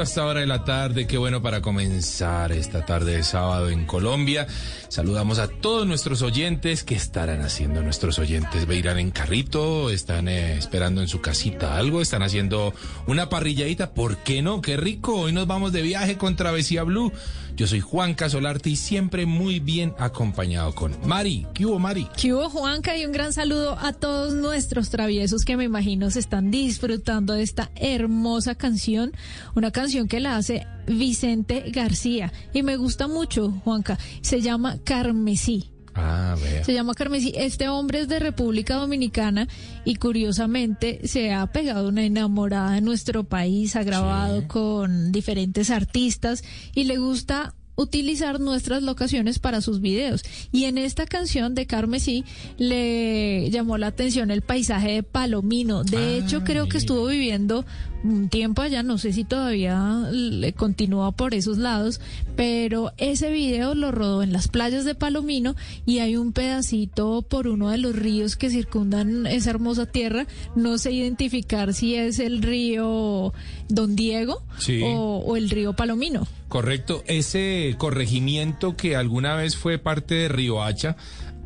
A 0.00 0.02
esta 0.02 0.26
hora 0.26 0.40
de 0.40 0.46
la 0.46 0.62
tarde. 0.62 1.06
Qué 1.06 1.16
bueno 1.16 1.40
para 1.40 1.62
comenzar 1.62 2.52
esta 2.52 2.84
tarde 2.84 3.16
de 3.16 3.22
sábado 3.22 3.70
en 3.70 3.86
Colombia. 3.86 4.46
Saludamos 4.88 5.38
a 5.38 5.48
todos 5.48 5.86
nuestros 5.86 6.20
oyentes. 6.20 6.84
¿Qué 6.84 6.94
estarán 6.94 7.40
haciendo 7.40 7.82
nuestros 7.82 8.18
oyentes? 8.18 8.66
¿Irán 8.68 8.98
en 8.98 9.10
carrito? 9.10 9.88
¿Están 9.88 10.28
eh, 10.28 10.58
esperando 10.58 11.00
en 11.00 11.08
su 11.08 11.22
casita 11.22 11.76
algo? 11.76 12.02
¿Están 12.02 12.22
haciendo 12.22 12.74
una 13.06 13.30
parrilladita? 13.30 13.94
¿Por 13.94 14.18
qué 14.18 14.42
no? 14.42 14.60
¡Qué 14.60 14.76
rico! 14.76 15.20
Hoy 15.20 15.32
nos 15.32 15.46
vamos 15.46 15.72
de 15.72 15.80
viaje 15.82 16.18
con 16.18 16.36
Travesía 16.36 16.82
Blue. 16.82 17.12
Yo 17.56 17.66
soy 17.66 17.80
Juan 17.80 18.12
Casolarte 18.12 18.68
y 18.68 18.76
siempre 18.76 19.24
muy 19.24 19.60
bien 19.60 19.94
acompañado 19.98 20.74
con 20.74 20.94
Mari. 21.06 21.46
¿Qué 21.54 21.64
hubo, 21.64 21.78
Mari? 21.78 22.06
¿Qué 22.14 22.34
hubo, 22.34 22.50
Juanca? 22.50 22.98
Y 22.98 23.06
un 23.06 23.12
gran 23.12 23.32
saludo 23.32 23.78
a 23.80 23.94
todos 23.94 24.34
nuestros 24.34 24.90
traviesos 24.90 25.42
que 25.46 25.56
me 25.56 25.64
imagino 25.64 26.10
se 26.10 26.18
están 26.18 26.50
disfrutando 26.50 27.32
de 27.32 27.42
esta 27.42 27.70
hermosa 27.76 28.56
canción. 28.56 29.12
Una 29.54 29.70
canción 29.70 30.06
que 30.06 30.20
la 30.20 30.36
hace 30.36 30.66
Vicente 30.86 31.64
García. 31.70 32.30
Y 32.52 32.62
me 32.62 32.76
gusta 32.76 33.08
mucho, 33.08 33.50
Juanca. 33.64 33.98
Se 34.20 34.42
llama 34.42 34.76
Carmesí. 34.84 35.75
Ah, 35.96 36.36
se 36.62 36.74
llama 36.74 36.94
Carmesí. 36.94 37.32
Este 37.34 37.68
hombre 37.68 38.00
es 38.00 38.08
de 38.08 38.18
República 38.18 38.74
Dominicana 38.74 39.48
y 39.84 39.96
curiosamente 39.96 41.00
se 41.08 41.32
ha 41.32 41.46
pegado 41.46 41.88
una 41.88 42.04
enamorada 42.04 42.72
de 42.72 42.82
nuestro 42.82 43.24
país, 43.24 43.76
ha 43.76 43.82
grabado 43.82 44.46
con 44.46 45.10
diferentes 45.10 45.70
artistas 45.70 46.44
y 46.74 46.84
le 46.84 46.98
gusta 46.98 47.54
utilizar 47.76 48.40
nuestras 48.40 48.82
locaciones 48.82 49.38
para 49.38 49.60
sus 49.60 49.80
videos. 49.80 50.22
Y 50.50 50.64
en 50.64 50.78
esta 50.78 51.06
canción 51.06 51.54
de 51.54 51.66
Carmesí 51.66 52.24
le 52.56 53.50
llamó 53.50 53.78
la 53.78 53.88
atención 53.88 54.30
el 54.30 54.42
paisaje 54.42 54.92
de 54.92 55.02
Palomino. 55.02 55.84
De 55.84 55.96
ah, 55.98 56.10
hecho, 56.16 56.42
creo 56.42 56.68
que 56.68 56.78
estuvo 56.78 57.06
viviendo 57.06 57.64
un 58.04 58.28
tiempo 58.28 58.62
allá, 58.62 58.82
no 58.82 58.98
sé 58.98 59.12
si 59.12 59.24
todavía 59.24 60.08
le 60.10 60.52
continúa 60.52 61.12
por 61.12 61.34
esos 61.34 61.58
lados, 61.58 62.00
pero 62.36 62.92
ese 62.96 63.30
video 63.30 63.74
lo 63.74 63.92
rodó 63.92 64.22
en 64.22 64.32
las 64.32 64.48
playas 64.48 64.84
de 64.84 64.94
Palomino 64.94 65.56
y 65.84 65.98
hay 65.98 66.16
un 66.16 66.32
pedacito 66.32 67.22
por 67.22 67.48
uno 67.48 67.70
de 67.70 67.78
los 67.78 67.96
ríos 67.96 68.36
que 68.36 68.50
circundan 68.50 69.26
esa 69.26 69.50
hermosa 69.50 69.86
tierra. 69.86 70.26
No 70.54 70.78
sé 70.78 70.92
identificar 70.92 71.74
si 71.74 71.94
es 71.94 72.18
el 72.18 72.42
río 72.42 73.32
Don 73.68 73.96
Diego 73.96 74.42
o, 74.84 75.22
o 75.26 75.36
el 75.36 75.50
río 75.50 75.74
Palomino. 75.74 76.26
Correcto, 76.48 77.02
ese 77.06 77.74
corregimiento 77.76 78.76
que 78.76 78.94
alguna 78.94 79.34
vez 79.34 79.56
fue 79.56 79.78
parte 79.78 80.14
de 80.14 80.28
Río 80.28 80.62
Hacha 80.62 80.96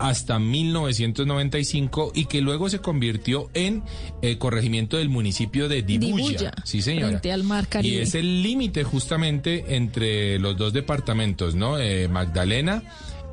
hasta 0.01 0.39
1995 0.39 2.13
y 2.15 2.25
que 2.25 2.41
luego 2.41 2.69
se 2.71 2.81
convirtió 2.81 3.51
en 3.55 3.83
el 4.23 4.39
corregimiento 4.39 4.97
del 4.97 5.11
municipio 5.11 5.69
de 5.69 5.83
Dibuya. 5.83 6.53
sí, 6.65 6.83
señora. 6.83 7.21
al 7.33 7.45
mar 7.45 7.69
Y 7.83 7.99
es 7.99 8.15
el 8.15 8.43
límite 8.43 8.83
justamente 8.83 9.77
entre 9.77 10.39
los 10.39 10.57
dos 10.57 10.73
departamentos, 10.73 11.55
¿no? 11.55 11.79
Eh, 11.79 12.09
Magdalena 12.09 12.83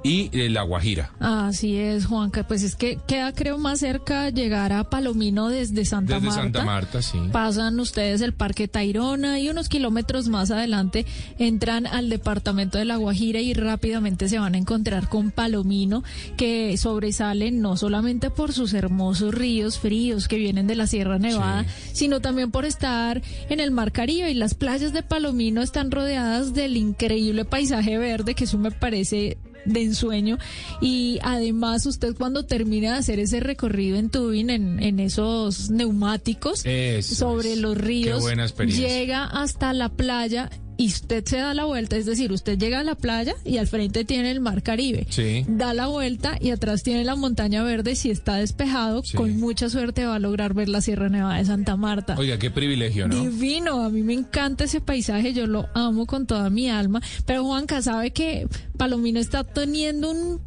y 0.04 0.30
eh, 0.34 0.50
La 0.50 0.64
Guajira. 0.64 1.12
Así 1.20 1.78
es, 1.78 2.06
Juanca. 2.06 2.48
Pues 2.48 2.64
es 2.64 2.76
que 2.76 3.00
queda, 3.08 3.34
creo, 3.34 3.58
más 3.58 3.80
cerca 3.80 4.30
llegar 4.30 4.74
a 4.74 4.90
Palomino 4.90 5.50
desde 5.50 5.86
Santa 5.86 6.16
desde 6.16 6.28
Marta. 6.28 6.42
Santa 6.42 6.64
Marta, 6.64 7.02
sí. 7.02 7.18
Pasan 7.32 7.80
ustedes 7.80 8.22
el 8.22 8.34
Parque 8.34 8.68
Tairona 8.68 9.40
y 9.40 9.50
unos 9.50 9.70
kilómetros 9.70 10.28
más 10.28 10.52
adelante 10.52 11.06
entran 11.38 11.88
al 11.88 12.10
departamento 12.10 12.78
de 12.78 12.86
La 12.86 12.98
Guajira 12.98 13.40
y 13.40 13.54
rápidamente 13.54 14.30
se 14.30 14.40
van 14.40 14.56
a 14.56 14.58
encontrar 14.58 15.10
con 15.10 15.32
Palomino, 15.32 16.04
que 16.36 16.78
sobresale 16.78 17.52
no 17.52 17.78
solamente 17.78 18.30
por 18.30 18.54
sus 18.54 18.74
hermosos 18.74 19.34
ríos 19.34 19.80
fríos 19.80 20.28
que 20.28 20.38
vienen 20.38 20.68
de 20.68 20.76
la 20.76 20.88
Sierra 20.88 21.20
Nevada, 21.20 21.66
sino 21.94 22.20
también 22.22 22.52
por 22.52 22.66
estar 22.66 23.22
en 23.50 23.60
el 23.60 23.72
Mar 23.72 23.92
Caribe 23.92 24.30
y 24.32 24.34
las 24.34 24.54
playas 24.54 24.94
de 24.94 25.04
Palomino 25.04 25.62
están 25.62 25.92
rodeadas 25.92 26.54
del 26.54 26.78
increíble 26.78 27.46
paisaje 27.46 27.98
verde, 27.98 28.36
que 28.36 28.46
eso 28.46 28.58
me 28.58 28.72
parece 28.72 29.38
de 29.68 29.84
ensueño. 29.84 30.38
Y 30.82 31.20
además, 31.22 31.86
usted 31.86 32.16
cuando 32.16 32.46
termina 32.46 32.94
de 32.94 33.00
hacer 33.00 33.20
ese 33.20 33.40
recorrido 33.40 33.98
en 33.98 34.10
tubing, 34.10 34.50
en, 34.50 34.82
en 34.82 35.00
esos 35.00 35.70
neumáticos 35.70 36.64
sobre 37.02 37.56
los 37.56 37.78
ríos, 37.78 38.24
llega 38.66 39.26
hasta 39.26 39.74
la 39.74 39.90
playa 39.90 40.50
y 40.78 40.88
usted 40.88 41.26
se 41.26 41.38
da 41.38 41.54
la 41.56 41.66
vuelta, 41.66 41.98
es 41.98 42.06
decir, 42.06 42.32
usted 42.32 42.58
llega 42.58 42.80
a 42.80 42.84
la 42.84 42.94
playa 42.96 43.34
y 43.44 43.58
al 43.58 43.68
frente 43.68 44.06
tiene 44.06 44.30
el 44.32 44.40
mar 44.40 44.62
Caribe. 44.62 45.08
Sí. 45.10 45.44
Da 45.48 45.74
la 45.74 45.88
vuelta 45.88 46.38
y 46.40 46.52
atrás 46.52 46.84
tiene 46.84 47.04
la 47.04 47.16
montaña 47.16 47.64
verde. 47.64 47.96
Si 47.96 48.12
está 48.12 48.36
despejado, 48.36 49.02
Sí. 49.04 49.18
con 49.18 49.40
mucha 49.40 49.70
suerte 49.70 50.06
va 50.06 50.16
a 50.16 50.20
lograr 50.20 50.54
ver 50.54 50.70
la 50.70 50.82
Sierra 50.82 51.10
Nevada 51.10 51.38
de 51.40 51.46
Santa 51.46 51.76
Marta. 51.78 52.16
Oiga, 52.18 52.38
qué 52.38 52.52
privilegio, 52.52 53.08
¿no? 53.08 53.20
Divino, 53.24 53.82
a 53.84 53.90
mí 53.90 54.04
me 54.04 54.14
encanta 54.14 54.66
ese 54.66 54.80
paisaje, 54.80 55.34
yo 55.34 55.48
lo 55.48 55.68
amo 55.74 56.06
con 56.06 56.28
toda 56.28 56.50
mi 56.52 56.70
alma, 56.70 57.02
pero 57.26 57.44
Juanca 57.44 57.82
sabe 57.82 58.12
que 58.12 58.48
Palomino 58.78 59.20
está 59.20 59.44
teniendo 59.44 60.12
un, 60.12 60.40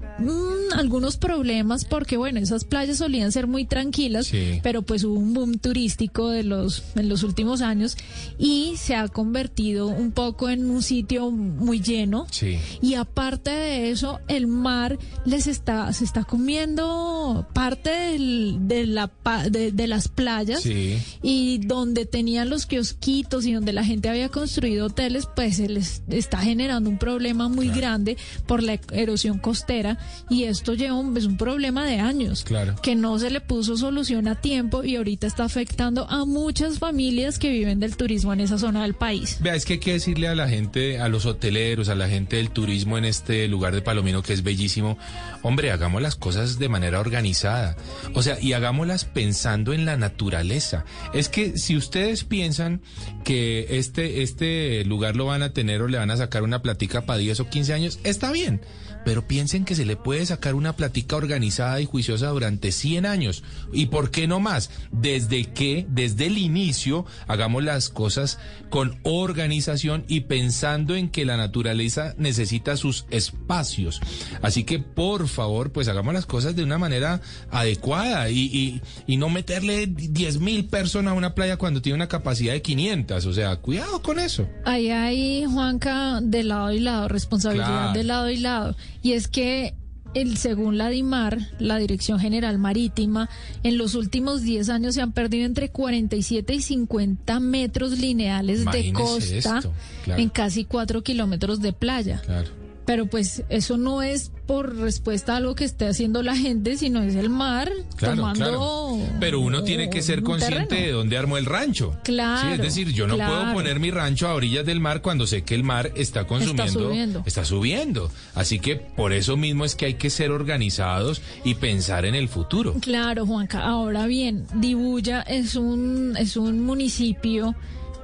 algunos 0.77 1.17
problemas 1.17 1.85
porque 1.85 2.17
bueno, 2.17 2.38
esas 2.38 2.65
playas 2.65 2.99
solían 2.99 3.32
ser 3.32 3.49
muy 3.49 3.65
tranquilas, 3.65 4.29
Sí. 4.29 4.61
pero 4.62 4.82
pues 4.82 5.03
hubo 5.03 5.19
un 5.19 5.35
boom 5.35 5.59
turístico 5.59 6.29
de 6.29 6.44
los 6.44 6.85
en 6.94 7.09
los 7.09 7.25
últimos 7.25 7.62
años 7.62 7.97
y 8.38 8.75
se 8.77 8.94
ha 8.94 9.09
convertido 9.09 9.88
un 9.88 10.12
poco 10.12 10.19
en 10.49 10.70
un 10.70 10.82
sitio 10.82 11.31
muy 11.31 11.81
lleno. 11.81 12.26
Sí. 12.31 12.58
Y 12.82 12.94
aparte 12.94 13.50
de 13.50 13.90
eso, 13.90 14.20
el 14.28 14.46
mar 14.46 14.99
les 15.25 15.46
está, 15.46 15.93
se 15.93 16.05
está 16.05 16.25
comiendo 16.25 17.46
parte 17.52 17.90
del- 17.90 18.56
de, 18.69 18.87
la, 18.87 19.06
pa- 19.08 19.49
de, 19.49 19.72
de 19.72 19.87
las 19.87 20.08
playas 20.08 20.62
Sí. 20.62 20.99
y 21.22 21.58
donde 21.58 22.06
tenían 22.06 22.49
los 22.50 22.67
kiosquitos 22.67 23.46
y 23.46 23.52
donde 23.52 23.72
la 23.72 23.84
gente 23.84 24.08
había 24.08 24.28
construido 24.28 24.87
hoteles, 24.87 25.26
pues 25.34 25.56
se 25.56 25.69
les 25.69 26.02
está 26.08 26.38
generando 26.38 26.90
un 26.90 26.99
problema 26.99 27.49
muy 27.49 27.69
grande 27.69 28.17
por 28.46 28.62
la 28.62 28.78
erosión 28.93 29.38
costera 29.38 29.99
y 30.28 30.44
esto 30.44 30.75
lleva 30.75 30.94
un, 30.94 31.17
es 31.17 31.25
un 31.26 31.37
problema 31.37 31.84
de 31.87 31.99
años 31.99 32.44
Claro. 32.44 32.76
que 32.82 32.94
no 32.94 33.19
se 33.19 33.31
le 33.31 33.40
puso 33.40 33.76
solución 33.76 34.28
a 34.28 34.40
tiempo 34.40 34.84
y 34.84 34.96
ahorita 34.96 35.26
está 35.26 35.44
afectando 35.44 36.08
a 36.08 36.25
muchas 36.25 36.78
familias 36.78 37.38
que 37.38 37.50
viven 37.50 37.81
del 37.81 37.96
turismo 37.96 38.32
en 38.32 38.40
esa 38.40 38.58
zona 38.58 38.82
del 38.82 38.94
país. 38.94 39.38
Vea, 39.40 39.55
es 39.55 39.64
que 39.64 39.75
hay 39.75 39.78
que 39.78 39.93
decirle 40.11 40.27
a 40.27 40.35
la 40.35 40.49
gente, 40.49 40.99
a 40.99 41.09
los 41.09 41.25
hoteleros, 41.25 41.89
a 41.89 41.95
la 41.95 42.09
gente 42.09 42.35
del 42.35 42.51
turismo 42.51 42.99
en 42.99 43.05
este 43.05 43.47
lugar 43.47 43.73
de 43.73 43.81
Palomino 43.81 44.25
que 44.25 44.33
es 44.33 44.43
bellísimo, 44.43 44.99
hombre, 45.43 45.71
hagamos 45.71 46.03
las 46.03 46.17
cosas 46.17 46.59
de 46.59 46.69
manera 46.69 46.99
organizada. 46.99 47.77
O 48.12 48.21
sea, 48.21 48.37
y 48.41 48.53
hagámoslas 48.55 49.05
pensando 49.05 49.73
en 49.73 49.85
la 49.85 49.97
naturaleza. 49.97 50.85
Es 51.15 51.29
que 51.29 51.57
si 51.57 51.77
ustedes 51.77 52.25
piensan 52.25 52.81
que 53.23 53.79
este, 53.79 54.23
este 54.23 54.85
lugar 54.85 55.15
lo 55.15 55.27
van 55.27 55.45
a 55.45 55.53
tener 55.53 55.81
o 55.81 55.87
le 55.87 55.99
van 55.99 56.11
a 56.11 56.17
sacar 56.17 56.43
una 56.43 56.61
platica 56.61 57.06
para 57.06 57.21
10 57.21 57.39
o 57.39 57.49
15 57.49 57.73
años, 57.73 58.01
está 58.03 58.33
bien. 58.33 58.63
Pero 59.05 59.26
piensen 59.26 59.64
que 59.64 59.75
se 59.75 59.85
le 59.87 59.97
puede 59.97 60.25
sacar 60.26 60.55
una 60.55 60.75
platica 60.76 61.17
organizada 61.17 61.81
y 61.81 61.87
juiciosa 61.87 62.29
durante 62.29 62.73
100 62.73 63.06
años. 63.06 63.43
¿Y 63.73 63.87
por 63.87 64.11
qué 64.11 64.26
no 64.26 64.41
más? 64.41 64.70
Desde 64.93 65.44
que, 65.47 65.87
desde 65.88 66.26
el 66.26 66.38
inicio, 66.38 67.06
hagamos 67.26 67.64
las 67.64 67.88
cosas 67.88 68.38
con 68.69 68.99
organización 69.02 70.05
y 70.08 70.20
pensando 70.20 70.94
en 70.94 71.08
que 71.08 71.25
la 71.25 71.37
naturaleza 71.37 72.14
necesita 72.19 72.76
sus 72.76 73.06
espacios. 73.11 74.00
Así 74.43 74.64
que, 74.64 74.79
por 74.79 75.29
favor, 75.29 75.73
pues 75.73 75.88
hagamos 75.88 76.14
las 76.14 76.26
cosas 76.26 76.55
de 76.56 76.62
una 76.62 76.79
manera 76.79 77.20
adecuada 77.50 78.31
y, 78.31 78.38
y, 78.41 78.82
y 79.06 79.17
no 79.17 79.29
meterle 79.29 79.87
10 79.87 80.41
mil 80.41 80.67
personas 80.67 81.12
a 81.12 81.17
una 81.17 81.35
playa 81.35 81.56
cuando 81.56 81.82
tiene 81.82 81.96
una 81.96 82.08
capacidad 82.08 82.53
de 82.53 82.62
500. 82.62 83.26
O 83.26 83.32
sea, 83.32 83.56
cuidado 83.56 84.03
con 84.03 84.19
eso. 84.19 84.49
Ahí 84.64 84.91
hay, 84.91 85.44
Juanca, 85.46 86.20
de 86.23 86.43
lado 86.44 86.73
y 86.73 86.81
lado, 86.81 87.08
responsabilidad 87.08 87.61
Claro. 87.70 87.93
de 87.93 88.05
lado 88.05 88.31
y 88.31 88.37
lado. 88.37 88.76
Y 89.02 89.12
es 89.12 89.29
que, 89.29 89.75
el, 90.14 90.37
según 90.37 90.76
la 90.76 90.88
DIMAR, 90.88 91.38
la 91.58 91.79
Dirección 91.79 92.19
General 92.19 92.58
Marítima, 92.58 93.31
en 93.62 93.79
los 93.79 93.94
últimos 93.94 94.43
10 94.43 94.69
años 94.69 94.94
se 94.94 95.02
han 95.02 95.12
perdido 95.12 95.47
entre 95.47 95.70
47 95.70 96.55
y 96.55 96.62
50 96.62 97.41
metros 97.41 97.99
lineales 97.99 98.64
de 98.64 98.93
costa 98.93 99.58
esto, 99.58 99.73
claro. 100.05 100.23
en 100.23 100.29
casi 100.29 100.64
4 100.64 101.02
kilómetros 101.02 101.61
de 101.61 101.73
playa. 101.73 102.20
Claro. 102.25 102.50
Pero 102.87 103.06
pues 103.06 103.44
eso 103.49 103.76
no 103.76 104.02
es 104.02 104.32
por 104.50 104.75
respuesta 104.79 105.35
a 105.35 105.37
algo 105.37 105.55
que 105.55 105.62
esté 105.62 105.87
haciendo 105.87 106.25
la 106.25 106.35
gente, 106.35 106.76
sino 106.76 107.00
es 107.05 107.14
el 107.14 107.31
mar 107.31 107.70
Claro, 107.94 108.17
tomando... 108.17 108.44
claro. 108.44 108.99
Pero 109.20 109.38
uno 109.38 109.62
tiene 109.62 109.88
que 109.91 110.02
ser 110.02 110.25
consciente 110.25 110.67
terreno. 110.67 110.87
de 110.88 110.93
dónde 110.93 111.17
armó 111.19 111.37
el 111.38 111.47
rancho. 111.47 111.97
Claro, 112.02 112.49
Sí, 112.49 112.55
es 112.55 112.61
decir, 112.61 112.93
yo 112.93 113.06
no 113.06 113.14
claro. 113.14 113.32
puedo 113.32 113.52
poner 113.55 113.79
mi 113.79 113.93
rancho 113.93 114.26
a 114.26 114.35
orillas 114.35 114.67
del 114.67 114.81
mar 114.81 115.02
cuando 115.02 115.29
sé 115.29 115.43
que 115.44 115.55
el 115.55 115.62
mar 115.62 115.93
está 115.94 116.26
consumiendo. 116.26 116.81
subiendo. 116.81 117.23
está 117.26 117.44
subiendo. 117.44 118.11
Así 118.35 118.58
que 118.58 118.75
por 118.75 119.12
eso 119.12 119.37
mismo 119.37 119.64
es 119.64 119.76
que 119.76 119.87
hay 119.87 119.94
que 119.94 120.11
ser 120.11 120.32
organizados 120.32 121.23
y 121.44 121.55
pensar 121.55 122.05
en 122.05 122.17
el 122.17 122.29
futuro. 122.29 122.75
Claro, 122.81 123.26
Juanca. 123.26 123.61
Ahora 123.64 124.06
bien, 124.08 124.46
Dibuya 124.55 125.20
es 125.23 125.55
un, 125.55 126.17
es 126.19 126.37
un 126.37 126.64
municipio 126.67 127.55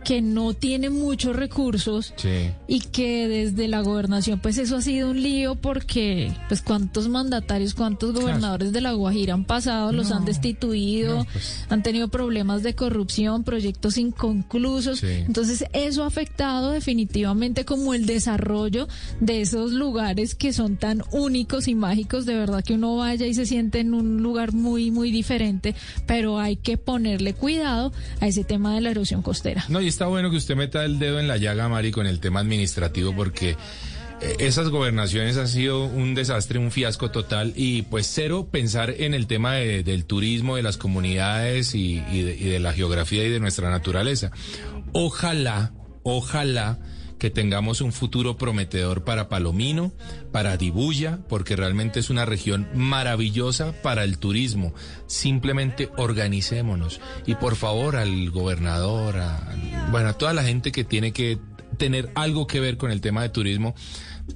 que 0.06 0.22
no 0.22 0.54
tiene 0.54 0.88
muchos 0.88 1.34
recursos 1.34 2.14
Sí. 2.16 2.52
y 2.68 2.78
que 2.78 3.26
desde 3.26 3.66
la 3.66 3.80
gobernación 3.80 4.38
pues 4.38 4.56
eso 4.56 4.76
ha 4.76 4.80
sido 4.80 5.10
un 5.10 5.20
lío 5.20 5.56
porque 5.56 6.32
pues 6.46 6.62
cuántos 6.62 7.08
mandatarios, 7.08 7.74
cuántos 7.74 8.12
gobernadores 8.12 8.70
de 8.72 8.80
la 8.80 8.92
Guajira 8.92 9.34
han 9.34 9.44
pasado, 9.44 9.90
los 9.90 10.12
han 10.12 10.24
destituido, 10.24 11.16
no, 11.18 11.24
pues. 11.24 11.66
han 11.68 11.82
tenido 11.82 12.06
problemas 12.06 12.62
de 12.62 12.76
corrupción, 12.76 13.42
proyectos 13.42 13.98
inconclusos. 13.98 15.00
Sí. 15.00 15.08
Entonces 15.26 15.64
eso 15.72 16.04
ha 16.04 16.06
afectado 16.06 16.70
definitivamente 16.70 17.64
como 17.64 17.92
el 17.92 18.06
desarrollo 18.06 18.86
de 19.18 19.40
esos 19.40 19.72
lugares 19.72 20.36
que 20.36 20.52
son 20.52 20.76
tan 20.76 21.02
únicos 21.10 21.66
y 21.66 21.74
mágicos, 21.74 22.26
de 22.26 22.36
verdad 22.36 22.62
que 22.62 22.74
uno 22.74 22.94
vaya 22.94 23.26
y 23.26 23.34
se 23.34 23.44
siente 23.44 23.80
en 23.80 23.92
un 23.92 24.22
lugar 24.22 24.52
muy 24.52 24.92
muy 24.92 25.10
diferente, 25.10 25.74
pero 26.06 26.38
hay 26.38 26.54
que 26.54 26.78
ponerle 26.78 27.34
cuidado 27.34 27.92
a 28.20 28.28
ese 28.28 28.44
tema 28.44 28.72
de 28.72 28.82
la 28.82 28.90
erosión 28.90 29.20
costera. 29.22 29.64
No, 29.68 29.80
y 29.80 29.95
está 29.96 30.06
bueno 30.08 30.30
que 30.30 30.36
usted 30.36 30.56
meta 30.56 30.84
el 30.84 30.98
dedo 30.98 31.18
en 31.18 31.26
la 31.26 31.38
llaga, 31.38 31.70
Mari, 31.70 31.90
con 31.90 32.06
el 32.06 32.20
tema 32.20 32.40
administrativo, 32.40 33.14
porque 33.16 33.56
eh, 34.20 34.36
esas 34.40 34.68
gobernaciones 34.68 35.38
han 35.38 35.48
sido 35.48 35.84
un 35.84 36.14
desastre, 36.14 36.58
un 36.58 36.70
fiasco 36.70 37.10
total, 37.10 37.54
y 37.56 37.80
pues 37.80 38.06
cero 38.06 38.46
pensar 38.50 38.90
en 38.98 39.14
el 39.14 39.26
tema 39.26 39.54
de- 39.54 39.82
del 39.82 40.04
turismo, 40.04 40.56
de 40.56 40.62
las 40.62 40.76
comunidades 40.76 41.74
y, 41.74 42.02
y 42.12 42.20
de, 42.20 42.36
y 42.36 42.44
de 42.44 42.60
la 42.60 42.74
geografía 42.74 43.24
y 43.24 43.30
de 43.30 43.40
nuestra 43.40 43.70
naturaleza. 43.70 44.32
Ojalá, 44.92 45.72
ojalá 46.02 46.78
que 47.18 47.30
tengamos 47.30 47.80
un 47.80 47.92
futuro 47.92 48.36
prometedor 48.36 49.04
para 49.04 49.28
Palomino, 49.28 49.92
para 50.32 50.56
Dibuya, 50.56 51.18
porque 51.28 51.56
realmente 51.56 52.00
es 52.00 52.10
una 52.10 52.24
región 52.24 52.68
maravillosa 52.74 53.72
para 53.82 54.04
el 54.04 54.18
turismo. 54.18 54.74
Simplemente 55.06 55.90
organicémonos. 55.96 57.00
Y 57.26 57.34
por 57.36 57.56
favor 57.56 57.96
al 57.96 58.30
gobernador, 58.30 59.16
a, 59.18 59.56
bueno, 59.90 60.10
a 60.10 60.12
toda 60.12 60.32
la 60.32 60.44
gente 60.44 60.72
que 60.72 60.84
tiene 60.84 61.12
que 61.12 61.38
tener 61.78 62.10
algo 62.14 62.46
que 62.46 62.60
ver 62.60 62.76
con 62.76 62.90
el 62.90 63.00
tema 63.00 63.22
de 63.22 63.28
turismo, 63.28 63.74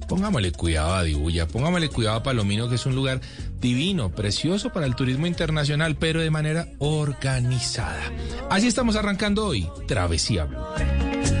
pongámosle 0.07 0.51
cuidado 0.51 0.93
a 0.93 1.03
Dibuya, 1.03 1.47
pongámosle 1.47 1.89
cuidado 1.89 2.17
a 2.17 2.23
Palomino, 2.23 2.69
que 2.69 2.75
es 2.75 2.85
un 2.85 2.95
lugar 2.95 3.21
divino, 3.59 4.11
precioso 4.11 4.71
para 4.71 4.85
el 4.85 4.95
turismo 4.95 5.27
internacional, 5.27 5.95
pero 5.97 6.21
de 6.21 6.31
manera 6.31 6.67
organizada. 6.79 8.11
Así 8.49 8.67
estamos 8.67 8.95
arrancando 8.95 9.45
hoy, 9.45 9.67
Travesía 9.87 10.45
Blue. 10.45 11.40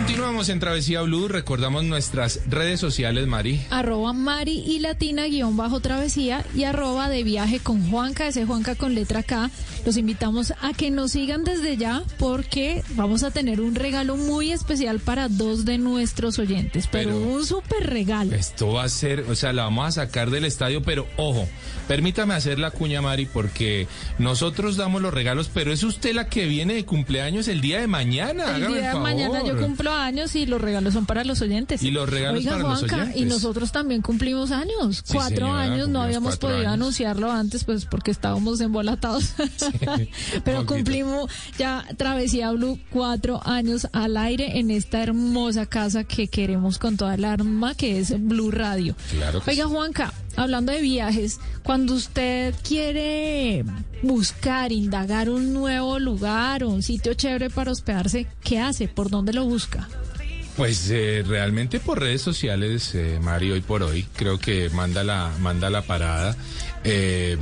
Continuamos 0.00 0.48
en 0.48 0.60
Travesía 0.60 1.02
Blue. 1.02 1.28
Recordamos 1.28 1.84
nuestras 1.84 2.40
redes 2.48 2.80
sociales, 2.80 3.26
Mari. 3.26 3.60
arroba 3.70 4.12
Mari 4.14 4.58
y 4.66 4.78
Latina 4.78 5.26
guion 5.26 5.56
bajo 5.58 5.80
travesía 5.80 6.44
y 6.54 6.64
arroba 6.64 7.08
de 7.10 7.22
viaje 7.22 7.60
con 7.60 7.88
Juanca, 7.90 8.26
ese 8.26 8.46
Juanca 8.46 8.74
con 8.76 8.94
letra 8.94 9.22
K. 9.22 9.50
Los 9.84 9.96
invitamos 9.98 10.52
a 10.62 10.72
que 10.72 10.90
nos 10.90 11.12
sigan 11.12 11.44
desde 11.44 11.76
ya 11.76 12.02
porque 12.18 12.82
vamos 12.94 13.22
a 13.22 13.30
tener 13.30 13.60
un 13.60 13.74
regalo 13.74 14.16
muy 14.16 14.52
especial 14.52 15.00
para 15.00 15.28
dos 15.28 15.64
de 15.66 15.76
nuestros 15.78 16.38
oyentes, 16.38 16.88
pero, 16.90 17.10
Pero- 17.10 17.18
un 17.34 17.44
súper 17.46 17.88
regalo. 17.88 18.34
Esto 18.34 18.72
va 18.72 18.84
a 18.84 18.88
ser, 18.88 19.26
o 19.30 19.34
sea, 19.34 19.52
la 19.52 19.64
vamos 19.64 19.86
a 19.86 19.92
sacar 20.06 20.30
del 20.30 20.44
estadio, 20.46 20.82
pero 20.82 21.06
ojo, 21.18 21.46
permítame 21.88 22.34
hacer 22.34 22.58
la 22.58 22.70
cuña, 22.70 23.00
Mari, 23.02 23.26
porque 23.26 23.86
nosotros 24.18 24.76
damos 24.76 25.02
los 25.02 25.12
regalos, 25.14 25.50
pero 25.52 25.72
es 25.72 25.82
usted 25.82 26.14
la 26.14 26.26
que 26.28 26.46
viene 26.46 26.74
de 26.74 26.84
cumpleaños 26.86 27.48
el 27.48 27.60
día 27.60 27.80
de 27.80 27.86
mañana. 27.86 28.56
El 28.56 28.66
día 28.66 28.76
de 28.76 28.82
favor. 28.88 29.02
mañana 29.02 29.42
yo 29.44 29.56
cumplo 29.58 29.89
años 29.90 30.34
y 30.36 30.46
los 30.46 30.60
regalos 30.60 30.94
son 30.94 31.06
para 31.06 31.24
los 31.24 31.40
oyentes. 31.40 31.82
Y 31.82 31.90
los 31.90 32.08
regalos 32.08 32.40
Oiga, 32.40 32.52
para 32.52 32.62
los 32.64 32.78
Juanca, 32.78 32.96
oyentes. 32.96 33.16
Y 33.20 33.24
nosotros 33.24 33.72
también 33.72 34.02
cumplimos 34.02 34.50
años. 34.50 35.02
Sí, 35.04 35.14
cuatro 35.14 35.46
señora, 35.46 35.62
años, 35.62 35.88
no 35.88 36.02
habíamos 36.02 36.36
podido 36.36 36.58
años. 36.60 36.72
anunciarlo 36.72 37.30
antes, 37.30 37.64
pues 37.64 37.86
porque 37.86 38.10
estábamos 38.10 38.60
embolatados. 38.60 39.32
Pero 40.44 40.66
cumplimos 40.66 41.30
ya 41.58 41.84
Travesía 41.96 42.50
Blue 42.52 42.78
cuatro 42.90 43.40
años 43.44 43.88
al 43.92 44.16
aire 44.16 44.58
en 44.58 44.70
esta 44.70 45.02
hermosa 45.02 45.66
casa 45.66 46.04
que 46.04 46.28
queremos 46.28 46.78
con 46.78 46.96
toda 46.96 47.14
el 47.14 47.24
alma, 47.24 47.74
que 47.74 47.98
es 47.98 48.20
Blue 48.20 48.50
Radio. 48.50 48.94
Claro 49.10 49.40
que 49.42 49.50
Oiga, 49.50 49.64
sí. 49.64 49.70
Juanca, 49.70 50.12
hablando 50.36 50.72
de 50.72 50.80
viajes, 50.80 51.40
cuando 51.62 51.94
usted 51.94 52.54
quiere 52.66 53.64
buscar, 54.02 54.72
indagar 54.72 55.28
un 55.28 55.52
nuevo 55.52 55.98
lugar 55.98 56.64
o 56.64 56.70
un 56.70 56.82
sitio 56.82 57.14
chévere 57.14 57.50
para 57.50 57.72
hospedarse, 57.72 58.26
¿qué 58.42 58.58
hace? 58.58 58.88
¿Por 58.88 59.10
dónde 59.10 59.32
lo 59.32 59.44
busca? 59.44 59.88
Pues 60.56 60.90
eh, 60.90 61.24
realmente 61.26 61.80
por 61.80 62.00
redes 62.00 62.20
sociales, 62.20 62.94
eh, 62.94 63.18
hoy 63.24 63.60
por 63.60 63.82
hoy, 63.82 64.06
creo 64.14 64.38
que 64.38 64.68
manda 64.70 65.04
la, 65.04 65.32
manda 65.40 65.70
la 65.70 65.82
parada. 65.82 66.36
Eh, 66.84 67.36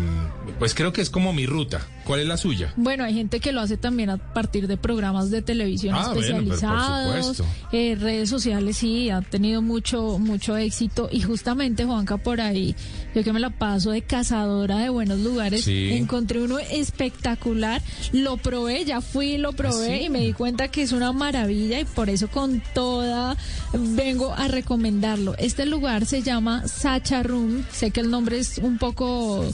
pues 0.59 0.75
creo 0.75 0.93
que 0.93 1.01
es 1.01 1.11
como 1.11 1.33
mi 1.33 1.47
ruta. 1.47 1.87
¿Cuál 2.09 2.21
es 2.21 2.27
la 2.27 2.39
suya? 2.39 2.73
Bueno, 2.77 3.05
hay 3.05 3.13
gente 3.13 3.39
que 3.39 3.53
lo 3.53 3.61
hace 3.61 3.77
también 3.77 4.09
a 4.09 4.17
partir 4.17 4.67
de 4.67 4.79
programas 4.79 5.31
de 5.31 5.43
televisión 5.43 5.95
Ah, 5.95 6.09
por 6.15 6.25
especializados, 6.25 7.43
eh, 7.71 7.99
redes 8.01 8.31
sociales, 8.31 8.79
sí, 8.79 9.11
ha 9.11 9.21
tenido 9.21 9.61
mucho, 9.61 10.19
mucho 10.19 10.57
éxito. 10.57 11.11
Y 11.13 11.21
justamente, 11.21 11.85
Juanca, 11.85 12.17
por 12.17 12.41
ahí, 12.41 12.75
yo 13.15 13.23
que 13.23 13.31
me 13.35 13.41
la 13.41 13.51
paso 13.51 13.91
de 13.91 14.01
cazadora 14.01 14.79
de 14.79 14.89
buenos 14.89 15.19
lugares, 15.19 15.65
Sí. 15.65 15.91
encontré 15.93 16.41
uno 16.43 16.59
espectacular, 16.59 17.83
lo 18.13 18.39
probé, 18.39 18.87
ya 18.87 19.03
fui, 19.03 19.37
lo 19.37 19.53
probé 19.53 19.95
¿Ah, 19.97 19.99
sí? 19.99 20.05
y 20.05 20.09
me 20.09 20.21
di 20.21 20.33
cuenta 20.33 20.69
que 20.69 20.81
es 20.81 20.93
una 20.93 21.13
maravilla 21.13 21.79
y 21.79 21.85
por 21.85 22.09
eso 22.09 22.29
con 22.29 22.63
toda 22.73 23.37
vengo 23.75 24.33
a 24.33 24.49
recomendarlo. 24.49 25.35
Este 25.39 25.67
lugar 25.67 26.07
se 26.07 26.23
llama 26.23 26.67
Sacha 26.69 27.23
Room, 27.23 27.67
sé 27.71 27.91
que 27.91 28.01
el 28.01 28.11
nombre 28.11 28.39
es 28.39 28.57
un 28.57 28.79
poco 28.79 29.45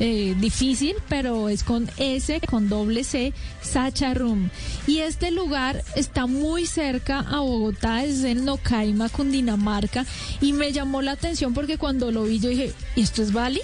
eh, 0.00 0.34
difícil, 0.38 0.96
pero 1.08 1.48
es 1.48 1.62
con 1.62 1.90
S, 1.96 2.40
con 2.48 2.68
doble 2.68 3.04
C, 3.04 3.32
Sacha. 3.60 4.14
Y 4.86 4.98
este 4.98 5.30
lugar 5.30 5.82
está 5.96 6.26
muy 6.26 6.66
cerca 6.66 7.20
a 7.20 7.40
Bogotá, 7.40 8.04
es 8.04 8.22
en 8.22 8.44
Nocaima, 8.44 9.08
Cundinamarca, 9.08 10.04
y 10.40 10.52
me 10.52 10.72
llamó 10.72 11.00
la 11.00 11.12
atención 11.12 11.54
porque 11.54 11.78
cuando 11.78 12.10
lo 12.10 12.24
vi 12.24 12.38
yo 12.38 12.50
dije, 12.50 12.72
¿y 12.94 13.00
esto 13.00 13.22
es 13.22 13.32
Bali? 13.32 13.60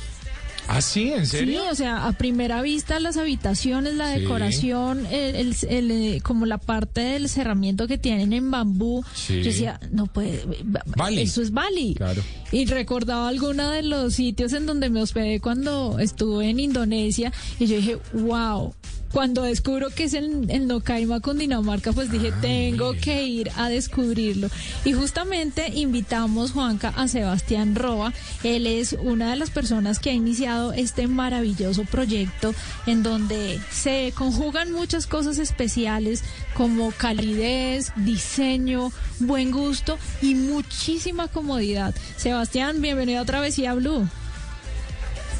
¿Ah, 0.69 0.81
sí? 0.81 1.11
¿En 1.12 1.26
Sí, 1.26 1.38
serio? 1.38 1.62
o 1.71 1.75
sea, 1.75 2.07
a 2.07 2.12
primera 2.12 2.62
vista 2.62 3.00
las 3.00 3.17
habitaciones, 3.17 3.95
la 3.95 4.14
Sí. 4.14 4.21
decoración, 4.21 5.07
el, 5.07 5.35
el- 5.37 5.57
el, 5.69 5.90
eh, 5.90 6.21
como 6.23 6.47
la 6.47 6.59
parte 6.59 7.00
del 7.00 7.29
cerramiento 7.29 7.87
que 7.88 7.99
tienen 7.99 8.33
en 8.33 8.50
bambú. 8.50 9.05
Sí. 9.14 9.38
Yo 9.38 9.45
decía, 9.45 9.81
no 9.90 10.07
puede, 10.07 10.45
ba- 10.64 10.83
Bali. 10.97 11.23
eso 11.23 11.43
es 11.43 11.50
Bali. 11.50 11.95
Claro. 11.97 12.23
Y 12.52 12.67
recordaba 12.67 13.29
alguno 13.29 13.71
de 13.71 13.83
los 13.83 14.14
sitios 14.14 14.52
en 14.52 14.67
donde 14.67 14.90
me 14.90 15.02
hospedé 15.02 15.40
cuando 15.40 15.99
estuve 15.99 16.49
en 16.50 16.61
Indonesia 16.61 17.33
y 17.59 17.67
yo 17.67 17.76
dije, 17.76 17.99
wow. 18.14 18.75
Cuando 19.12 19.43
descubro 19.43 19.90
que 19.90 20.05
es 20.05 20.14
en, 20.14 20.49
en 20.50 20.69
Nocaima, 20.69 21.19
Cundinamarca, 21.21 21.93
pues 21.93 22.12
dije, 22.12 22.33
tengo 22.40 22.93
que 22.93 23.25
ir 23.25 23.50
a 23.57 23.69
descubrirlo. 23.69 24.49
Y 24.85 24.93
justamente 24.93 25.69
invitamos, 25.75 26.52
Juanca, 26.52 26.93
a 26.97 27.09
Sebastián 27.09 27.75
Roa. 27.75 28.12
Él 28.45 28.69
es 28.69 28.93
una 28.93 29.31
de 29.31 29.37
las 29.37 29.50
personas 29.50 29.99
que 29.99 30.11
ha 30.11 30.12
iniciado 30.12 30.73
este 30.73 31.09
maravilloso 31.09 31.85
proyecto 31.85 32.55
en 32.87 33.02
donde 33.02 33.61
se 33.73 34.12
conjugan 34.14 34.71
muchas 34.71 35.09
cosas 35.09 35.38
especiales 35.38 36.23
como 36.55 36.93
calidez, 36.93 37.93
diseño, 37.97 38.93
buen 39.19 39.50
gusto 39.50 39.99
y 40.23 40.37
muchísima 40.37 41.26
comodidad. 41.26 41.95
Sebastián, 42.17 42.81
bienvenido 42.81 43.23
a 43.23 43.25
Travesía 43.25 43.75
Blue. 43.75 44.09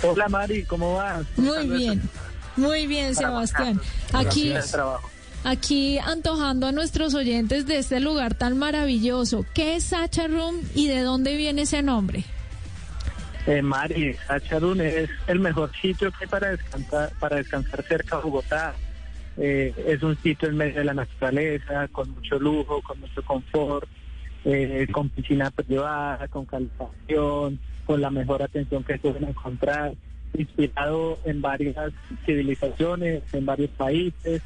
Hola 0.03 0.29
Mari, 0.29 0.65
¿cómo 0.65 0.95
vas? 0.95 1.27
Muy 1.37 1.69
bien, 1.69 2.03
muy 2.57 2.87
bien, 2.87 3.15
Sebastián. 3.15 3.81
Aquí, 4.13 4.53
aquí 5.45 5.99
antojando 5.99 6.67
a 6.67 6.73
nuestros 6.73 7.15
oyentes 7.15 7.67
de 7.67 7.79
este 7.79 8.01
lugar 8.01 8.35
tan 8.35 8.59
maravilloso. 8.59 9.45
¿Qué 9.55 9.77
es 9.77 9.85
Sacha 9.85 10.27
Room 10.27 10.57
y 10.75 10.89
de 10.89 11.01
dónde 11.01 11.37
viene 11.37 11.63
ese 11.63 11.83
nombre? 11.83 12.25
Eh, 13.47 13.63
Mari, 13.63 14.15
Sacharun 14.27 14.81
es 14.81 15.09
el 15.27 15.41
mejor 15.41 15.73
sitio 15.81 16.11
que 16.13 16.25
hay 16.25 16.29
para 16.29 16.51
descansar, 16.51 17.13
para 17.19 17.37
descansar 17.37 17.83
cerca 17.85 18.17
de 18.17 18.23
Bogotá. 18.23 18.75
Eh, 19.39 19.73
es 19.87 20.03
un 20.03 20.17
sitio 20.19 20.49
en 20.49 20.57
medio 20.57 20.75
de 20.75 20.85
la 20.85 20.95
naturaleza, 20.95 21.89
con 21.89 22.11
mucho 22.11 22.39
lujo, 22.39 22.83
con 22.83 23.01
mucho 23.01 23.23
confort, 23.25 23.89
eh, 24.45 24.87
con 24.93 25.09
piscina 25.09 25.51
privada, 25.51 26.29
con 26.29 26.45
calefacción, 26.45 27.59
con 27.87 28.01
la 28.01 28.11
mejor 28.11 28.43
atención 28.43 28.85
que 28.85 28.99
pueden 28.99 29.25
encontrar, 29.25 29.95
inspirado 30.37 31.19
en 31.25 31.41
varias 31.41 31.93
civilizaciones, 32.27 33.23
en 33.33 33.47
varios 33.47 33.71
países. 33.71 34.43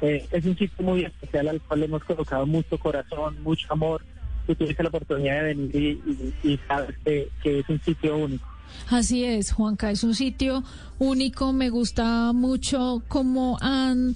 Eh, 0.00 0.26
es 0.30 0.44
un 0.44 0.56
sitio 0.56 0.84
muy 0.84 1.04
especial 1.04 1.48
al 1.48 1.60
cual 1.60 1.82
hemos 1.84 2.02
colocado 2.04 2.46
mucho 2.46 2.78
corazón, 2.78 3.42
mucho 3.42 3.66
amor. 3.70 4.02
Tú 4.46 4.54
tuviste 4.56 4.82
la 4.82 4.88
oportunidad 4.88 5.36
de 5.42 5.54
venir 5.54 5.76
y, 5.76 5.88
y- 6.10 6.34
y 6.52 6.60
sabes 6.66 6.96
que, 7.04 7.28
que 7.42 7.60
es 7.60 7.68
un 7.68 7.80
sitio 7.80 8.16
único. 8.16 8.48
Así 8.90 9.24
es, 9.24 9.52
Juanca, 9.52 9.90
es 9.90 10.02
un 10.02 10.14
sitio 10.14 10.64
único. 10.98 11.52
Me 11.52 11.68
gusta 11.70 12.32
mucho 12.32 13.02
cómo 13.06 13.58
han 13.60 14.14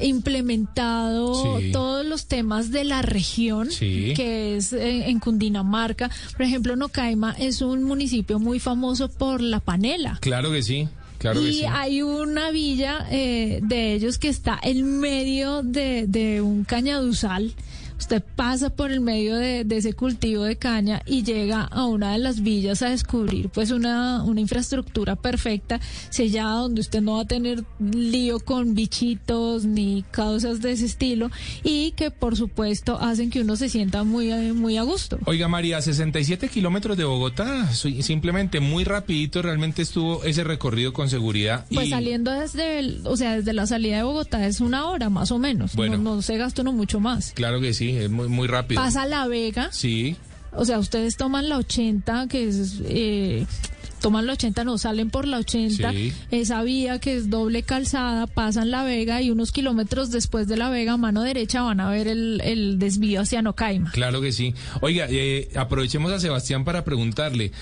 implementado 0.00 1.58
Sí. 1.60 1.72
todos 1.72 2.04
los 2.06 2.26
temas 2.26 2.70
de 2.70 2.84
la 2.84 3.02
región, 3.02 3.70
Sí. 3.70 4.12
que 4.16 4.56
es 4.56 4.72
eh, 4.72 5.08
en 5.08 5.18
Cundinamarca. 5.20 6.10
Por 6.36 6.42
ejemplo, 6.46 6.76
Nocaima 6.76 7.34
es 7.38 7.60
un 7.62 7.84
municipio 7.84 8.38
muy 8.38 8.58
famoso 8.60 9.08
por 9.08 9.40
la 9.40 9.60
panela. 9.60 10.18
Claro 10.20 10.50
que 10.52 10.62
sí. 10.62 10.88
Claro 11.18 11.40
que 11.40 11.48
y 11.50 11.52
sí. 11.60 11.64
hay 11.64 12.02
una 12.02 12.50
villa 12.50 13.06
eh, 13.10 13.60
de 13.62 13.94
ellos 13.94 14.18
que 14.18 14.28
está 14.28 14.58
en 14.62 14.98
medio 14.98 15.62
de, 15.62 16.06
de 16.08 16.40
un 16.42 16.64
cañaduzal. 16.64 17.54
Usted 18.02 18.20
pasa 18.34 18.68
por 18.70 18.90
el 18.90 19.00
medio 19.00 19.36
de, 19.36 19.62
de 19.62 19.76
ese 19.76 19.92
cultivo 19.92 20.42
de 20.42 20.56
caña 20.56 21.02
y 21.06 21.22
llega 21.22 21.62
a 21.62 21.86
una 21.86 22.10
de 22.12 22.18
las 22.18 22.40
villas 22.42 22.82
a 22.82 22.88
descubrir 22.90 23.48
pues 23.48 23.70
una, 23.70 24.24
una 24.24 24.40
infraestructura 24.40 25.14
perfecta, 25.14 25.80
sellada, 26.10 26.54
donde 26.62 26.80
usted 26.80 27.00
no 27.00 27.14
va 27.14 27.20
a 27.22 27.24
tener 27.26 27.62
lío 27.78 28.40
con 28.40 28.74
bichitos 28.74 29.64
ni 29.64 30.04
causas 30.10 30.60
de 30.60 30.72
ese 30.72 30.86
estilo 30.86 31.30
y 31.62 31.92
que 31.92 32.10
por 32.10 32.36
supuesto 32.36 32.98
hacen 33.00 33.30
que 33.30 33.40
uno 33.42 33.54
se 33.54 33.68
sienta 33.68 34.02
muy, 34.02 34.32
muy 34.52 34.78
a 34.78 34.82
gusto. 34.82 35.20
Oiga, 35.26 35.46
María, 35.46 35.80
67 35.80 36.48
kilómetros 36.48 36.96
de 36.96 37.04
Bogotá, 37.04 37.72
simplemente 37.72 38.58
muy 38.58 38.82
rapidito, 38.82 39.42
realmente 39.42 39.82
estuvo 39.82 40.24
ese 40.24 40.42
recorrido 40.42 40.92
con 40.92 41.08
seguridad. 41.08 41.66
Pues 41.72 41.86
y- 41.86 41.90
saliendo 41.90 42.32
desde, 42.32 42.80
el- 42.80 43.02
o 43.06 43.16
sea, 43.16 43.36
desde 43.36 43.52
la 43.52 43.68
salida 43.68 43.98
de 43.98 44.02
Bogotá 44.02 44.44
es 44.44 44.60
una 44.60 44.86
hora 44.90 45.08
más 45.08 45.30
o 45.30 45.38
menos. 45.38 45.76
Bueno. 45.76 45.96
no, 45.98 46.16
no 46.16 46.22
se 46.22 46.36
gasta 46.36 46.62
uno 46.62 46.72
mucho 46.72 46.98
más. 46.98 47.30
Claro 47.34 47.60
que 47.60 47.72
sí, 47.72 47.91
es 47.96 48.10
muy, 48.10 48.28
muy 48.28 48.48
rápido. 48.48 48.80
Pasa 48.80 49.06
La 49.06 49.26
Vega, 49.26 49.70
Sí, 49.72 50.16
o 50.52 50.64
sea, 50.64 50.78
ustedes 50.78 51.16
toman 51.16 51.48
la 51.48 51.58
80, 51.58 52.26
que 52.28 52.48
es... 52.48 52.80
Eh, 52.84 53.46
toman 54.00 54.26
la 54.26 54.32
80, 54.32 54.64
no, 54.64 54.78
salen 54.78 55.10
por 55.10 55.28
la 55.28 55.38
80, 55.38 55.92
Sí. 55.92 56.12
esa 56.32 56.60
vía 56.64 56.98
que 56.98 57.14
es 57.16 57.30
doble 57.30 57.62
calzada, 57.62 58.26
pasan 58.26 58.72
La 58.72 58.82
Vega 58.82 59.22
y 59.22 59.30
unos 59.30 59.52
kilómetros 59.52 60.10
después 60.10 60.48
de 60.48 60.56
La 60.56 60.70
Vega, 60.70 60.96
mano 60.96 61.22
derecha, 61.22 61.62
van 61.62 61.78
a 61.78 61.88
ver 61.88 62.08
el, 62.08 62.40
el 62.44 62.80
desvío 62.80 63.20
hacia 63.20 63.42
Nocaima. 63.42 63.92
claro 63.92 64.20
que 64.20 64.32
sí. 64.32 64.54
Oiga, 64.80 65.06
eh, 65.08 65.50
aprovechemos 65.54 66.10
a 66.10 66.18
Sebastián 66.18 66.64
para 66.64 66.82
preguntarle, 66.82 67.52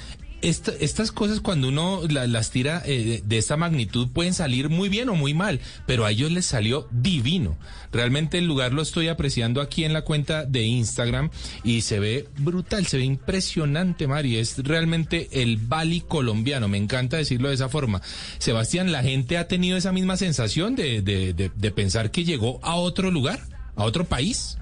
estas 0.43 1.13
cosas 1.13 1.41
cuando 1.41 1.69
uno 1.69 2.03
las 2.09 2.51
tira 2.51 2.83
eh, 2.85 3.23
de 3.25 3.39
esta 3.39 3.57
magnitud 3.57 4.09
pueden 4.13 4.35
salir 4.35 4.69
muy 4.69 4.89
bien 4.89 5.09
o 5.09 5.15
muy 5.15 5.35
mal, 5.35 5.61
pero 5.87 6.05
a 6.05 6.11
ellos 6.11 6.31
les 6.31 6.47
salió 6.47 6.89
divino. 6.91 7.57
Realmente 7.93 8.39
el 8.39 8.47
lugar 8.47 8.73
lo 8.73 8.83
estoy 8.83 9.09
apreciando 9.09 9.61
aquí 9.61 9.85
en 9.85 9.93
la 9.93 10.03
cuenta 10.03 10.45
de 10.45 10.63
Instagram 10.63 11.31
y 11.65 11.83
se 11.83 11.99
ve 11.99 12.29
brutal, 12.39 12.87
se 12.87 12.99
ve 12.99 13.05
impresionante, 13.05 14.07
Mari. 14.07 14.37
Es 14.37 14.59
realmente 14.59 15.29
el 15.43 15.57
Bali 15.59 16.01
colombiano, 16.01 16.69
me 16.69 16.79
encanta 16.79 17.17
decirlo 17.17 17.49
de 17.49 17.55
esa 17.55 17.69
forma. 17.69 18.01
Sebastián, 18.39 18.93
¿la 18.93 19.03
gente 19.03 19.39
ha 19.39 19.49
tenido 19.49 19.77
esa 19.77 19.93
misma 19.93 20.17
sensación 20.17 20.77
de, 20.77 21.03
de, 21.03 21.33
de, 21.33 21.71
pensar 21.71 22.11
que 22.11 22.25
llegó 22.25 22.61
a 22.63 22.75
otro 22.77 23.11
lugar, 23.11 23.41
a 23.77 23.85
otro 23.85 24.05
país? 24.05 24.57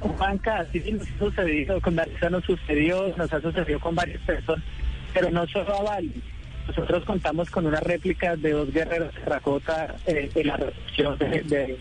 Juanca, 0.00 0.66
sí 0.72 0.82
nos 0.92 1.08
sucedido, 1.18 1.80
con 1.80 1.94
Marisa 1.94 2.30
nos 2.30 2.44
sucedió, 2.44 3.14
nos 3.16 3.32
ha 3.32 3.40
sucedido 3.40 3.80
con 3.80 3.94
varias 3.94 4.20
personas 4.22 4.62
pero 5.16 5.30
no 5.30 5.46
solo 5.46 5.74
a 5.74 5.82
Bali. 5.82 6.12
Nosotros 6.68 7.04
contamos 7.04 7.48
con 7.50 7.64
una 7.64 7.80
réplica 7.80 8.36
de 8.36 8.50
dos 8.50 8.70
guerreros 8.70 9.14
de 9.14 9.20
terracota 9.20 9.96
eh, 10.06 10.30
en 10.34 10.46
la 10.46 10.56
recepción 10.58 11.18
de, 11.18 11.78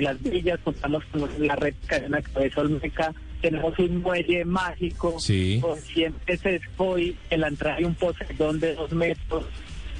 las 0.00 0.22
villas, 0.22 0.58
contamos 0.64 1.04
con 1.06 1.28
la 1.46 1.56
réplica 1.56 2.00
de 2.00 2.06
una 2.06 2.22
cabeza 2.22 2.60
olmeca, 2.62 3.12
tenemos 3.42 3.78
un 3.78 4.00
muelle 4.00 4.44
mágico 4.46 5.16
con 5.60 5.76
100 5.78 6.12
peces 6.24 6.62
hoy 6.78 7.16
en 7.28 7.40
la 7.42 7.48
entrada 7.48 7.76
de 7.76 7.84
un 7.84 7.94
poseidón 7.94 8.60
de 8.60 8.74
dos 8.74 8.92
metros. 8.92 9.44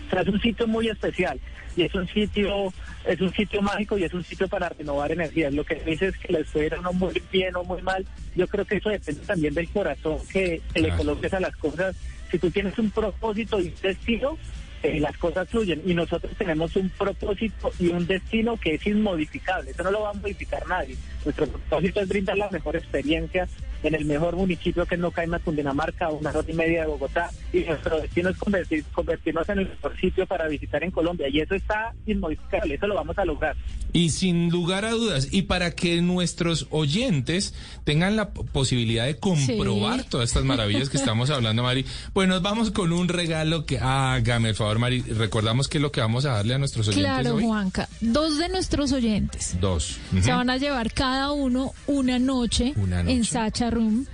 O 0.06 0.10
sea, 0.10 0.22
es 0.22 0.28
un 0.28 0.40
sitio 0.40 0.66
muy 0.66 0.88
especial 0.88 1.38
y 1.76 1.82
es 1.82 1.94
un 1.94 2.08
sitio 2.08 2.72
es 3.04 3.20
un 3.20 3.32
sitio 3.32 3.62
mágico 3.62 3.96
y 3.98 4.04
es 4.04 4.12
un 4.12 4.24
sitio 4.24 4.48
para 4.48 4.68
renovar 4.68 5.10
energías. 5.12 5.52
Lo 5.52 5.64
que 5.64 5.76
dices 5.76 6.14
es 6.14 6.18
que 6.18 6.32
les 6.32 6.46
fue 6.46 6.70
no 6.82 6.92
muy 6.92 7.20
bien 7.32 7.56
o 7.56 7.64
muy 7.64 7.82
mal. 7.82 8.06
Yo 8.36 8.46
creo 8.46 8.64
que 8.64 8.76
eso 8.76 8.90
depende 8.90 9.22
también 9.22 9.54
del 9.54 9.68
corazón 9.68 10.18
que, 10.32 10.60
le 10.74 10.90
coloques 10.90 11.32
a 11.32 11.40
las 11.40 11.56
cosas 11.56 11.96
si 12.30 12.38
tú 12.38 12.50
tienes 12.50 12.78
un 12.78 12.90
propósito 12.90 13.60
y 13.60 13.68
un 13.68 13.74
destino, 13.82 14.38
eh, 14.82 14.98
las 14.98 15.16
cosas 15.18 15.48
fluyen. 15.48 15.82
Y 15.84 15.94
nosotros 15.94 16.32
tenemos 16.38 16.74
un 16.76 16.88
propósito 16.90 17.70
y 17.78 17.88
un 17.88 18.06
destino 18.06 18.56
que 18.56 18.74
es 18.74 18.86
inmodificable. 18.86 19.70
Eso 19.70 19.82
no 19.82 19.90
lo 19.90 20.02
va 20.02 20.10
a 20.10 20.14
modificar 20.14 20.66
nadie. 20.66 20.96
Nuestro 21.24 21.46
propósito 21.46 22.00
es 22.00 22.08
brindar 22.08 22.38
la 22.38 22.50
mejor 22.50 22.76
experiencia 22.76 23.46
en 23.82 23.94
el 23.94 24.04
mejor 24.04 24.36
municipio 24.36 24.86
que 24.86 24.94
es 24.94 25.00
Nocaima, 25.00 25.38
Cundinamarca, 25.38 26.06
a 26.06 26.10
una 26.10 26.30
hora 26.30 26.44
y 26.46 26.52
media 26.52 26.82
de 26.82 26.86
Bogotá. 26.88 27.30
Y 27.52 27.60
nuestro 27.60 28.00
destino 28.00 28.30
es 28.30 28.36
convertir, 28.36 28.84
convertirnos 28.92 29.48
en 29.48 29.60
el 29.60 29.68
mejor 29.68 29.98
sitio 30.00 30.26
para 30.26 30.48
visitar 30.48 30.82
en 30.84 30.90
Colombia. 30.90 31.28
Y 31.28 31.40
eso 31.40 31.54
está 31.54 31.94
inmodificable. 32.06 32.74
Eso 32.74 32.86
lo 32.86 32.94
vamos 32.94 33.16
a 33.18 33.24
lograr. 33.24 33.56
Y 33.92 34.10
sin 34.10 34.50
lugar 34.50 34.84
a 34.84 34.90
dudas, 34.90 35.28
y 35.32 35.42
para 35.42 35.72
que 35.72 36.00
nuestros 36.00 36.68
oyentes 36.70 37.54
tengan 37.84 38.16
la 38.16 38.30
posibilidad 38.30 39.06
de 39.06 39.16
comprobar 39.16 40.04
todas 40.04 40.30
estas 40.30 40.44
maravillas 40.44 40.88
que 40.88 40.96
estamos 40.96 41.30
hablando, 41.30 41.62
Mari, 41.62 41.84
pues 42.12 42.28
nos 42.28 42.40
vamos 42.40 42.70
con 42.70 42.92
un 42.92 43.08
regalo 43.08 43.66
que 43.66 43.78
hágame 43.78 44.50
el 44.50 44.54
favor, 44.54 44.78
Mari. 44.78 45.00
Recordamos 45.02 45.68
que 45.68 45.78
es 45.78 45.82
lo 45.82 45.90
que 45.90 46.00
vamos 46.00 46.24
a 46.24 46.32
darle 46.32 46.54
a 46.54 46.58
nuestros 46.58 46.88
oyentes. 46.88 47.10
Claro, 47.10 47.38
Juanca. 47.40 47.88
Dos 48.00 48.38
de 48.38 48.48
nuestros 48.48 48.92
oyentes. 48.92 49.56
Dos. 49.60 49.98
Se 50.20 50.30
van 50.30 50.50
a 50.50 50.56
llevar 50.56 50.92
cada 50.92 51.32
uno 51.32 51.72
una 51.86 52.18
noche, 52.18 52.74
en 52.76 53.24
Sacha 53.24 53.69
Room. 53.70 54.06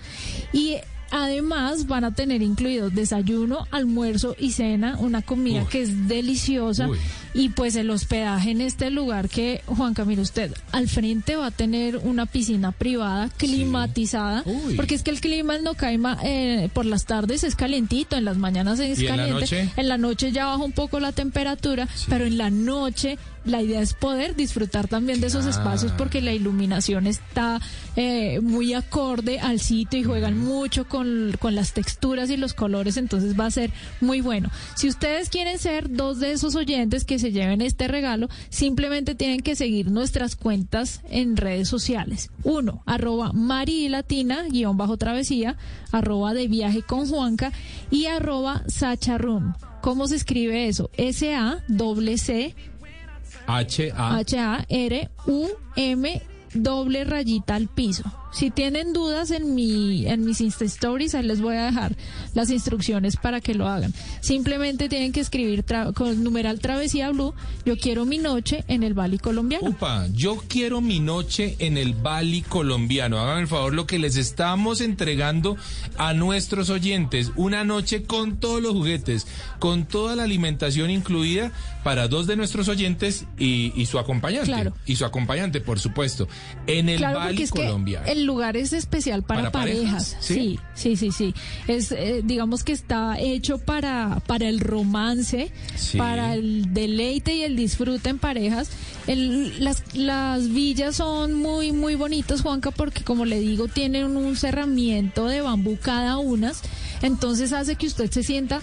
Y 0.52 0.76
Además, 1.10 1.86
van 1.86 2.04
a 2.04 2.14
tener 2.14 2.42
incluidos 2.42 2.94
desayuno, 2.94 3.66
almuerzo 3.70 4.34
y 4.38 4.50
cena, 4.50 4.96
una 4.98 5.22
comida 5.22 5.64
que 5.68 5.82
es 5.82 6.08
deliciosa. 6.08 6.88
Y 7.36 7.50
pues 7.50 7.76
el 7.76 7.90
hospedaje 7.90 8.50
en 8.50 8.62
este 8.62 8.90
lugar 8.90 9.28
que, 9.28 9.60
Juan 9.66 9.92
Camilo, 9.92 10.22
usted 10.22 10.54
al 10.72 10.88
frente 10.88 11.36
va 11.36 11.46
a 11.46 11.50
tener 11.50 11.98
una 11.98 12.24
piscina 12.24 12.72
privada 12.72 13.28
climatizada. 13.36 14.42
Porque 14.74 14.94
es 14.94 15.02
que 15.02 15.10
el 15.10 15.20
clima 15.20 15.56
en 15.56 15.64
Nocaima 15.64 16.18
eh, 16.24 16.70
por 16.72 16.86
las 16.86 17.04
tardes 17.04 17.44
es 17.44 17.54
calentito, 17.54 18.16
en 18.16 18.24
las 18.24 18.38
mañanas 18.38 18.80
es 18.80 19.02
caliente. 19.02 19.16
En 19.16 19.34
la, 19.34 19.40
noche? 19.40 19.70
en 19.76 19.88
la 19.88 19.98
noche 19.98 20.32
ya 20.32 20.46
baja 20.46 20.64
un 20.64 20.72
poco 20.72 20.98
la 20.98 21.12
temperatura, 21.12 21.86
pero 22.08 22.24
en 22.24 22.38
la 22.38 22.48
noche 22.48 23.18
la 23.46 23.62
idea 23.62 23.80
es 23.80 23.94
poder 23.94 24.34
disfrutar 24.34 24.88
también 24.88 25.20
de 25.20 25.28
esos 25.28 25.46
espacios 25.46 25.92
porque 25.92 26.20
la 26.20 26.32
iluminación 26.32 27.06
está 27.06 27.60
eh, 27.94 28.40
muy 28.40 28.74
acorde 28.74 29.38
al 29.38 29.60
sitio 29.60 30.00
y 30.00 30.04
juegan 30.04 30.36
mucho 30.38 30.88
con, 30.88 31.36
con, 31.38 31.54
las 31.54 31.72
texturas 31.72 32.28
y 32.30 32.36
los 32.36 32.54
colores, 32.54 32.96
entonces 32.96 33.38
va 33.38 33.46
a 33.46 33.50
ser 33.50 33.70
muy 34.00 34.20
bueno. 34.20 34.50
Si 34.74 34.88
ustedes 34.88 35.30
quieren 35.30 35.58
ser 35.58 35.90
dos 35.90 36.18
de 36.18 36.32
esos 36.32 36.56
oyentes 36.56 37.04
que 37.04 37.18
se 37.18 37.25
lleven 37.32 37.60
este 37.60 37.88
regalo, 37.88 38.28
simplemente 38.48 39.14
tienen 39.14 39.40
que 39.40 39.56
seguir 39.56 39.90
nuestras 39.90 40.36
cuentas 40.36 41.00
en 41.10 41.36
redes 41.36 41.68
sociales. 41.68 42.30
Uno, 42.42 42.82
arroba 42.86 43.32
marilatina, 43.32 44.44
guion 44.48 44.76
bajo 44.76 44.96
travesía, 44.96 45.56
arroba 45.92 46.34
de 46.34 46.48
viaje 46.48 46.82
con 46.82 47.08
Juanca 47.08 47.52
y 47.90 48.06
arroba 48.06 48.62
Sacha 48.68 49.18
¿Cómo 49.80 50.08
se 50.08 50.16
escribe 50.16 50.68
eso? 50.68 50.90
S-A-C-C 50.96 52.54
H-A-R-U-M 53.46 54.62
doble 56.54 57.04
rayita 57.04 57.54
al 57.54 57.68
piso. 57.68 58.04
Si 58.32 58.50
tienen 58.50 58.92
dudas 58.92 59.30
en 59.30 59.54
mi 59.54 60.06
en 60.06 60.24
mis 60.24 60.40
Insta 60.40 60.64
Stories, 60.64 61.14
ahí 61.14 61.24
les 61.24 61.40
voy 61.40 61.56
a 61.56 61.64
dejar 61.66 61.96
las 62.34 62.50
instrucciones 62.50 63.16
para 63.16 63.40
que 63.40 63.54
lo 63.54 63.66
hagan. 63.66 63.94
Simplemente 64.20 64.88
tienen 64.88 65.12
que 65.12 65.20
escribir 65.20 65.64
con 65.94 66.22
numeral 66.22 66.60
Travesía 66.60 67.10
Blue, 67.10 67.34
yo 67.64 67.76
quiero 67.78 68.04
mi 68.04 68.18
noche 68.18 68.64
en 68.68 68.82
el 68.82 68.94
Bali 68.94 69.18
colombiano. 69.18 69.68
Upa, 69.68 70.06
yo 70.12 70.42
quiero 70.48 70.80
mi 70.80 71.00
noche 71.00 71.56
en 71.60 71.78
el 71.78 71.94
Bali 71.94 72.42
colombiano. 72.42 73.18
Hagan 73.18 73.38
el 73.38 73.48
favor 73.48 73.72
lo 73.72 73.86
que 73.86 73.98
les 73.98 74.16
estamos 74.16 74.80
entregando 74.80 75.56
a 75.96 76.12
nuestros 76.12 76.68
oyentes, 76.68 77.32
una 77.36 77.64
noche 77.64 78.02
con 78.02 78.36
todos 78.38 78.60
los 78.60 78.72
juguetes, 78.72 79.26
con 79.58 79.86
toda 79.86 80.16
la 80.16 80.24
alimentación 80.24 80.90
incluida 80.90 81.52
para 81.84 82.08
dos 82.08 82.26
de 82.26 82.36
nuestros 82.36 82.68
oyentes 82.68 83.26
y, 83.38 83.86
su 83.86 83.98
acompañante. 83.98 84.72
Y 84.84 84.96
su 84.96 85.04
acompañante, 85.04 85.60
por 85.60 85.78
supuesto, 85.78 86.28
en 86.66 86.88
el 86.88 87.00
Bali 87.00 87.46
colombiano 87.46 88.25
lugar 88.26 88.56
es 88.56 88.72
especial 88.72 89.22
para, 89.22 89.50
parejas. 89.50 90.16
¿Sí? 90.20 90.58
¿Sí? 90.74 90.96
sí, 90.96 91.10
sí, 91.12 91.34
Es, 91.68 91.92
eh, 91.92 92.22
digamos 92.24 92.64
que 92.64 92.72
está 92.72 93.18
hecho 93.18 93.58
para, 93.58 94.20
para 94.26 94.48
el 94.48 94.60
romance, 94.60 95.50
para 95.96 96.34
el 96.34 96.74
deleite 96.74 97.34
y 97.34 97.42
el 97.42 97.56
disfrute 97.56 98.10
en 98.10 98.18
parejas. 98.18 98.70
las, 99.06 99.82
las 99.94 100.48
villas 100.48 100.96
son 100.96 101.34
muy, 101.34 101.72
muy 101.72 101.94
bonitas, 101.94 102.42
Juanca, 102.42 102.70
porque 102.70 103.02
como 103.02 103.24
le 103.24 103.40
digo, 103.40 103.68
tienen 103.68 104.16
un 104.16 104.36
cerramiento 104.36 105.26
de 105.26 105.40
bambú 105.40 105.78
cada 105.80 106.18
una. 106.18 106.52
Entonces 107.02 107.52
hace 107.52 107.76
que 107.76 107.86
usted 107.86 108.10
se 108.10 108.22
sienta 108.22 108.60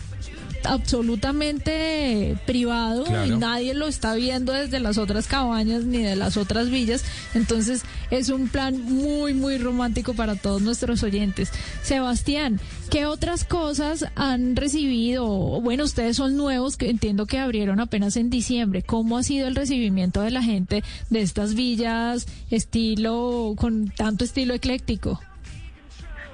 absolutamente 0.66 2.38
privado 2.46 3.06
y 3.26 3.32
nadie 3.32 3.74
lo 3.74 3.88
está 3.88 4.16
viendo 4.16 4.54
desde 4.54 4.80
las 4.80 4.98
otras 4.98 5.28
cabañas 5.28 5.84
ni 5.84 6.00
de 6.00 6.16
las 6.16 6.38
otras 6.38 6.70
villas. 6.70 7.04
Entonces 7.34 7.84
es 8.12 8.30
un 8.30 8.48
plan 8.48 8.82
muy, 8.82 9.34
muy 9.34 9.58
romántico 9.58 10.14
para 10.14 10.36
todos 10.36 10.62
nuestros 10.62 11.04
oyentes. 11.04 11.52
Sebastián, 11.84 12.60
¿qué 12.90 13.06
otras 13.06 13.44
cosas 13.44 14.06
han 14.16 14.56
recibido? 14.56 15.28
Bueno, 15.62 15.84
ustedes 15.84 16.18
son 16.18 16.38
nuevos, 16.38 16.78
que 16.78 16.90
entiendo 16.90 17.26
que 17.26 17.40
abrieron 17.40 17.80
apenas 17.80 18.18
en 18.18 18.30
diciembre. 18.30 18.84
¿Cómo 18.84 19.18
ha 19.18 19.24
sido 19.24 19.48
el 19.48 19.56
recibimiento 19.56 20.22
de 20.22 20.32
la 20.32 20.44
gente 20.44 20.84
de 21.10 21.22
estas 21.22 21.56
villas 21.56 22.28
estilo, 22.50 23.54
con 23.58 23.90
tanto 23.90 24.24
estilo 24.24 24.54
ecléctico? 24.54 25.20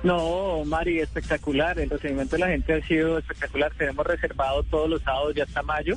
No, 0.03 0.63
Mari, 0.65 0.99
espectacular. 0.99 1.79
El 1.79 1.89
recibimiento 1.89 2.35
de 2.35 2.39
la 2.39 2.47
gente 2.47 2.73
ha 2.73 2.87
sido 2.87 3.17
espectacular. 3.17 3.71
Tenemos 3.77 4.05
reservado 4.05 4.63
todos 4.63 4.89
los 4.89 5.01
sábados 5.01 5.35
ya 5.35 5.43
hasta 5.43 5.61
mayo. 5.61 5.95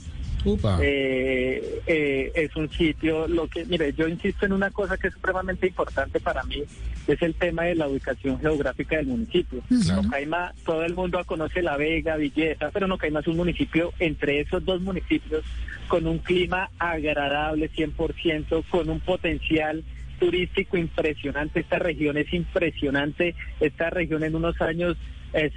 Eh, 0.81 1.83
eh, 1.87 2.33
es 2.35 2.57
un 2.57 2.69
sitio, 2.71 3.29
lo 3.29 3.47
que, 3.47 3.65
mire, 3.65 3.93
yo 3.93 4.09
insisto 4.09 4.45
en 4.45 4.53
una 4.53 4.71
cosa 4.71 4.97
que 4.97 5.09
es 5.09 5.15
supremamente 5.15 5.69
importante 5.69 6.19
para 6.19 6.43
mí, 6.43 6.65
es 7.07 7.23
el 7.23 7.35
tema 7.35 7.65
de 7.65 7.77
la 7.77 7.87
ubicación 7.87 8.41
geográfica 8.41 8.97
del 8.97 9.07
municipio. 9.07 9.63
Nocaima, 9.71 10.53
todo 10.65 10.85
el 10.85 10.95
mundo 10.95 11.23
conoce 11.25 11.63
La 11.63 11.77
Vega, 11.77 12.17
Villeta, 12.17 12.71
pero 12.73 12.89
Nocaima 12.89 13.21
es 13.21 13.29
un 13.29 13.37
municipio 13.37 13.93
entre 14.01 14.41
esos 14.41 14.65
dos 14.65 14.81
municipios 14.81 15.45
con 15.87 16.07
un 16.07 16.19
clima 16.19 16.71
agradable 16.79 17.71
100%, 17.71 18.65
con 18.69 18.89
un 18.89 19.01
potencial 19.01 19.85
turístico 20.23 20.77
impresionante, 20.77 21.59
esta 21.59 21.81
región 21.81 22.17
es 22.17 22.33
impresionante, 22.33 23.35
esta 23.59 23.91
región 23.91 24.23
en 24.23 24.37
unos 24.37 24.61
años 24.61 24.97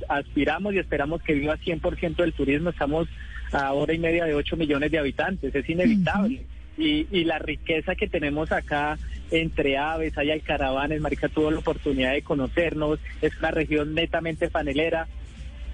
aspiramos 0.09 0.73
y 0.73 0.79
esperamos 0.79 1.21
que 1.21 1.35
viva 1.35 1.55
100% 1.55 2.15
del 2.15 2.33
turismo, 2.33 2.71
estamos 2.71 3.07
a 3.51 3.73
hora 3.73 3.93
y 3.93 3.99
media 3.99 4.25
de 4.25 4.33
8 4.33 4.57
millones 4.57 4.89
de 4.89 4.97
habitantes, 4.97 5.53
es 5.53 5.69
inevitable. 5.69 6.45
Y, 6.77 7.07
y 7.11 7.25
la 7.25 7.37
riqueza 7.37 7.95
que 7.95 8.07
tenemos 8.07 8.51
acá 8.51 8.97
entre 9.29 9.77
aves, 9.77 10.17
hay 10.17 10.31
alcaravanes, 10.31 10.99
Marica 10.99 11.29
tuvo 11.29 11.51
la 11.51 11.59
oportunidad 11.59 12.13
de 12.13 12.23
conocernos, 12.23 12.99
es 13.21 13.37
una 13.37 13.51
región 13.51 13.93
netamente 13.93 14.49
panelera, 14.49 15.07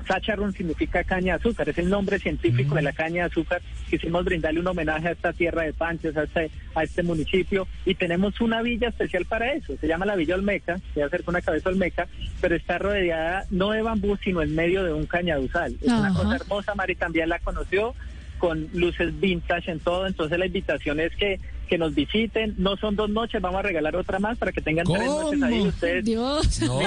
Sacharum 0.08 0.52
significa 0.52 1.04
caña 1.04 1.34
de 1.34 1.40
azúcar, 1.40 1.70
es 1.70 1.78
el 1.78 1.90
nombre 1.90 2.20
científico 2.20 2.76
de 2.76 2.82
la 2.82 2.94
caña 2.94 3.24
de 3.24 3.30
azúcar. 3.30 3.62
Quisimos 3.90 4.26
brindarle 4.26 4.60
un 4.60 4.68
homenaje 4.68 5.10
a 5.10 5.12
esta 5.12 5.34
tierra 5.34 5.64
de 5.64 5.74
Panches, 5.74 6.16
a 6.18 6.24
este, 6.24 6.52
a 6.76 6.84
este 6.84 7.04
municipio, 7.04 7.68
y 7.86 7.96
tenemos 7.96 8.40
una 8.42 8.62
villa 8.62 8.90
especial 8.90 9.26
para 9.26 9.54
eso. 9.54 9.76
Se 9.80 9.88
llama 9.88 10.06
la 10.06 10.16
Villa 10.16 10.36
Olmeca, 10.36 10.80
se 10.94 11.04
hacer 11.04 11.24
con 11.24 11.36
una 11.36 11.42
cabeza 11.42 11.70
Olmeca, 11.70 12.08
pero 12.40 12.56
está 12.56 12.78
rodeada 12.78 13.46
no 13.50 13.72
de 13.72 13.82
bambú, 13.82 14.18
sino 14.18 14.42
en 14.42 14.56
medio 14.56 14.84
de 14.84 14.94
un 14.94 15.06
cañaduzal. 15.06 15.76
Es 15.82 15.88
una 15.88 16.14
cosa 16.14 16.36
hermosa, 16.36 16.76
Mari 16.76 16.96
también 16.96 17.30
la 17.30 17.40
conoció 17.40 17.94
con 18.41 18.67
luces 18.73 19.17
vintage 19.19 19.71
en 19.71 19.80
todo, 19.80 20.08
entonces 20.08 20.39
la 20.39 20.47
invitación 20.47 20.99
es 20.99 21.15
que 21.15 21.39
que 21.71 21.77
nos 21.77 21.95
visiten. 21.95 22.54
No 22.58 22.75
son 22.75 22.97
dos 22.97 23.10
noches, 23.10 23.41
vamos 23.41 23.60
a 23.60 23.62
regalar 23.62 23.95
otra 23.95 24.19
más 24.19 24.38
para 24.38 24.51
que 24.51 24.60
tengan 24.60 24.86
tres 24.86 25.06
noches 25.06 25.41
ahí 25.41 25.62
ustedes. 25.62 26.04
Dios. 26.04 26.62
No, 26.63 26.82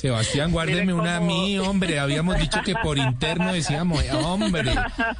Sebastián, 0.00 0.50
guárdeme 0.50 0.92
una 0.92 1.18
a 1.18 1.20
mí, 1.20 1.56
hombre. 1.56 2.00
Habíamos 2.00 2.36
dicho 2.40 2.58
que 2.64 2.74
por 2.74 2.98
interno 2.98 3.52
decíamos, 3.52 4.02
hombre, 4.24 4.72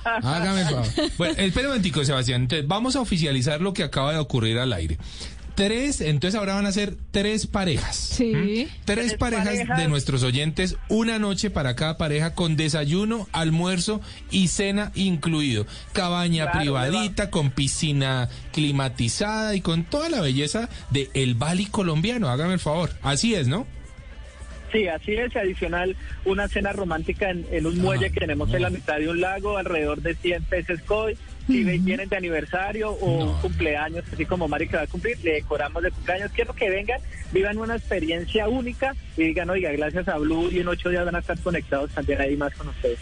hágame 0.05 0.63
el 0.63 0.67
favor. 0.67 0.87
Bueno, 1.17 1.35
espera 1.39 1.69
un 1.69 1.75
momentico, 1.75 2.05
Sebastián. 2.05 2.43
Entonces, 2.43 2.67
vamos 2.67 2.97
a 2.97 3.01
oficializar 3.01 3.61
lo 3.61 3.73
que 3.73 3.85
acaba 3.85 4.13
de 4.13 4.19
ocurrir 4.19 4.59
al 4.59 4.73
aire 4.73 4.99
tres, 5.59 6.01
entonces 6.01 6.39
ahora 6.39 6.55
van 6.55 6.67
a 6.67 6.73
ser 6.73 6.95
tres 7.11 7.49
parejas. 7.49 7.97
Sí. 7.97 8.69
Tres, 8.85 9.15
parejas, 9.15 9.77
de 9.77 9.89
nuestros 9.89 10.23
oyentes, 10.23 10.77
una 10.89 11.19
noche 11.19 11.51
para 11.51 11.75
cada 11.75 11.99
pareja 11.99 12.33
con 12.33 12.57
desayuno, 12.57 13.27
almuerzo 13.33 14.01
y 14.31 14.49
cena 14.49 14.93
incluido. 14.95 15.67
Cabaña 15.93 16.53
privadita, 16.53 17.31
con 17.31 17.51
piscina 17.51 18.29
climatizada 18.53 19.57
y 19.57 19.61
con 19.61 19.83
toda 19.83 20.09
la 20.09 20.21
belleza 20.21 20.69
de 20.91 21.11
El 21.13 21.35
Bali 21.35 21.67
colombiano. 21.67 22.29
Hágame 22.29 22.53
el 22.53 22.61
favor. 22.61 22.91
Así 23.03 23.35
es, 23.35 23.49
¿no? 23.49 23.67
Sí, 24.71 24.87
así 24.87 25.15
es. 25.15 25.35
Adicional, 25.35 25.97
una 26.25 26.47
cena 26.47 26.73
romántica 26.73 27.31
en, 27.31 27.67
un 27.67 27.79
muelle 27.79 28.07
ah, 28.07 28.11
que 28.11 28.21
tenemos 28.21 28.55
en 28.55 28.63
la 28.63 28.71
mitad 28.71 28.99
de 28.99 29.09
un 29.09 29.21
lago, 29.21 29.59
alrededor 29.59 30.03
de 30.03 30.15
100 30.15 30.45
peces 30.45 30.81
koi 30.83 31.17
si 31.49 31.65
vienen 31.65 32.09
de 32.11 32.17
aniversario 32.17 32.91
o 32.91 33.25
un 33.25 33.41
cumpleaños, 33.41 34.05
así 34.13 34.27
como 34.27 34.47
Mari 34.49 34.69
que 34.69 34.77
va 34.77 34.83
a 34.83 34.87
cumplir, 34.87 35.19
le 35.25 35.33
decoramos 35.33 35.83
de 35.83 35.91
cumpleaños. 35.91 36.31
Quiero 36.33 36.53
que 36.53 36.69
vengan, 36.69 37.01
vivan 37.33 37.57
una 37.57 37.77
experiencia 37.77 38.49
única 38.49 38.95
y 39.17 39.25
digan, 39.25 39.49
oiga, 39.49 39.73
gracias 39.73 40.09
a 40.09 40.19
Blue 40.19 40.51
y 40.53 40.61
en 40.61 40.69
ocho 40.69 40.91
días 40.91 41.07
van 41.07 41.17
a 41.17 41.21
estar 41.21 41.39
conectados 41.39 41.91
también 41.93 42.21
ahí 42.21 42.37
más 42.37 42.55
con 42.55 42.69
ustedes. 42.69 42.99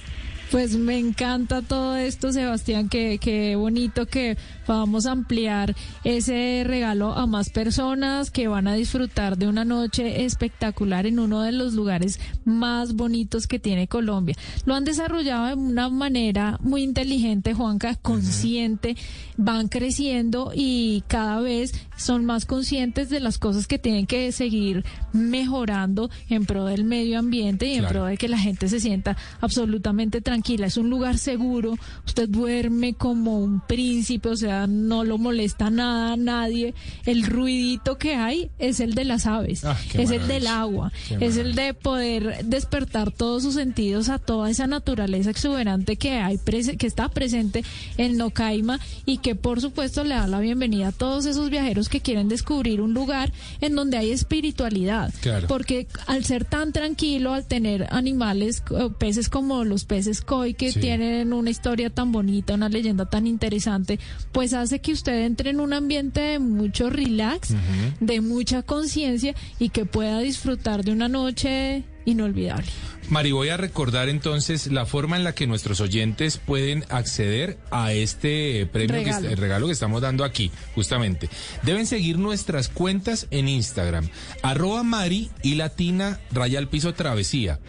Pues 0.51 0.77
me 0.77 0.97
encanta 0.97 1.61
todo 1.61 1.97
esto, 1.97 2.31
Sebastián, 2.31 2.89
que, 2.89 3.19
que 3.19 3.57
bonito 3.57 4.07
que 4.07 4.39
podamos 4.65 5.07
ampliar 5.07 5.75
ese 6.05 6.63
regalo 6.65 7.15
a 7.15 7.27
más 7.27 7.51
personas 7.51 8.31
que 8.31 8.47
van 8.47 8.69
a 8.69 8.75
disfrutar 8.75 9.39
de 9.39 9.49
una 9.49 9.65
noche 9.65 10.25
espectacular 10.25 11.05
en 11.07 11.19
uno 11.19 11.43
de 11.43 11.51
los 11.51 11.75
lugares 11.75 12.21
más 12.45 12.95
bonitos 12.95 13.49
que 13.49 13.59
tiene 13.59 13.89
Colombia. 13.89 14.37
Lo 14.67 14.77
han 14.77 14.85
desarrollado 14.85 15.47
de 15.47 15.55
una 15.55 15.89
manera 15.89 16.59
muy 16.61 16.85
inteligente, 16.85 17.53
Juanca, 17.53 17.97
consciente, 17.97 18.97
van 19.37 19.67
creciendo 19.67 20.53
y 20.55 21.03
cada 21.09 21.41
vez 21.41 21.75
son 21.97 22.25
más 22.25 22.47
conscientes 22.47 23.11
de 23.11 23.19
las 23.19 23.39
cosas 23.39 23.67
que 23.67 23.81
tienen 23.81 24.07
que 24.07 24.31
seguir 24.31 24.85
mejorando 25.13 26.09
en 26.29 26.47
pro 26.47 26.67
del 26.67 26.85
medio 26.85 27.19
ambiente 27.19 27.67
y 27.67 27.75
en 27.75 27.87
pro 27.87 28.05
de 28.05 28.17
que 28.17 28.29
la 28.29 28.39
gente 28.39 28.69
se 28.69 28.79
sienta 28.79 29.17
absolutamente 29.41 30.21
tranquila 30.21 30.36
tranquila, 30.37 30.67
es 30.67 30.77
un 30.77 30.91
lugar 30.91 31.17
seguro, 31.17 31.79
usted 32.05 32.29
duerme 32.29 32.93
como 32.93 33.39
un 33.39 33.63
príncipe, 33.67 34.29
o 34.29 34.37
sea, 34.37 34.67
no 34.67 35.03
lo 35.03 35.17
molesta 35.17 35.71
nada, 35.71 36.15
nadie. 36.17 36.75
El 37.07 37.25
ruidito 37.25 37.97
que 37.97 38.17
hay 38.17 38.51
es 38.59 38.81
el 38.81 38.95
de 38.95 39.07
las 39.07 39.27
aves, 39.27 39.65
ah, 39.65 39.79
es 39.95 40.11
el 40.11 40.29
del 40.29 40.47
agua, 40.47 40.93
es 41.21 41.39
el 41.39 41.55
de 41.55 41.73
poder 41.73 42.45
despertar 42.45 43.13
todos 43.13 43.45
sus 43.45 43.55
sentidos 43.55 44.11
a 44.11 44.19
toda 44.19 44.51
esa 44.51 44.67
naturaleza 44.67 45.31
exuberante 45.31 45.97
que 45.97 46.19
hay, 46.19 46.37
que 46.37 46.87
está 46.87 47.09
presente 47.09 47.65
en 47.97 48.19
Nocaima 48.19 48.79
y 49.07 49.19
que 49.19 49.37
por 49.37 49.63
supuesto 49.63 50.05
le 50.05 50.17
da 50.17 50.27
la 50.27 50.41
bienvenida 50.41 50.89
a 50.89 50.93
todos 50.93 51.25
esos 51.25 51.49
viajeros 51.49 51.89
que 51.89 52.03
quieren 52.03 52.29
descubrir 52.29 52.83
un 52.83 52.93
lugar 52.93 53.33
en 53.63 53.75
donde 53.75 53.97
hay 53.97 54.11
espiritualidad. 54.11 55.15
Porque 55.49 55.87
al 56.07 56.27
ser 56.27 56.45
tan 56.45 56.73
tranquilo, 56.73 57.33
al 57.33 57.47
tener 57.47 57.87
animales, 57.91 58.63
peces 58.99 59.31
como 59.31 59.65
los 59.65 59.87
peces 59.87 60.21
hoy 60.31 60.55
que 60.55 60.73
tienen 60.73 61.33
una 61.33 61.51
historia 61.51 61.91
tan 61.91 62.13
bonita, 62.13 62.55
una 62.55 62.69
leyenda 62.69 63.07
tan 63.07 63.27
interesante, 63.27 63.99
pues 64.33 64.53
hace 64.53 64.81
que 64.81 64.93
usted 64.93 65.25
entre 65.25 65.51
en 65.51 65.61
un 65.61 65.73
ambiente 65.73 66.21
de 66.21 66.39
mucho 66.39 66.91
relax, 66.91 67.55
de 68.01 68.21
mucha 68.21 68.63
conciencia 68.63 69.35
y 69.59 69.69
que 69.69 69.85
pueda 69.87 70.21
disfrutar 70.21 70.85
de 70.85 70.93
una 70.93 71.09
noche 71.09 71.85
inolvidable. 72.07 72.67
Mari, 73.11 73.31
voy 73.31 73.51
a 73.51 73.57
recordar 73.57 74.09
entonces 74.09 74.67
la 74.69 74.87
forma 74.87 75.17
en 75.17 75.25
la 75.25 75.33
que 75.33 75.47
nuestros 75.47 75.81
oyentes 75.81 76.39
pueden 76.39 76.85
acceder 76.89 77.59
a 77.71 77.93
este 77.93 78.67
premio, 78.67 78.97
regalo. 78.97 79.29
Que, 79.29 79.33
el 79.35 79.39
regalo 79.39 79.67
que 79.67 79.73
estamos 79.73 80.03
dando 80.03 80.25
aquí, 80.25 80.51
justamente. 80.75 81.29
Deben 81.63 81.87
seguir 81.87 82.19
nuestras 82.19 82.69
cuentas 82.69 83.29
en 83.31 83.49
Instagram, 83.49 84.09
arroba 84.43 84.83
Mari 84.83 85.31
y 85.43 85.55
Latina 85.57 86.19
Raya 86.33 86.59
al 86.59 86.69
Piso 86.69 86.95
Travesía, 86.95 87.61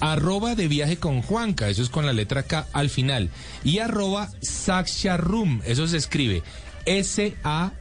arroba 0.00 0.54
de 0.54 0.68
viaje 0.68 0.98
con 0.98 1.22
Juanca, 1.22 1.68
eso 1.68 1.82
es 1.82 1.88
con 1.88 2.06
la 2.06 2.12
letra 2.12 2.44
K 2.44 2.68
al 2.72 2.90
final, 2.90 3.30
y 3.64 3.78
arroba 3.78 4.28
Saksharum, 4.42 5.62
eso 5.64 5.88
se 5.88 5.96
escribe 5.96 6.42
S-A-C-C-H-A-R-U-M 6.86 7.74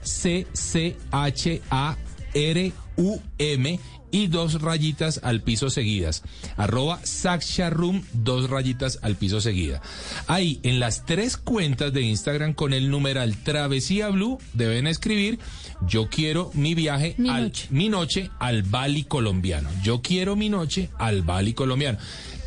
y 4.14 4.28
dos 4.28 4.62
rayitas 4.62 5.20
al 5.24 5.42
piso 5.42 5.70
seguidas. 5.70 6.24
Arroba 6.56 7.00
Saksharum, 7.04 8.04
dos 8.14 8.50
rayitas 8.50 9.00
al 9.02 9.16
piso 9.16 9.42
seguida. 9.42 9.82
Ahí, 10.28 10.60
en 10.64 10.80
las 10.80 11.06
tres 11.06 11.36
cuentas 11.36 11.92
de 11.92 12.04
Instagram 12.04 12.54
con 12.54 12.74
el 12.74 12.90
numeral 12.90 13.36
Travesía 13.36 14.10
Blue, 14.10 14.38
deben 14.54 14.88
escribir 14.88 15.40
yo 15.88 16.08
quiero 16.10 16.52
mi 16.54 16.76
viaje 16.76 17.16
mi 17.18 17.30
al 17.30 17.44
noche. 17.44 17.68
mi 17.72 17.90
noche 17.90 18.30
al 18.40 18.64
Bali 18.64 19.04
colombiano. 19.04 19.70
Yo 19.82 20.02
quiero 20.02 20.36
mi 20.36 20.48
noche 20.48 20.90
al 20.98 21.24
Bali 21.24 21.54
colombiano. 21.54 21.98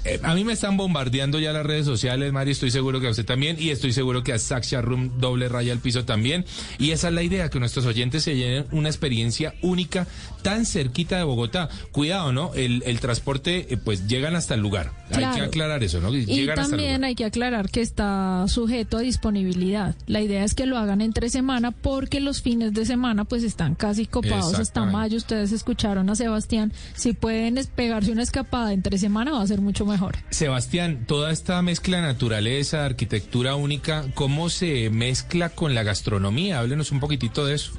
Eh, 0.07 0.21
a 0.23 0.35
mí 0.35 0.45
me 0.45 0.53
están 0.53 0.77
bombardeando 0.77 1.41
ya 1.41 1.53
las 1.53 1.67
redes 1.67 1.85
sociales, 1.85 2.33
Mario, 2.33 2.53
estoy 2.53 2.71
seguro 2.71 3.01
que 3.01 3.09
a 3.09 3.11
usted 3.11 3.25
también, 3.25 3.57
y 3.59 3.71
estoy 3.71 3.93
seguro 3.93 4.23
que 4.23 4.33
a 4.33 4.39
Saksha 4.39 4.81
Room 4.81 5.19
doble 5.19 5.49
raya 5.49 5.73
al 5.73 5.81
piso 5.81 6.05
también. 6.05 6.45
Y 6.79 6.93
esa 6.93 7.09
es 7.09 7.15
la 7.15 7.23
idea, 7.23 7.51
que 7.51 7.59
nuestros 7.59 7.87
oyentes 7.87 8.23
se 8.23 8.37
llenen 8.37 8.67
una 8.71 8.89
experiencia 8.89 9.55
única 9.63 10.07
tan 10.43 10.65
cerquita 10.65 11.17
de 11.17 11.25
Bogotá. 11.25 11.69
Cuidado, 11.91 12.33
¿no? 12.33 12.55
El, 12.55 12.85
el 12.87 13.01
transporte, 13.01 13.67
eh, 13.69 13.77
pues 13.77 14.07
llegan 14.07 14.37
hasta 14.37 14.55
el 14.55 14.61
lugar. 14.61 14.93
Hay 15.11 15.25
que 15.35 15.41
aclarar 15.41 15.83
eso, 15.83 16.01
¿no? 16.01 16.15
y 16.15 16.47
también 16.55 17.05
hay 17.05 17.15
que 17.15 17.25
aclarar 17.25 17.71
que 17.71 17.81
está 17.81 18.45
sujeto 18.49 18.99
a 18.99 19.01
disponibilidad. 19.01 19.95
La 20.07 20.21
idea 20.21 20.45
es 20.45 20.55
que 20.55 20.67
lo 20.67 20.79
hagan 20.79 21.01
entre 21.01 21.31
semana 21.31 21.71
porque 21.73 22.21
los 22.21 22.43
fines 22.43 22.73
de 22.75 22.85
semana 22.85 23.25
pues 23.25 23.43
están 23.43 23.75
casi 23.75 24.07
copados 24.07 24.55
hasta 24.55 24.85
mayo. 24.85 25.17
Ustedes 25.17 25.53
escucharon 25.53 26.09
a 26.11 26.15
Sebastián. 26.15 26.73
Si 26.95 27.13
pueden 27.13 27.59
pegarse 27.75 28.13
una 28.13 28.23
escapada 28.23 28.73
entre 28.73 28.99
semana 28.99 29.33
va 29.33 29.43
a 29.43 29.47
ser 29.47 29.61
mucho 29.61 29.85
mejor. 29.85 29.96
Sebastián, 30.31 31.05
toda 31.07 31.31
esta 31.31 31.61
mezcla 31.63 31.99
de 31.99 32.03
naturaleza, 32.03 32.85
arquitectura 32.85 33.55
única, 33.55 34.05
¿cómo 34.15 34.51
se 34.51 34.91
mezcla 34.91 35.51
con 35.51 35.75
la 35.75 35.83
gastronomía? 35.83 36.59
Háblenos 36.59 36.93
un 36.93 37.01
poquitito 37.01 37.47
de 37.47 37.55
eso. 37.55 37.73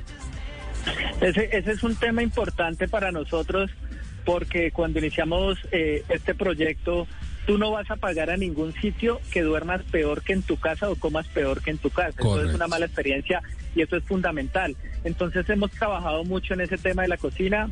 Ese, 1.21 1.49
es 1.51 1.83
un 1.83 1.95
tema 1.95 2.23
importante 2.23 2.87
para 2.87 3.11
nosotros 3.11 3.71
porque 4.25 4.71
cuando 4.71 4.99
iniciamos 4.99 5.57
eh, 5.71 6.03
este 6.09 6.35
proyecto, 6.35 7.07
tú 7.45 7.57
no 7.57 7.71
vas 7.71 7.89
a 7.89 7.95
pagar 7.95 8.29
a 8.29 8.37
ningún 8.37 8.73
sitio 8.73 9.21
que 9.31 9.41
duermas 9.41 9.81
peor 9.83 10.21
que 10.21 10.33
en 10.33 10.43
tu 10.43 10.57
casa 10.57 10.89
o 10.89 10.95
comas 10.95 11.27
peor 11.27 11.61
que 11.61 11.71
en 11.71 11.77
tu 11.77 11.89
casa. 11.89 12.19
Eso 12.19 12.43
es 12.43 12.53
una 12.53 12.67
mala 12.67 12.85
experiencia 12.85 13.41
y 13.73 13.81
eso 13.81 13.95
es 13.95 14.03
fundamental. 14.03 14.75
Entonces 15.03 15.49
hemos 15.49 15.71
trabajado 15.71 16.23
mucho 16.25 16.53
en 16.53 16.61
ese 16.61 16.77
tema 16.77 17.03
de 17.03 17.07
la 17.07 17.17
cocina. 17.17 17.69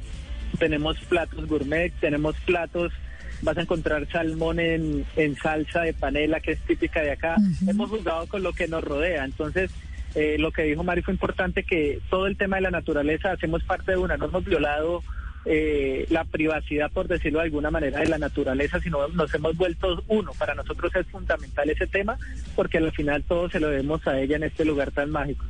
Tenemos 0.58 0.97
platos 1.10 1.45
gourmet, 1.45 1.91
tenemos 1.99 2.36
platos 2.45 2.93
vas 3.41 3.58
a 3.58 3.62
encontrar 3.62 4.08
salmón 4.12 4.60
en, 4.60 5.06
en 5.15 5.36
salsa 5.36 5.82
de 5.82 5.93
panela, 5.93 6.39
que 6.39 6.54
es 6.54 6.60
típica 6.62 7.02
de 7.02 7.12
acá. 7.12 7.36
Hemos 7.67 7.89
jugado 7.89 8.28
con 8.28 8.43
lo 8.43 8.54
que 8.54 8.67
nos 8.67 8.84
rodea. 8.84 9.26
Entonces, 9.26 9.71
eh, 10.15 10.38
lo 10.39 10.52
que 10.52 10.63
dijo 10.63 10.84
Mari 10.84 11.02
fue 11.02 11.13
importante 11.13 11.63
que 11.63 12.00
todo 12.10 12.28
el 12.28 12.38
tema 12.38 12.56
de 12.56 12.63
la 12.63 12.71
naturaleza 12.71 13.32
hacemos 13.32 13.63
parte 13.63 13.91
de 13.91 13.98
una, 13.98 14.17
no 14.17 14.26
hemos 14.26 14.45
violado 14.45 15.04
eh, 15.45 16.08
la 16.10 16.24
privacidad, 16.24 16.91
por 16.91 17.08
decirlo 17.08 17.39
de 17.39 17.45
alguna 17.45 17.69
manera, 17.69 18.00
de 18.00 18.08
la 18.08 18.17
naturaleza, 18.17 18.80
sino 18.80 19.08
nos 19.10 19.34
hemos 19.36 19.56
vuelto 19.56 20.04
uno. 20.08 20.32
Para 20.39 20.56
nosotros 20.56 20.95
es 20.95 21.06
fundamental 21.08 21.69
ese 21.69 21.86
tema 21.86 22.17
porque 22.56 22.80
al 22.80 22.91
final 22.91 23.24
todo 23.24 23.50
se 23.50 23.60
lo 23.60 23.67
debemos 23.67 24.08
a 24.08 24.19
ella 24.19 24.38
en 24.38 24.43
este 24.43 24.65
lugar 24.65 24.91
tan 24.91 25.12
mágico. 25.12 25.45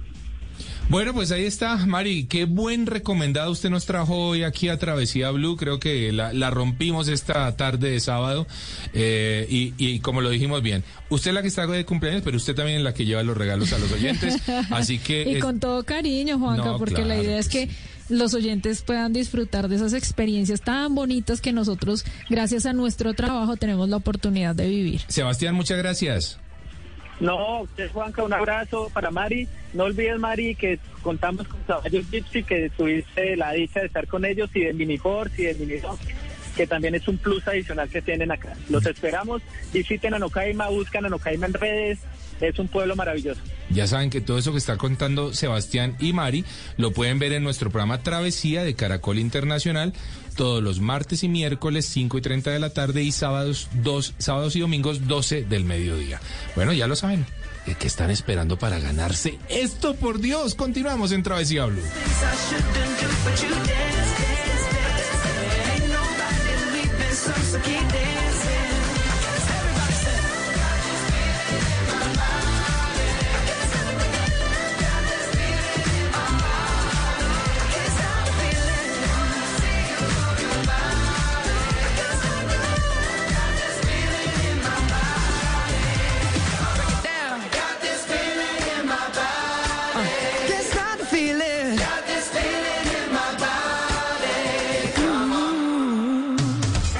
Bueno, 0.87 1.13
pues 1.13 1.31
ahí 1.31 1.45
está, 1.45 1.75
Mari. 1.77 2.25
Qué 2.25 2.45
buen 2.45 2.85
recomendado 2.85 3.51
usted 3.51 3.71
nos 3.71 3.85
trajo 3.85 4.15
hoy 4.15 4.43
aquí 4.43 4.69
a 4.69 4.77
Travesía 4.77 5.31
Blue. 5.31 5.57
Creo 5.57 5.79
que 5.79 6.11
la, 6.11 6.49
rompimos 6.51 7.07
esta 7.07 7.55
tarde 7.57 7.89
de 7.89 7.99
sábado. 7.99 8.45
Eh, 8.93 9.47
y, 9.49 9.99
como 9.99 10.21
lo 10.21 10.29
dijimos 10.29 10.61
bien, 10.61 10.83
usted 11.09 11.31
es 11.31 11.35
la 11.35 11.41
que 11.41 11.47
está 11.47 11.65
de 11.65 11.85
cumpleaños, 11.85 12.21
pero 12.23 12.37
usted 12.37 12.53
también 12.53 12.77
es 12.77 12.83
la 12.83 12.93
que 12.93 13.05
lleva 13.05 13.23
los 13.23 13.35
regalos 13.35 13.73
a 13.73 13.79
los 13.79 13.91
oyentes. 13.91 14.37
Así 14.69 14.99
que. 15.05 15.23
y 15.23 15.39
con 15.39 15.59
todo 15.59 15.83
cariño, 15.83 16.37
Juanca, 16.37 16.77
porque 16.77 17.03
la 17.03 17.17
idea 17.17 17.39
es 17.39 17.49
que 17.49 17.67
los 18.09 18.35
oyentes 18.35 18.83
puedan 18.83 19.11
disfrutar 19.11 19.67
de 19.67 19.77
esas 19.77 19.93
experiencias 19.93 20.61
tan 20.61 20.93
bonitas 20.93 21.41
que 21.41 21.51
nosotros, 21.51 22.05
gracias 22.29 22.67
a 22.67 22.73
nuestro 22.73 23.15
trabajo, 23.15 23.57
tenemos 23.57 23.89
la 23.89 23.97
oportunidad 23.97 24.53
de 24.53 24.69
vivir. 24.69 25.01
Sebastián, 25.07 25.55
muchas 25.55 25.79
gracias. 25.79 26.37
No, 27.19 27.61
usted, 27.61 27.89
Juanca, 27.91 28.23
un 28.23 28.33
abrazo 28.33 28.89
para 28.93 29.11
Mari. 29.11 29.47
No 29.73 29.85
olvides, 29.85 30.19
Mari, 30.19 30.55
que 30.55 30.79
contamos 31.01 31.47
con 31.47 31.61
Caballos 31.63 32.09
Gypsy, 32.11 32.43
que 32.43 32.69
tuviste 32.69 33.37
la 33.37 33.53
dicha 33.53 33.79
de 33.79 33.87
estar 33.87 34.07
con 34.07 34.25
ellos, 34.25 34.49
y 34.53 34.61
de 34.61 34.73
Miniforce 34.73 35.41
y 35.41 35.45
de 35.45 35.53
Minidoc, 35.55 35.99
que 36.55 36.67
también 36.67 36.95
es 36.95 37.07
un 37.07 37.17
plus 37.17 37.47
adicional 37.47 37.89
que 37.89 38.01
tienen 38.01 38.31
acá. 38.31 38.53
Los 38.69 38.85
esperamos. 38.85 39.41
Visiten 39.71 40.13
a 40.13 40.19
Nocaima, 40.19 40.69
buscan 40.69 41.05
a 41.05 41.09
Nocaima 41.09 41.45
en 41.45 41.53
redes. 41.53 41.99
Es 42.41 42.59
un 42.59 42.67
pueblo 42.67 42.95
maravilloso. 42.95 43.39
Ya 43.69 43.87
saben 43.87 44.09
que 44.09 44.21
todo 44.21 44.37
eso 44.37 44.51
que 44.51 44.57
está 44.57 44.77
contando 44.77 45.33
Sebastián 45.33 45.95
y 45.99 46.13
Mari 46.13 46.45
lo 46.77 46.91
pueden 46.91 47.17
ver 47.19 47.33
en 47.33 47.43
nuestro 47.43 47.69
programa 47.69 48.03
Travesía 48.03 48.63
de 48.63 48.75
Caracol 48.75 49.19
Internacional 49.19 49.93
todos 50.35 50.61
los 50.61 50.79
martes 50.79 51.23
y 51.23 51.29
miércoles 51.29 51.85
5 51.85 52.17
y 52.17 52.21
30 52.21 52.51
de 52.51 52.59
la 52.59 52.69
tarde 52.71 53.01
y 53.03 53.11
sábados, 53.11 53.69
dos, 53.73 54.13
sábados 54.17 54.55
y 54.55 54.59
domingos 54.59 55.07
12 55.07 55.43
del 55.43 55.63
mediodía. 55.63 56.19
Bueno, 56.55 56.73
ya 56.73 56.87
lo 56.87 56.95
saben. 56.95 57.25
¿Qué 57.65 57.73
qué 57.73 57.87
están 57.87 58.11
esperando 58.11 58.59
para 58.59 58.79
ganarse 58.79 59.39
esto? 59.49 59.95
Por 59.95 60.19
Dios, 60.19 60.53
continuamos 60.53 61.11
en 61.11 61.23
Travesía 61.23 61.65
Blue. 61.65 61.81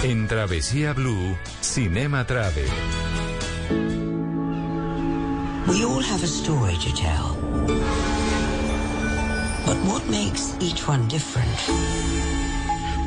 En 0.08 0.28
Travesía 0.28 0.94
Blue, 0.94 1.36
Cinema 1.62 2.28
Travel. 2.28 2.70
We 5.68 5.84
all 5.84 6.00
have 6.00 6.24
a 6.24 6.28
story 6.28 6.78
to 6.78 6.94
tell. 6.94 7.36
But 9.66 9.78
what 9.90 10.08
makes 10.08 10.56
each 10.60 10.88
one 10.88 11.08
different? 11.08 11.58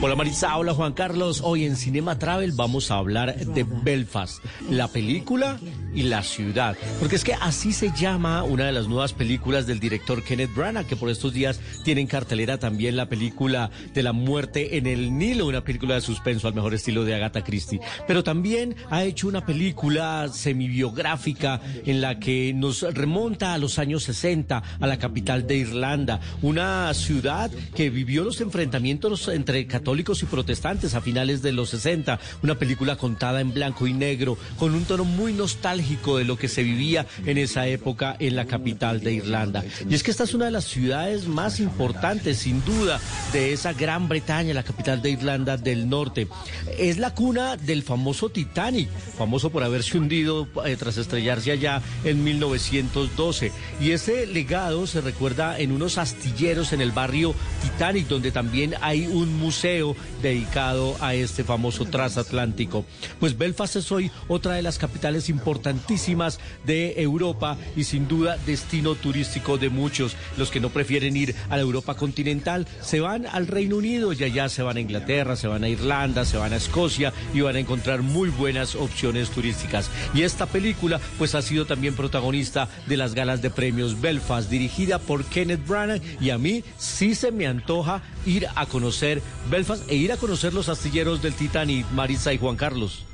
Hola 0.01 0.15
Marisa, 0.15 0.57
hola 0.57 0.75
Juan 0.75 0.93
Carlos. 0.93 1.41
Hoy 1.43 1.65
en 1.65 1.75
Cinema 1.75 2.21
Travel 2.21 2.53
vamos 2.53 2.93
a 2.93 2.99
hablar 2.99 3.35
de 3.35 3.65
Belfast, 3.65 4.39
la 4.71 4.87
película 4.87 5.59
y 5.93 6.05
la 6.05 6.23
ciudad. 6.23 6.77
Porque 7.01 7.17
es 7.17 7.25
que 7.25 7.35
así 7.35 7.73
se 7.73 7.91
llama 7.91 8.45
una 8.45 8.67
de 8.67 8.73
las 8.73 8.87
nuevas 8.87 9.13
películas 9.13 9.67
del 9.67 9.81
director 9.81 10.23
Kenneth 10.23 10.55
Branagh, 10.55 10.87
que 10.87 10.95
por 10.95 11.11
estos 11.11 11.33
días 11.33 11.61
tiene 11.83 12.01
en 12.01 12.07
cartelera 12.07 12.59
también 12.59 12.95
la 12.95 13.09
película 13.09 13.71
de 13.93 14.05
la 14.05 14.13
muerte 14.13 14.77
en 14.77 14.87
el 14.87 15.19
Nilo, 15.19 15.47
una 15.47 15.65
película 15.65 15.97
de 15.97 16.01
suspenso 16.01 16.47
al 16.47 16.55
mejor 16.55 16.75
estilo 16.75 17.05
de 17.05 17.17
Agatha 17.17 17.43
Christie. 17.43 17.81
Pero 18.07 18.23
también 18.23 18.77
ha 18.91 19.03
hecho 19.03 19.27
una 19.27 19.45
película 19.45 20.29
semibiográfica 20.33 21.61
en 21.85 22.01
la 22.01 22.21
que 22.21 22.53
nos 22.55 22.83
remonta 22.83 23.53
a 23.53 23.59
los 23.59 23.81
años 23.81 24.05
60, 24.05 24.63
a 24.79 24.87
la 24.87 24.99
capital 25.01 25.49
de 25.49 25.57
Irlanda, 25.57 26.21
una 26.41 26.95
ciudad 26.95 27.51
que 27.75 27.91
vivió 27.91 28.23
los 28.23 28.41
enfrentamientos 28.41 29.27
entre 29.27 29.67
católicos 29.89 30.23
y 30.23 30.27
protestantes 30.27 30.95
a 30.95 31.01
finales 31.01 31.41
de 31.41 31.51
los 31.51 31.71
60, 31.71 32.21
una 32.43 32.57
película 32.57 32.97
contada 32.97 33.41
en 33.41 33.55
blanco 33.55 33.87
y 33.87 33.95
negro, 33.95 34.37
con 34.59 34.75
un 34.75 34.85
tono 34.85 35.05
muy 35.07 35.33
nostálgico 35.33 36.19
de 36.19 36.27
lo 36.27 36.37
que 36.37 36.47
se 36.47 36.63
vivía 36.63 37.07
en 37.25 37.39
esa 37.39 37.67
época 37.67 38.15
en 38.19 38.37
la 38.37 38.45
capital 38.45 39.01
de 39.01 39.15
Irlanda. 39.15 39.65
Y 39.89 39.95
es 39.95 40.03
que 40.03 40.11
esta 40.11 40.25
es 40.25 40.35
una 40.35 40.45
de 40.45 40.51
las 40.51 40.67
ciudades 40.67 41.27
más 41.27 41.59
importantes, 41.59 42.37
sin 42.37 42.63
duda, 42.67 43.01
de 43.33 43.55
esa 43.55 43.73
Gran 43.73 44.11
Bretaña, 44.11 44.53
la 44.53 44.63
capital 44.63 45.01
de 45.01 45.09
Irlanda 45.09 45.57
del 45.57 45.89
Norte. 45.89 46.29
Es 46.77 46.99
la 46.99 47.15
cuna 47.15 47.57
del 47.57 47.83
famoso 47.83 48.29
Titanic, 48.29 48.91
famoso 49.17 49.49
por 49.49 49.63
haberse 49.63 49.97
hundido 49.97 50.49
eh, 50.67 50.77
tras 50.77 50.99
estrellarse 50.99 51.51
allá 51.51 51.81
en 52.05 52.23
1912. 52.23 53.53
Y 53.81 53.93
ese 53.93 54.27
legado 54.27 54.87
se 54.87 55.01
recuerda 55.01 55.59
en 55.59 55.73
unos 55.73 55.97
astilleros 55.97 56.75
en 56.75 56.83
el 56.83 56.93
barrio 56.93 57.35
Titanic, 57.63 58.07
donde 58.07 58.33
también 58.33 58.75
hay 58.83 59.07
un 59.07 59.39
museo 59.39 59.78
dedicado 60.23 60.97
a 61.01 61.15
este 61.15 61.45
famoso 61.45 61.85
transatlántico. 61.85 62.85
Pues 63.21 63.37
Belfast 63.37 63.77
es 63.77 63.93
hoy 63.93 64.11
otra 64.29 64.55
de 64.55 64.63
las 64.63 64.79
capitales 64.79 65.29
importantísimas 65.29 66.39
de 66.65 67.01
Europa 67.01 67.57
y 67.77 67.85
sin 67.85 68.09
duda 68.09 68.37
destino 68.47 68.95
turístico 68.95 69.59
de 69.59 69.71
muchos. 69.71 70.17
Los 70.37 70.51
que 70.51 70.61
no 70.61 70.71
prefieren 70.71 71.17
ir 71.17 71.35
a 71.51 71.57
la 71.57 71.63
Europa 71.63 71.95
continental 71.95 72.67
se 72.81 73.01
van 73.01 73.27
al 73.27 73.47
Reino 73.47 73.77
Unido 73.77 74.13
y 74.13 74.25
allá 74.25 74.49
se 74.49 74.63
van 74.63 74.77
a 74.77 74.81
Inglaterra, 74.81 75.37
se 75.37 75.49
van 75.49 75.65
a 75.65 75.69
Irlanda, 75.69 76.25
se 76.25 76.37
van 76.37 76.53
a 76.53 76.57
Escocia 76.57 77.13
y 77.35 77.41
van 77.41 77.57
a 77.57 77.61
encontrar 77.61 78.03
muy 78.03 78.31
buenas 78.31 78.75
opciones 78.75 79.31
turísticas. 79.31 79.91
Y 80.15 80.23
esta 80.23 80.47
película 80.47 81.01
pues 81.19 81.35
ha 81.35 81.43
sido 81.43 81.67
también 81.67 81.95
protagonista 81.95 82.69
de 82.87 82.97
las 82.97 83.15
galas 83.15 83.43
de 83.43 83.51
premios 83.51 84.01
Belfast 84.01 84.51
dirigida 84.51 84.99
por 84.99 85.25
Kenneth 85.25 85.67
Branagh 85.67 86.03
y 86.21 86.31
a 86.31 86.39
mí 86.39 86.65
sí 86.79 87.15
se 87.15 87.33
me 87.33 87.47
antoja 87.47 88.03
ir 88.29 88.47
a 88.55 88.67
conocer 88.67 89.23
Belfast 89.51 89.89
e 89.91 89.97
ir 89.97 90.13
a 90.13 90.17
conocer 90.17 90.55
los 90.55 90.69
astilleros 90.69 91.23
del 91.23 91.35
Titanic, 91.35 91.91
Marisa 91.93 92.33
y 92.33 92.39
Juan 92.39 92.57
Carlos. 92.57 93.05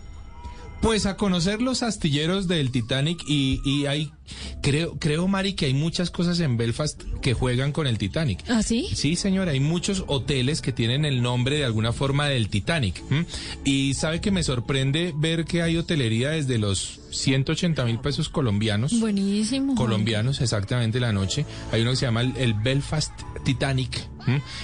Pues 0.81 1.07
a 1.07 1.17
conocer 1.17 1.63
los 1.63 1.83
astilleros 1.83 2.47
del 2.47 2.71
Titanic 2.71 3.25
y, 3.27 3.63
y 3.65 3.87
hay, 3.87 4.13
creo, 4.61 4.99
creo, 4.99 5.27
Mari, 5.27 5.55
que 5.55 5.65
hay 5.65 5.73
muchas 5.73 6.11
cosas 6.11 6.41
en 6.41 6.59
Belfast 6.59 7.03
que 7.23 7.33
juegan 7.33 7.73
con 7.73 7.87
el 7.87 7.97
Titanic. 7.97 8.45
¿Ah, 8.51 8.63
sí? 8.63 8.91
Sí, 8.93 9.17
señora, 9.17 9.53
hay 9.53 9.61
muchos 9.61 10.05
hoteles 10.09 10.61
que 10.61 10.73
tienen 10.73 11.07
el 11.07 11.23
nombre 11.23 11.57
de 11.57 11.65
alguna 11.65 11.95
forma 11.95 12.29
del 12.29 12.51
Titanic. 12.51 13.03
¿m? 13.11 13.25
Y 13.65 13.95
sabe 13.95 14.21
que 14.21 14.31
me 14.31 14.43
sorprende 14.43 15.15
ver 15.17 15.47
que 15.47 15.63
hay 15.63 15.79
hotelería 15.79 16.31
desde 16.31 16.59
los 16.59 17.01
180 17.13 17.83
mil 17.87 17.99
pesos 18.01 18.29
colombianos. 18.29 19.01
Buenísimo. 19.01 19.77
Colombianos, 19.77 20.43
exactamente 20.43 21.01
la 21.01 21.15
noche. 21.15 21.47
Hay 21.73 21.81
uno 21.81 21.93
que 21.93 21.97
se 21.97 22.05
llama 22.05 22.21
el, 22.21 22.37
el 22.37 22.53
Belfast 22.53 23.13
Titanic. 23.43 24.07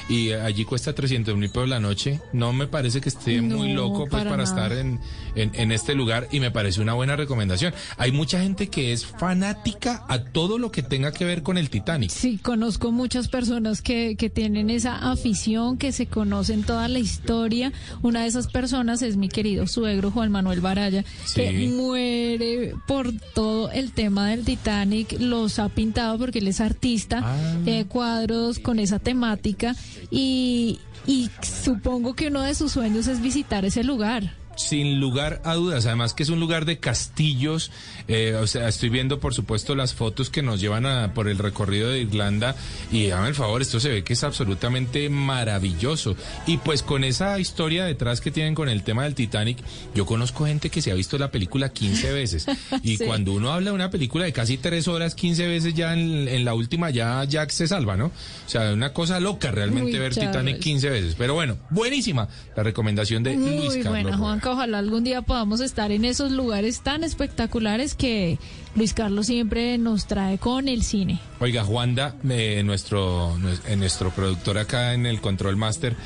Y 0.08 0.32
allí 0.32 0.64
cuesta 0.64 0.94
300 0.94 1.36
mil 1.36 1.50
pesos 1.50 1.68
la 1.68 1.80
noche. 1.80 2.20
No 2.32 2.52
me 2.52 2.66
parece 2.66 3.00
que 3.00 3.08
esté 3.08 3.40
muy 3.40 3.72
loco 3.72 4.06
pues 4.06 4.24
para 4.24 4.42
estar 4.42 4.72
en, 4.72 5.00
en, 5.34 5.50
en 5.54 5.72
este 5.72 5.94
lugar 5.94 6.28
y 6.30 6.40
me 6.40 6.50
parece 6.50 6.80
una 6.80 6.94
buena 6.94 7.16
recomendación. 7.16 7.72
Hay 7.98 8.12
mucha 8.12 8.40
gente 8.40 8.68
que 8.68 8.92
es 8.92 9.06
fanática 9.06 10.04
a 10.08 10.22
todo 10.24 10.58
lo 10.58 10.70
que 10.70 10.82
tenga 10.82 11.12
que 11.12 11.24
ver 11.24 11.42
con 11.42 11.58
el 11.58 11.70
Titanic. 11.70 12.10
Sí, 12.10 12.38
conozco 12.38 12.92
muchas 12.92 13.28
personas 13.28 13.82
que, 13.82 14.16
que 14.16 14.30
tienen 14.30 14.70
esa 14.70 15.10
afición, 15.10 15.78
que 15.78 15.92
se 15.92 16.06
conocen 16.06 16.62
toda 16.62 16.88
la 16.88 16.98
historia. 16.98 17.72
Una 18.02 18.22
de 18.22 18.28
esas 18.28 18.46
personas 18.48 19.02
es 19.02 19.16
mi 19.16 19.28
querido 19.28 19.66
suegro 19.66 20.10
Juan 20.10 20.30
Manuel 20.30 20.60
Baraya, 20.60 21.04
Sí. 21.24 21.40
que 21.42 21.68
muere 21.68 22.74
por 22.86 23.12
todo 23.34 23.70
el 23.70 23.92
tema 23.92 24.28
del 24.30 24.44
Titanic. 24.44 25.18
Los 25.20 25.58
ha 25.58 25.68
pintado 25.68 26.18
porque 26.18 26.38
él 26.40 26.48
es 26.48 26.60
artista, 26.60 27.20
Ah. 27.22 27.36
eh, 27.66 27.84
cuadros 27.86 28.58
con 28.58 28.78
esa 28.78 28.98
temática 28.98 29.74
y, 30.10 30.78
y 31.06 31.30
supongo 31.42 32.14
que 32.14 32.28
uno 32.28 32.42
de 32.42 32.54
sus 32.54 32.72
sueños 32.72 33.06
es 33.06 33.20
visitar 33.22 33.64
ese 33.64 33.84
lugar. 33.84 34.34
Sin 34.68 35.00
lugar 35.00 35.40
a 35.44 35.54
dudas, 35.54 35.86
además 35.86 36.14
que 36.14 36.22
es 36.22 36.28
un 36.28 36.40
lugar 36.40 36.64
de 36.64 36.78
castillos, 36.78 37.70
eh, 38.08 38.34
o 38.40 38.46
sea, 38.46 38.68
estoy 38.68 38.88
viendo 38.88 39.18
por 39.20 39.34
supuesto 39.34 39.74
las 39.74 39.94
fotos 39.94 40.30
que 40.30 40.42
nos 40.42 40.60
llevan 40.60 40.86
a, 40.86 41.14
por 41.14 41.28
el 41.28 41.38
recorrido 41.38 41.90
de 41.90 42.00
Irlanda 42.00 42.54
y 42.92 43.06
dame 43.08 43.28
el 43.28 43.34
favor, 43.34 43.62
esto 43.62 43.80
se 43.80 43.88
ve 43.88 44.04
que 44.04 44.12
es 44.12 44.22
absolutamente 44.24 45.08
maravilloso. 45.08 46.16
Y 46.46 46.58
pues 46.58 46.82
con 46.82 47.04
esa 47.04 47.38
historia 47.38 47.84
detrás 47.84 48.20
que 48.20 48.30
tienen 48.30 48.54
con 48.54 48.68
el 48.68 48.82
tema 48.82 49.04
del 49.04 49.14
Titanic, 49.14 49.58
yo 49.94 50.06
conozco 50.06 50.44
gente 50.46 50.70
que 50.70 50.82
se 50.82 50.90
ha 50.90 50.94
visto 50.94 51.16
la 51.18 51.30
película 51.30 51.70
15 51.70 52.12
veces 52.12 52.46
y 52.82 52.96
Sí. 52.96 53.04
cuando 53.06 53.32
uno 53.32 53.52
habla 53.52 53.70
de 53.70 53.74
una 53.74 53.90
película 53.90 54.24
de 54.24 54.32
casi 54.32 54.58
tres 54.58 54.86
horas, 54.88 55.14
15 55.14 55.46
veces 55.46 55.74
ya 55.74 55.94
en, 55.94 56.28
en 56.28 56.44
la 56.44 56.54
última 56.54 56.90
ya 56.90 57.24
Jack 57.24 57.50
se 57.50 57.66
salva, 57.66 57.96
¿no? 57.96 58.06
O 58.06 58.48
sea, 58.48 58.72
una 58.72 58.92
cosa 58.92 59.20
loca 59.20 59.50
realmente 59.50 59.98
ver 59.98 60.14
Titanic 60.14 60.56
eso. 60.56 60.62
15 60.64 60.90
veces. 60.90 61.14
Pero 61.16 61.34
bueno, 61.34 61.56
buenísima 61.70 62.28
la 62.56 62.62
recomendación 62.62 63.22
de 63.22 63.34
Luis 63.36 63.74
Carlos. 63.82 63.90
buena. 63.90 64.16
Ojalá 64.52 64.78
algún 64.78 65.04
día 65.04 65.22
podamos 65.22 65.60
estar 65.60 65.92
en 65.92 66.04
esos 66.04 66.30
lugares 66.32 66.80
tan 66.80 67.04
espectaculares 67.04 67.94
que 67.94 68.38
Luis 68.74 68.94
Carlos 68.94 69.26
siempre 69.26 69.78
nos 69.78 70.06
trae 70.06 70.38
con 70.38 70.68
el 70.68 70.82
cine. 70.82 71.20
Oiga, 71.40 71.64
Juanda, 71.64 72.14
eh, 72.28 72.62
nuestro, 72.64 73.36
nue- 73.38 73.76
nuestro 73.76 74.10
productor 74.10 74.58
acá 74.58 74.94
en 74.94 75.06
el 75.06 75.20
Control 75.20 75.56
Master, 75.56 75.96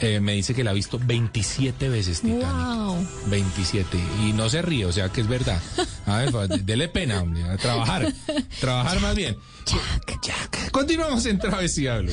eh, 0.00 0.20
me 0.20 0.32
dice 0.32 0.54
que 0.54 0.64
la 0.64 0.70
ha 0.70 0.74
visto 0.74 0.98
27 1.04 1.88
veces 1.88 2.20
Titanic. 2.20 2.46
Wow. 2.46 3.06
27. 3.26 3.98
Y 4.26 4.32
no 4.32 4.48
se 4.48 4.62
ríe, 4.62 4.86
o 4.86 4.92
sea 4.92 5.08
que 5.10 5.20
es 5.22 5.28
verdad. 5.28 5.60
A 6.06 6.18
ver, 6.18 6.30
fa- 6.32 6.46
dele 6.46 6.88
pena, 6.88 7.22
hombre, 7.22 7.42
a 7.44 7.56
trabajar. 7.56 8.12
Trabajar 8.60 9.00
más 9.00 9.14
bien. 9.14 9.36
Jack, 9.66 10.20
Jack. 10.22 10.70
Continuamos 10.70 11.24
en 11.26 11.38
Travesía 11.38 11.98
Blue. 11.98 12.12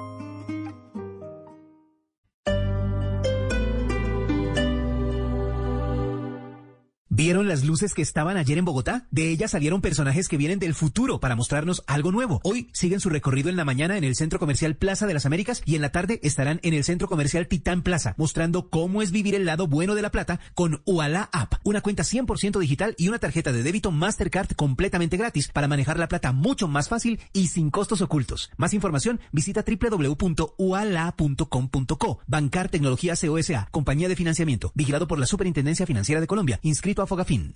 ¿Vieron 7.13 7.49
las 7.49 7.65
luces 7.65 7.93
que 7.93 8.01
estaban 8.01 8.37
ayer 8.37 8.57
en 8.57 8.63
Bogotá? 8.63 9.05
De 9.11 9.31
ellas 9.31 9.51
salieron 9.51 9.81
personajes 9.81 10.29
que 10.29 10.37
vienen 10.37 10.59
del 10.59 10.73
futuro 10.73 11.19
para 11.19 11.35
mostrarnos 11.35 11.83
algo 11.85 12.09
nuevo. 12.13 12.39
Hoy 12.45 12.69
siguen 12.71 13.01
su 13.01 13.09
recorrido 13.09 13.49
en 13.49 13.57
la 13.57 13.65
mañana 13.65 13.97
en 13.97 14.05
el 14.05 14.15
Centro 14.15 14.39
Comercial 14.39 14.77
Plaza 14.77 15.07
de 15.07 15.13
las 15.13 15.25
Américas 15.25 15.61
y 15.65 15.75
en 15.75 15.81
la 15.81 15.91
tarde 15.91 16.21
estarán 16.23 16.61
en 16.63 16.73
el 16.73 16.85
Centro 16.85 17.09
Comercial 17.09 17.49
Titán 17.49 17.81
Plaza, 17.81 18.15
mostrando 18.15 18.69
cómo 18.69 19.01
es 19.01 19.11
vivir 19.11 19.35
el 19.35 19.43
lado 19.43 19.67
bueno 19.67 19.93
de 19.93 20.03
la 20.03 20.09
plata 20.09 20.39
con 20.53 20.83
Uala 20.85 21.27
App, 21.33 21.55
una 21.65 21.81
cuenta 21.81 22.03
100% 22.03 22.57
digital 22.59 22.95
y 22.97 23.09
una 23.09 23.19
tarjeta 23.19 23.51
de 23.51 23.61
débito 23.61 23.91
Mastercard 23.91 24.55
completamente 24.55 25.17
gratis 25.17 25.49
para 25.49 25.67
manejar 25.67 25.99
la 25.99 26.07
plata 26.07 26.31
mucho 26.31 26.69
más 26.69 26.87
fácil 26.87 27.19
y 27.33 27.47
sin 27.47 27.71
costos 27.71 27.99
ocultos. 27.99 28.51
Más 28.55 28.73
información, 28.73 29.19
visita 29.33 29.65
www.uala.com.co. 29.67 30.59
Bancar 32.25 32.69
Tecnología 32.69 33.15
COSA, 33.17 33.67
compañía 33.69 34.07
de 34.07 34.15
financiamiento, 34.15 34.71
vigilado 34.75 35.09
por 35.09 35.19
la 35.19 35.25
Superintendencia 35.25 35.85
Financiera 35.85 36.21
de 36.21 36.27
Colombia, 36.27 36.61
inscrito 36.63 37.00
a 37.03 37.07
Fogafín. 37.07 37.55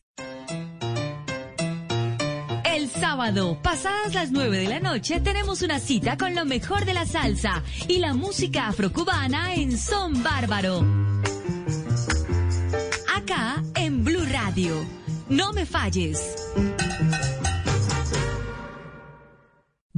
El 2.63 2.89
sábado, 2.89 3.58
pasadas 3.62 4.13
las 4.13 4.31
9 4.31 4.58
de 4.58 4.67
la 4.67 4.79
noche, 4.79 5.19
tenemos 5.19 5.62
una 5.62 5.79
cita 5.79 6.17
con 6.17 6.36
lo 6.36 6.45
mejor 6.45 6.86
de 6.86 6.93
la 6.93 7.05
salsa 7.05 7.63
y 7.88 7.99
la 7.99 8.13
música 8.13 8.67
afrocubana 8.67 9.55
en 9.55 9.77
Son 9.77 10.21
Bárbaro. 10.23 10.86
Acá 13.15 13.63
en 13.75 14.03
Blue 14.03 14.25
Radio. 14.31 14.73
No 15.29 15.53
me 15.53 15.65
falles. 15.65 16.36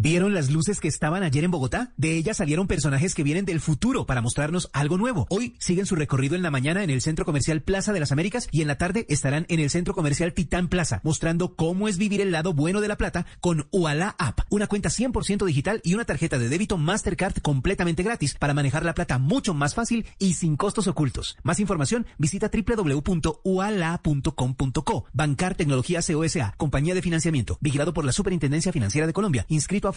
¿Vieron 0.09 0.33
las 0.33 0.49
luces 0.49 0.79
que 0.79 0.87
estaban 0.87 1.21
ayer 1.21 1.43
en 1.43 1.51
Bogotá? 1.51 1.91
De 1.97 2.15
ellas 2.15 2.37
salieron 2.37 2.65
personajes 2.65 3.13
que 3.13 3.23
vienen 3.23 3.43
del 3.43 3.59
futuro 3.59 4.05
para 4.05 4.21
mostrarnos 4.21 4.69
algo 4.71 4.97
nuevo. 4.97 5.27
Hoy 5.29 5.57
siguen 5.59 5.85
su 5.85 5.97
recorrido 5.97 6.37
en 6.37 6.43
la 6.43 6.49
mañana 6.49 6.81
en 6.81 6.89
el 6.89 7.01
Centro 7.01 7.25
Comercial 7.25 7.61
Plaza 7.61 7.91
de 7.91 7.99
las 7.99 8.13
Américas 8.13 8.47
y 8.53 8.61
en 8.61 8.69
la 8.69 8.77
tarde 8.77 9.05
estarán 9.09 9.45
en 9.49 9.59
el 9.59 9.69
Centro 9.69 9.93
Comercial 9.93 10.31
Titán 10.31 10.69
Plaza, 10.69 11.01
mostrando 11.03 11.57
cómo 11.57 11.89
es 11.89 11.97
vivir 11.97 12.21
el 12.21 12.31
lado 12.31 12.53
bueno 12.53 12.79
de 12.79 12.87
la 12.87 12.95
plata 12.95 13.25
con 13.41 13.67
Uala 13.73 14.15
App, 14.17 14.39
una 14.49 14.67
cuenta 14.67 14.87
100% 14.87 15.43
digital 15.43 15.81
y 15.83 15.93
una 15.93 16.05
tarjeta 16.05 16.39
de 16.39 16.47
débito 16.47 16.77
Mastercard 16.77 17.41
completamente 17.41 18.01
gratis 18.01 18.35
para 18.35 18.53
manejar 18.53 18.85
la 18.85 18.93
plata 18.93 19.17
mucho 19.17 19.53
más 19.53 19.75
fácil 19.75 20.05
y 20.19 20.35
sin 20.35 20.55
costos 20.55 20.87
ocultos. 20.87 21.35
Más 21.43 21.59
información, 21.59 22.07
visita 22.17 22.49
www.uala.com.co. 22.49 23.45
Bancar 25.11 25.55
Tecnología 25.55 25.99
COSA, 25.99 26.53
compañía 26.55 26.95
de 26.95 27.01
financiamiento, 27.01 27.57
vigilado 27.59 27.93
por 27.93 28.05
la 28.05 28.13
Superintendencia 28.13 28.71
Financiera 28.71 29.05
de 29.05 29.11
Colombia, 29.11 29.45
inscrito 29.49 29.89
a 29.89 29.96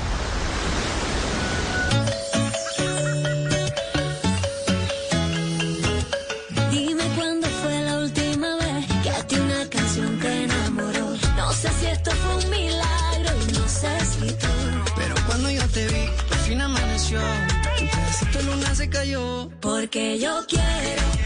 Porque 19.59 20.19
yo 20.19 20.45
quiero 20.47 21.20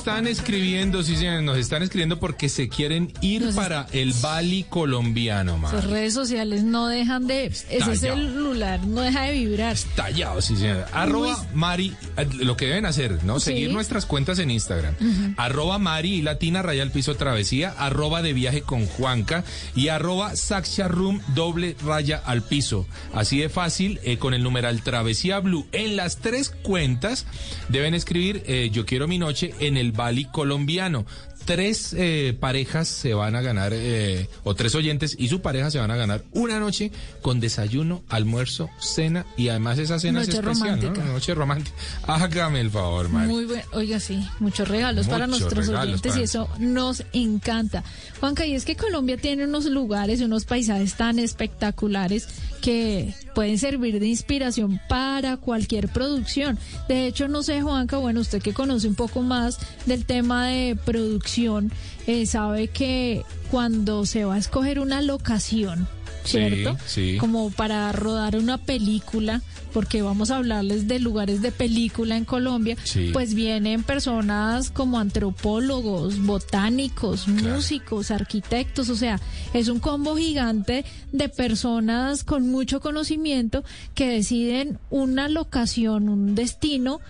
están 0.00 0.26
escribiendo, 0.26 1.02
sí, 1.02 1.14
señores, 1.14 1.42
nos 1.42 1.58
están 1.58 1.82
escribiendo 1.82 2.18
porque 2.18 2.48
se 2.48 2.70
quieren 2.70 3.12
ir 3.20 3.42
Nos 3.42 3.54
para 3.54 3.86
el 3.92 4.14
Bali 4.14 4.64
colombiano, 4.64 5.58
man. 5.58 5.74
Las 5.74 5.84
redes 5.84 6.14
sociales 6.14 6.62
no 6.62 6.88
dejan 6.88 7.26
de... 7.26 7.46
Ese 7.46 7.66
Estallado. 7.76 7.96
celular 8.16 8.80
no 8.86 9.02
deja 9.02 9.24
de 9.24 9.32
vibrar. 9.32 9.76
Tallado, 9.94 10.40
sí, 10.40 10.56
señor. 10.56 10.86
Arroba 10.92 11.44
Mari, 11.52 11.94
lo 12.24 12.56
que 12.56 12.66
deben 12.66 12.86
hacer, 12.86 13.24
¿no? 13.24 13.40
Sí. 13.40 13.50
Seguir 13.50 13.72
nuestras 13.72 14.06
cuentas 14.06 14.38
en 14.38 14.50
Instagram. 14.50 14.94
Arroba 15.36 15.78
Mari 15.78 16.14
y 16.14 16.22
Latina 16.22 16.62
Raya 16.62 16.82
al 16.82 16.90
Piso 16.90 17.14
Travesía, 17.14 17.74
arroba 17.78 18.22
de 18.22 18.32
viaje 18.32 18.62
con 18.62 18.86
Juanca 18.86 19.44
y 19.74 19.88
arroba 19.88 20.36
Saxia 20.36 20.88
Room 20.88 21.20
doble 21.34 21.76
raya 21.84 22.22
al 22.24 22.42
piso. 22.42 22.86
Así 23.14 23.38
de 23.38 23.48
fácil, 23.48 24.00
eh, 24.02 24.18
con 24.18 24.34
el 24.34 24.42
numeral 24.42 24.82
Travesía 24.82 25.40
Blue. 25.40 25.66
En 25.72 25.96
las 25.96 26.18
tres 26.18 26.50
cuentas 26.50 27.26
deben 27.68 27.94
escribir 27.94 28.42
eh, 28.46 28.70
Yo 28.72 28.86
quiero 28.86 29.08
mi 29.08 29.18
noche 29.18 29.54
en 29.60 29.76
el 29.76 29.92
Bali 29.92 30.26
colombiano. 30.26 31.06
Tres 31.44 31.94
eh, 31.96 32.36
parejas 32.38 32.88
se 32.88 33.14
van 33.14 33.34
a 33.34 33.40
ganar, 33.40 33.72
eh, 33.74 34.28
o 34.44 34.54
tres 34.54 34.74
oyentes 34.74 35.16
y 35.18 35.28
su 35.28 35.40
pareja 35.40 35.70
se 35.70 35.78
van 35.78 35.90
a 35.90 35.96
ganar 35.96 36.24
una 36.32 36.60
noche 36.60 36.92
con 37.22 37.40
desayuno, 37.40 38.02
almuerzo, 38.08 38.70
cena 38.78 39.26
y 39.36 39.48
además 39.48 39.78
esa 39.78 39.98
cena 39.98 40.20
Noche 40.20 40.32
es 40.32 40.38
especial, 40.38 40.80
romántica. 40.80 41.04
¿no? 41.04 41.12
Noche 41.12 41.34
romántica. 41.34 41.76
Hágame 42.06 42.60
el 42.60 42.70
favor, 42.70 43.08
Mari. 43.08 43.28
Muy 43.28 43.44
bueno, 43.46 43.64
oiga, 43.72 44.00
sí, 44.00 44.24
muchos 44.38 44.68
regalos 44.68 45.08
para 45.08 45.26
nuestros 45.26 45.66
regalos 45.66 45.84
oyentes 45.84 46.12
para 46.12 46.20
y 46.20 46.24
eso 46.24 46.48
nos 46.58 47.04
encanta. 47.12 47.82
Juanca, 48.20 48.46
y 48.46 48.54
es 48.54 48.64
que 48.64 48.76
Colombia 48.76 49.16
tiene 49.16 49.44
unos 49.44 49.64
lugares 49.64 50.20
y 50.20 50.24
unos 50.24 50.44
paisajes 50.44 50.94
tan 50.94 51.18
espectaculares 51.18 52.28
que 52.60 53.14
pueden 53.34 53.58
servir 53.58 54.00
de 54.00 54.06
inspiración 54.06 54.80
para 54.88 55.36
cualquier 55.36 55.88
producción. 55.88 56.58
De 56.88 57.06
hecho, 57.06 57.28
no 57.28 57.42
sé, 57.42 57.62
Juanca, 57.62 57.96
bueno, 57.98 58.20
usted 58.20 58.42
que 58.42 58.54
conoce 58.54 58.88
un 58.88 58.94
poco 58.94 59.22
más 59.22 59.58
del 59.86 60.04
tema 60.04 60.46
de 60.46 60.76
producción, 60.84 61.72
eh, 62.06 62.26
sabe 62.26 62.68
que 62.68 63.24
cuando 63.50 64.06
se 64.06 64.24
va 64.24 64.34
a 64.34 64.38
escoger 64.38 64.78
una 64.80 65.02
locación, 65.02 65.88
¿cierto? 66.24 66.76
Sí, 66.86 67.12
sí. 67.12 67.16
Como 67.18 67.50
para 67.50 67.90
rodar 67.92 68.36
una 68.36 68.58
película, 68.58 69.42
porque 69.72 70.02
vamos 70.02 70.30
a 70.30 70.36
hablarles 70.36 70.86
de 70.88 70.98
lugares 70.98 71.42
de 71.42 71.52
película 71.52 72.16
en 72.16 72.24
Colombia, 72.24 72.76
Sí. 72.84 73.10
pues 73.12 73.34
vienen 73.34 73.82
personas 73.84 74.70
como 74.70 74.98
antropólogos, 74.98 76.20
botánicos, 76.24 77.28
músicos, 77.28 78.10
arquitectos, 78.10 78.88
o 78.90 78.96
sea, 78.96 79.20
es 79.54 79.68
un 79.68 79.78
combo 79.80 80.16
gigante 80.16 80.84
de 81.12 81.28
personas 81.28 82.24
con 82.24 82.48
mucho 82.50 82.80
conocimiento 82.80 83.64
que 83.94 84.08
deciden 84.08 84.78
una 84.90 85.28
locación, 85.28 86.08
un 86.08 86.34
destino 86.34 87.00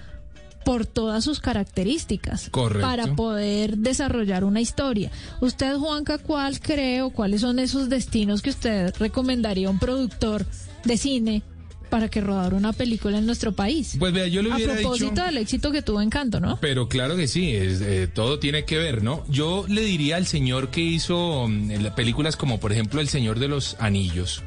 por 0.65 0.87
todas 0.87 1.25
sus 1.25 1.41
características 1.41 2.51
Correcto. 2.51 2.87
para 2.87 3.15
poder 3.15 3.79
desarrollar 3.79 4.45
una 4.45 4.61
historia. 4.61 5.11
Usted, 5.41 5.77
Juanca, 5.77 6.19
¿cuál 6.19 6.61
cree 6.61 7.03
o 7.03 7.11
cuáles 7.11 7.41
son 7.41 7.59
esos 7.59 7.89
destinos 7.89 8.43
que 8.43 8.51
usted 8.51 8.95
recomendaría 8.99 9.69
a 9.69 9.71
un 9.71 9.79
productor 9.79 10.47
de 10.85 10.97
cine 10.97 11.43
para 11.91 12.09
que 12.09 12.21
rodara 12.21 12.57
una 12.57 12.73
película 12.73 13.19
en 13.19 13.27
nuestro 13.27 13.53
país. 13.53 13.97
Pues 13.99 14.13
vea, 14.13 14.27
yo 14.29 14.43
le 14.43 14.51
A 14.53 14.57
hubiera 14.57 14.75
propósito 14.75 15.11
dicho... 15.11 15.25
del 15.25 15.37
éxito 15.39 15.71
que 15.73 15.83
tuvo 15.83 16.01
Encanto, 16.01 16.41
¿no? 16.41 16.59
Pero 16.61 16.89
claro 16.89 17.17
que 17.17 17.29
sí, 17.29 17.51
es, 17.55 17.81
eh, 17.83 18.09
todo 18.13 18.39
tiene 18.39 18.65
que 18.65 18.79
ver, 18.79 19.03
¿no? 19.03 19.25
Yo 19.29 19.67
le 19.69 19.83
diría 19.83 20.17
al 20.17 20.27
señor 20.27 20.71
que 20.71 20.81
hizo 20.81 21.47
mm, 21.49 21.95
películas 21.97 22.37
como 22.37 22.61
por 22.61 22.73
ejemplo 22.73 23.01
El 23.01 23.09
Señor 23.09 23.39
de 23.39 23.49
los 23.49 23.77
Anillos, 23.81 24.43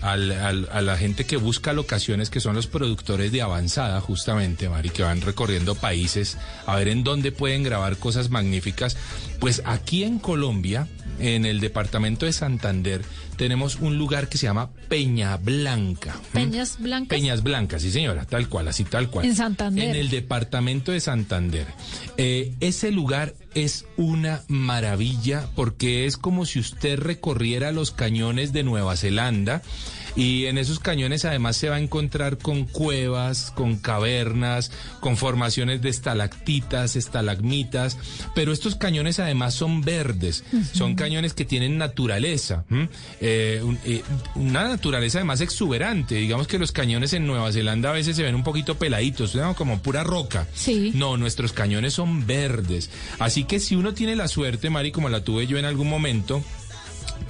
al- 0.00 0.32
al- 0.32 0.68
a 0.72 0.80
la 0.80 0.96
gente 0.96 1.24
que 1.24 1.36
busca 1.36 1.72
locaciones 1.72 2.30
que 2.30 2.40
son 2.40 2.54
los 2.54 2.66
productores 2.66 3.32
de 3.32 3.42
avanzada 3.42 4.00
justamente, 4.00 4.68
Mari, 4.68 4.90
que 4.90 5.02
van 5.02 5.20
recorriendo 5.20 5.74
países 5.74 6.38
a 6.66 6.76
ver 6.76 6.88
en 6.88 7.02
dónde 7.04 7.32
pueden 7.32 7.62
grabar 7.62 7.96
cosas 7.96 8.30
magníficas. 8.30 8.96
Pues 9.40 9.62
aquí 9.64 10.04
en 10.04 10.18
Colombia, 10.18 10.86
en 11.18 11.44
el 11.44 11.60
departamento 11.60 12.26
de 12.26 12.32
Santander, 12.32 13.02
tenemos 13.36 13.76
un 13.76 13.98
lugar 13.98 14.28
que 14.28 14.38
se 14.38 14.46
llama 14.46 14.70
Peña 14.88 15.36
Blanca. 15.36 16.14
¿m? 16.34 16.46
Peñas 16.46 16.78
Blancas. 16.78 17.08
Peñas 17.08 17.42
Blancas, 17.42 17.82
sí 17.82 17.90
señora, 17.90 18.24
tal 18.24 18.48
cual, 18.48 18.68
así 18.68 18.84
tal 18.84 19.10
cual. 19.10 19.26
En 19.26 19.36
Santander. 19.36 19.90
En 19.90 19.96
el 19.96 20.10
departamento 20.10 20.92
de 20.92 21.00
Santander. 21.00 21.66
Eh, 22.16 22.54
ese 22.60 22.90
lugar 22.90 23.34
es 23.54 23.86
una 23.96 24.42
maravilla 24.48 25.48
porque 25.54 26.06
es 26.06 26.16
como 26.16 26.46
si 26.46 26.58
usted 26.58 26.98
recorriera 26.98 27.72
los 27.72 27.90
cañones 27.90 28.52
de 28.52 28.62
Nueva 28.62 28.96
Zelanda. 28.96 29.62
Y 30.16 30.46
en 30.46 30.56
esos 30.56 30.80
cañones 30.80 31.24
además 31.26 31.56
se 31.58 31.68
va 31.68 31.76
a 31.76 31.80
encontrar 31.80 32.38
con 32.38 32.64
cuevas, 32.64 33.52
con 33.54 33.76
cavernas, 33.76 34.72
con 35.00 35.16
formaciones 35.18 35.82
de 35.82 35.90
estalactitas, 35.90 36.96
estalagmitas, 36.96 37.98
pero 38.34 38.52
estos 38.52 38.76
cañones 38.76 39.18
además 39.20 39.54
son 39.54 39.82
verdes, 39.82 40.42
son 40.72 40.94
cañones 40.94 41.34
que 41.34 41.44
tienen 41.44 41.76
naturaleza. 41.76 42.64
Eh, 43.20 43.60
un- 43.62 43.78
eh, 43.84 44.02
una 44.34 44.66
naturaleza 44.68 45.18
además 45.18 45.40
exuberante. 45.42 46.14
Digamos 46.14 46.46
que 46.46 46.58
los 46.58 46.72
cañones 46.72 47.12
en 47.12 47.26
Nueva 47.26 47.52
Zelanda 47.52 47.90
a 47.90 47.92
veces 47.92 48.16
se 48.16 48.22
ven 48.22 48.34
un 48.34 48.42
poquito 48.44 48.76
peladitos, 48.78 49.34
¿no? 49.34 49.54
como 49.54 49.80
pura 49.82 50.02
roca. 50.02 50.46
Sí. 50.54 50.92
No, 50.94 51.16
nuestros 51.16 51.52
cañones 51.52 51.92
son 51.94 52.26
verdes. 52.26 52.90
Así 53.18 53.44
que 53.44 53.60
si 53.60 53.76
uno 53.76 53.92
tiene 53.94 54.16
la 54.16 54.28
suerte, 54.28 54.70
Mari, 54.70 54.92
como 54.92 55.08
la 55.08 55.22
tuve 55.22 55.46
yo 55.46 55.58
en 55.58 55.64
algún 55.66 55.88
momento, 55.88 56.42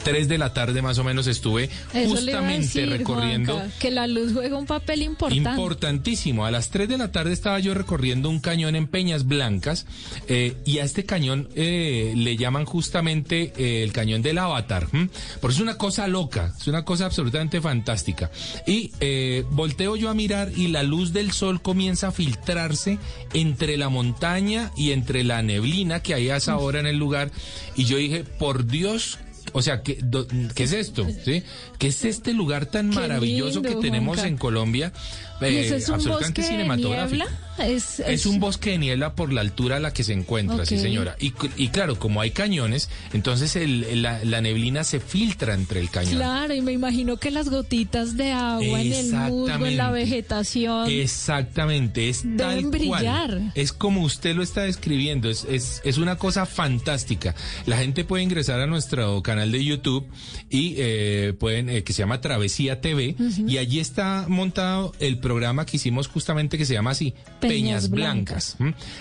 tres 0.07 0.29
de 0.29 0.39
la 0.39 0.55
tarde 0.55 0.83
más 0.83 0.99
o 0.99 1.05
menos 1.05 1.27
estuve 1.27 1.68
Eso 1.93 2.11
justamente 2.11 2.81
decir, 2.83 2.89
recorriendo. 2.89 3.55
Juanca, 3.55 3.74
que 3.81 3.91
la 3.91 4.07
luz 4.07 4.33
juega 4.33 4.57
un 4.57 4.66
papel 4.66 5.03
importante. 5.03 5.51
Importantísimo. 5.51 6.47
A 6.47 6.53
las 6.53 6.70
3 6.70 6.89
de 6.89 6.97
la 6.97 7.11
tarde 7.11 7.33
estaba 7.33 7.59
yo 7.59 7.74
recorriendo 7.74 8.31
un 8.31 8.39
cañón 8.39 8.77
en 8.77 8.87
Peñas 8.87 9.27
Blancas 9.27 9.87
eh, 10.29 10.57
y 10.64 10.79
a 10.79 10.85
este 10.85 11.05
cañón 11.05 11.49
eh, 11.57 12.12
le 12.16 12.37
llaman 12.37 12.66
justamente 12.66 13.53
eh, 13.57 13.83
el 13.83 13.93
cañón 13.93 14.22
del 14.22 14.39
avatar. 14.39 14.87
¿m? 14.93 15.09
Porque 15.41 15.57
es 15.57 15.61
una 15.61 15.77
cosa 15.77 16.07
loca, 16.07 16.55
es 16.57 16.68
una 16.68 16.85
cosa 16.85 17.07
absolutamente 17.07 17.61
fantástica. 17.61 18.31
Y 18.64 18.93
eh, 19.01 19.45
volteo 19.51 19.97
yo 19.97 20.09
a 20.09 20.14
mirar 20.14 20.53
y 20.57 20.68
la 20.68 20.85
luz 20.85 21.12
del 21.12 21.33
sol 21.33 21.61
comienza 21.61 22.09
a 22.09 22.12
filtrarse 22.12 22.99
entre 23.35 23.77
la 23.77 23.89
montaña 23.89 24.70
y 24.77 24.93
entre 24.93 25.24
la 25.24 25.43
neblina 25.43 26.01
que 26.01 26.14
hay 26.14 26.31
a 26.31 26.37
esa 26.37 26.57
hora 26.59 26.79
en 26.79 26.87
el 26.87 26.97
lugar. 26.97 27.33
Y 27.74 27.87
yo 27.87 27.97
dije, 27.97 28.22
por 28.22 28.66
Dios. 28.66 29.18
O 29.57 29.63
sea, 29.63 29.83
¿qué, 29.83 29.99
do- 30.03 30.27
¿qué 30.55 30.65
es 30.65 30.73
esto? 30.73 31.07
¿Sí? 31.25 31.43
¿Qué 31.79 31.87
es 31.89 32.05
este 32.05 32.35
lugar 32.35 32.67
tan 32.67 32.91
Qué 32.91 32.97
maravilloso 32.97 33.61
lindo, 33.63 33.69
que 33.71 33.87
tenemos 33.87 34.17
Juanca. 34.17 34.29
en 34.29 34.37
Colombia? 34.37 34.93
¿Y 35.41 35.45
Eh, 35.45 35.66
eso 35.66 35.76
es 35.76 35.89
un 35.89 35.95
absolutamente 35.97 36.41
bosque 36.41 36.43
de 36.43 36.49
cinematográfico. 36.49 37.24
niebla? 37.24 37.41
Es, 37.59 38.01
Es 38.01 38.26
un 38.26 38.39
bosque 38.39 38.70
de 38.72 38.78
niebla 38.78 39.14
por 39.14 39.32
la 39.32 39.41
altura 39.41 39.76
a 39.76 39.80
la 39.80 39.91
que 39.95 40.05
se 40.05 40.12
encuentra, 40.12 40.66
sí 40.66 40.74
Ok. 40.74 40.80
señora. 40.82 41.16
Y, 41.18 41.32
y 41.57 41.68
claro, 41.68 41.99
como 41.99 42.20
hay 42.20 42.30
cañones, 42.30 42.91
entonces 43.14 43.57
el- 43.57 44.03
la, 44.03 44.22
la 44.24 44.43
neblina 44.43 44.84
se 44.84 45.01
filtra 45.01 45.55
entre 45.55 45.80
el 45.80 45.89
cañón. 45.89 46.16
Claro, 46.16 46.53
y 46.55 46.61
me 46.61 46.72
imagino 46.72 47.16
que 47.16 47.30
las 47.30 47.49
gotitas 47.49 48.16
de 48.18 48.32
agua 48.32 48.82
en 48.82 48.93
el 48.93 49.12
musgo, 49.12 49.66
en 49.66 49.76
la 49.78 49.91
vegetación. 49.91 50.91
Exactamente, 50.91 52.09
es 52.11 52.22
Deben 52.24 52.37
tal 52.37 52.64
brillar. 52.66 53.30
cual. 53.30 53.53
Es 53.55 53.72
como 53.72 54.03
usted 54.03 54.37
lo 54.37 54.43
está 54.43 54.62
describiendo, 54.62 55.30
es, 55.30 55.45
es, 55.49 55.80
es 55.84 55.99
una 55.99 56.16
cosa 56.16 56.45
fantástica. 56.47 57.34
La 57.64 57.78
gente 57.78 58.05
puede 58.05 58.22
ingresar 58.22 58.61
a 58.61 58.66
nuestro 58.66 59.22
canal 59.22 59.51
de 59.51 59.64
YouTube 59.64 60.07
y 60.51 60.74
eh, 60.76 61.32
pueden, 61.39 61.68
eh, 61.70 61.82
que 61.84 61.93
se 61.93 62.01
llama 62.03 62.20
Travesía 62.20 62.80
TV, 62.82 63.16
y 63.47 63.57
allí 63.59 63.80
está 63.80 64.26
montado 64.28 64.93
el 65.01 65.18
programa 65.27 65.66
que 65.66 65.77
hicimos 65.77 66.07
justamente 66.07 66.57
que 66.57 66.64
se 66.64 66.74
llama 66.74 66.91
así, 66.93 67.12
Peñas 67.41 67.89
Peñas, 67.89 67.91
Blancas. 67.91 68.57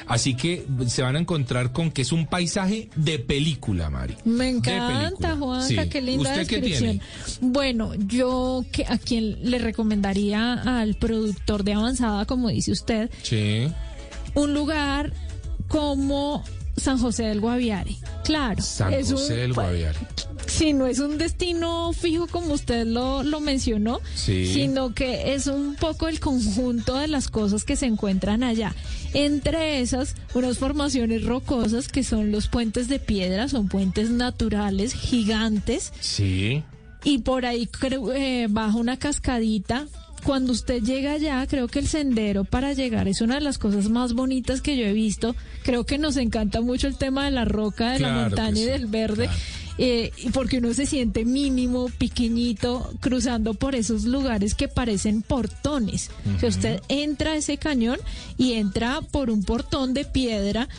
Así 0.07 0.33
que 0.35 0.65
se 0.87 1.03
van 1.03 1.15
a 1.15 1.19
encontrar 1.19 1.71
con 1.71 1.91
que 1.91 2.01
es 2.01 2.11
un 2.11 2.25
paisaje 2.25 2.89
de 2.95 3.19
película, 3.19 3.91
Mari. 3.91 4.15
Me 4.25 4.49
encanta. 4.49 5.35
Juanca, 5.35 5.67
Sí. 5.83 5.89
qué 5.89 6.01
linda 6.01 6.31
¿Usted 6.31 6.47
qué 6.47 6.61
descripción. 6.61 6.99
tiene? 6.99 7.51
Bueno, 7.53 7.93
yo 7.95 8.65
que 8.71 8.85
a 8.85 8.97
quien 8.97 9.51
le 9.51 9.59
recomendaría 9.59 10.53
al 10.79 10.95
productor 10.95 11.63
de 11.63 11.73
avanzada, 11.73 12.25
como 12.25 12.49
dice 12.49 12.71
usted, 12.71 13.09
Sí. 13.21 13.67
un 14.33 14.53
lugar 14.55 15.13
como 15.67 16.43
San 16.75 16.97
José 16.97 17.23
del 17.25 17.39
Guaviare. 17.39 17.95
Claro, 18.23 18.61
San 18.63 18.93
un- 18.93 19.03
José 19.05 19.35
del 19.35 19.53
Guaviare. 19.53 19.97
Si 20.57 20.73
no 20.73 20.87
es 20.87 20.99
un 20.99 21.17
destino 21.17 21.91
fijo 21.93 22.27
como 22.27 22.53
usted 22.53 22.85
lo, 22.85 23.23
lo 23.23 23.39
mencionó, 23.39 23.99
Sí. 24.15 24.47
sino 24.53 24.93
que 24.93 25.33
es 25.33 25.47
un 25.47 25.75
poco 25.75 26.07
el 26.07 26.19
conjunto 26.19 26.95
de 26.95 27.07
las 27.07 27.27
cosas 27.27 27.63
que 27.63 27.75
se 27.75 27.85
encuentran 27.85 28.43
allá. 28.43 28.73
Entre 29.13 29.81
esas, 29.81 30.15
unas 30.33 30.57
formaciones 30.57 31.23
rocosas 31.23 31.87
que 31.87 32.03
son 32.03 32.31
los 32.31 32.47
puentes 32.47 32.87
de 32.87 32.99
piedra, 32.99 33.47
son 33.47 33.67
puentes 33.67 34.09
naturales 34.09 34.93
gigantes 34.93 35.91
Sí. 35.99 36.63
y 37.03 37.19
por 37.19 37.45
ahí 37.45 37.67
creo, 37.67 38.11
eh, 38.13 38.47
baja 38.49 38.77
una 38.77 38.97
cascadita. 38.97 39.87
Cuando 40.23 40.53
usted 40.53 40.81
llega 40.81 41.11
allá, 41.13 41.45
creo 41.47 41.67
que 41.67 41.77
el 41.77 41.87
sendero 41.87 42.45
para 42.45 42.73
llegar 42.73 43.07
es 43.07 43.21
una 43.21 43.35
de 43.35 43.41
las 43.41 43.59
cosas 43.59 43.89
más 43.89 44.13
bonitas 44.13 44.61
que 44.61 44.75
yo 44.75 44.83
he 44.85 44.91
visto. 44.93 45.35
Creo 45.63 45.85
que 45.85 45.99
nos 45.99 46.17
encanta 46.17 46.61
mucho 46.61 46.87
el 46.87 46.97
tema 46.97 47.25
de 47.25 47.31
la 47.31 47.45
roca, 47.45 47.91
de 47.91 47.99
la 47.99 48.07
Claro 48.07 48.21
montaña 48.29 48.51
y 48.59 48.63
sí, 48.63 48.65
del 48.65 48.87
verde. 48.87 49.29
Eh, 49.77 50.11
y 50.17 50.29
porque 50.29 50.59
uno 50.59 50.73
se 50.73 50.85
siente 50.85 51.25
mínimo, 51.25 51.89
pequeñito, 51.97 52.91
cruzando 53.01 53.53
por 53.53 53.75
esos 53.75 54.05
lugares 54.05 54.55
que 54.55 54.67
parecen 54.67 55.21
portones. 55.21 56.09
O 56.35 56.39
sea, 56.39 56.49
usted 56.49 56.81
entra 56.87 57.31
a 57.31 57.35
ese 57.35 57.57
cañón 57.57 57.99
y 58.37 58.53
entra 58.53 59.01
por 59.01 59.29
un 59.29 59.43
portón 59.43 59.93
de 59.93 60.05
piedra 60.05 60.69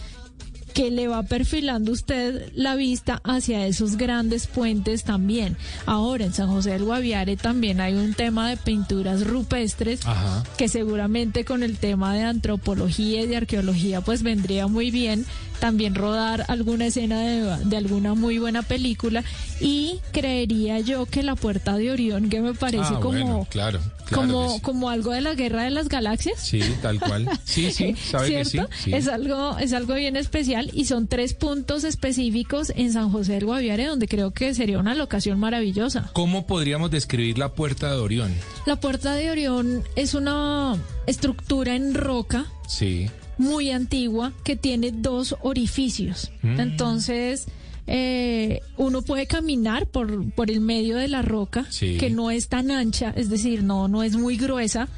que 0.76 0.90
le 0.90 1.08
va 1.08 1.22
perfilando 1.22 1.90
usted 1.90 2.52
la 2.54 2.76
vista 2.76 3.22
hacia 3.24 3.66
esos 3.66 3.96
grandes 3.96 4.46
puentes 4.46 5.04
también. 5.04 5.56
Ahora 5.86 6.26
en 6.26 6.34
San 6.34 6.48
José 6.48 6.72
del 6.72 6.84
Guaviare 6.84 7.38
también 7.38 7.80
hay 7.80 7.94
un 7.94 8.12
tema 8.12 8.50
de 8.50 8.58
pinturas 8.58 9.26
rupestres 9.26 10.04
Ajá. 10.04 10.44
que 10.58 10.68
seguramente 10.68 11.46
con 11.46 11.62
el 11.62 11.78
tema 11.78 12.12
de 12.12 12.24
antropología 12.24 13.22
y 13.22 13.26
de 13.26 13.38
arqueología 13.38 14.02
pues 14.02 14.22
vendría 14.22 14.66
muy 14.66 14.90
bien 14.90 15.24
también 15.60 15.94
rodar 15.94 16.44
alguna 16.48 16.86
escena 16.86 17.20
de, 17.20 17.64
de 17.64 17.76
alguna 17.76 18.14
muy 18.14 18.38
buena 18.38 18.62
película 18.62 19.24
y 19.60 20.00
creería 20.12 20.80
yo 20.80 21.06
que 21.06 21.22
la 21.22 21.34
puerta 21.34 21.76
de 21.76 21.90
Orión 21.90 22.28
que 22.28 22.40
me 22.40 22.54
parece 22.54 22.84
Ah, 22.94 23.00
como 23.00 23.08
bueno, 23.08 23.46
claro, 23.50 23.80
claro 24.06 24.22
como 24.22 24.50
sí. 24.54 24.60
como 24.60 24.90
algo 24.90 25.12
de 25.12 25.20
la 25.22 25.34
guerra 25.34 25.64
de 25.64 25.70
las 25.70 25.88
galaxias 25.88 26.38
Sí, 26.40 26.60
tal 26.82 27.00
cual. 27.00 27.28
Sí, 27.44 27.70
sí, 27.72 27.94
sabe 28.10 28.28
que 28.30 28.44
sí. 28.44 28.58
Es 28.92 29.08
algo, 29.08 29.56
es 29.58 29.72
algo 29.72 29.94
bien 29.94 30.16
especial 30.16 30.70
y 30.74 30.84
son 30.84 31.06
tres 31.08 31.34
puntos 31.34 31.84
específicos 31.84 32.72
en 32.76 32.92
San 32.92 33.10
José 33.10 33.32
del 33.32 33.46
Guaviare 33.46 33.86
donde 33.86 34.08
creo 34.08 34.30
que 34.32 34.54
sería 34.54 34.78
una 34.78 34.94
locación 34.94 35.38
maravillosa. 35.40 36.10
¿Cómo 36.12 36.46
podríamos 36.46 36.90
describir 36.90 37.38
la 37.38 37.52
puerta 37.54 37.90
de 37.90 37.96
Orión? 37.98 38.34
La 38.66 38.76
puerta 38.76 39.14
de 39.14 39.30
Orión 39.30 39.84
es 39.96 40.14
una 40.14 40.76
estructura 41.06 41.74
en 41.74 41.94
roca 41.94 42.46
Sí. 42.68 43.08
Muy 43.38 43.70
antigua 43.70 44.32
que 44.44 44.56
tiene 44.56 44.92
dos 44.92 45.36
orificios. 45.42 46.30
Mm. 46.42 46.60
Entonces, 46.60 47.46
eh, 47.86 48.60
uno 48.76 49.02
puede 49.02 49.26
caminar 49.26 49.86
por, 49.86 50.30
por 50.32 50.50
el 50.50 50.60
medio 50.60 50.96
de 50.96 51.08
la 51.08 51.22
roca, 51.22 51.66
Sí. 51.70 51.98
que 51.98 52.10
no 52.10 52.30
es 52.30 52.48
tan 52.48 52.70
ancha, 52.70 53.12
es 53.16 53.28
decir, 53.30 53.62
no, 53.62 53.88
no 53.88 54.02
es 54.02 54.16
muy 54.16 54.36
gruesa, 54.36 54.88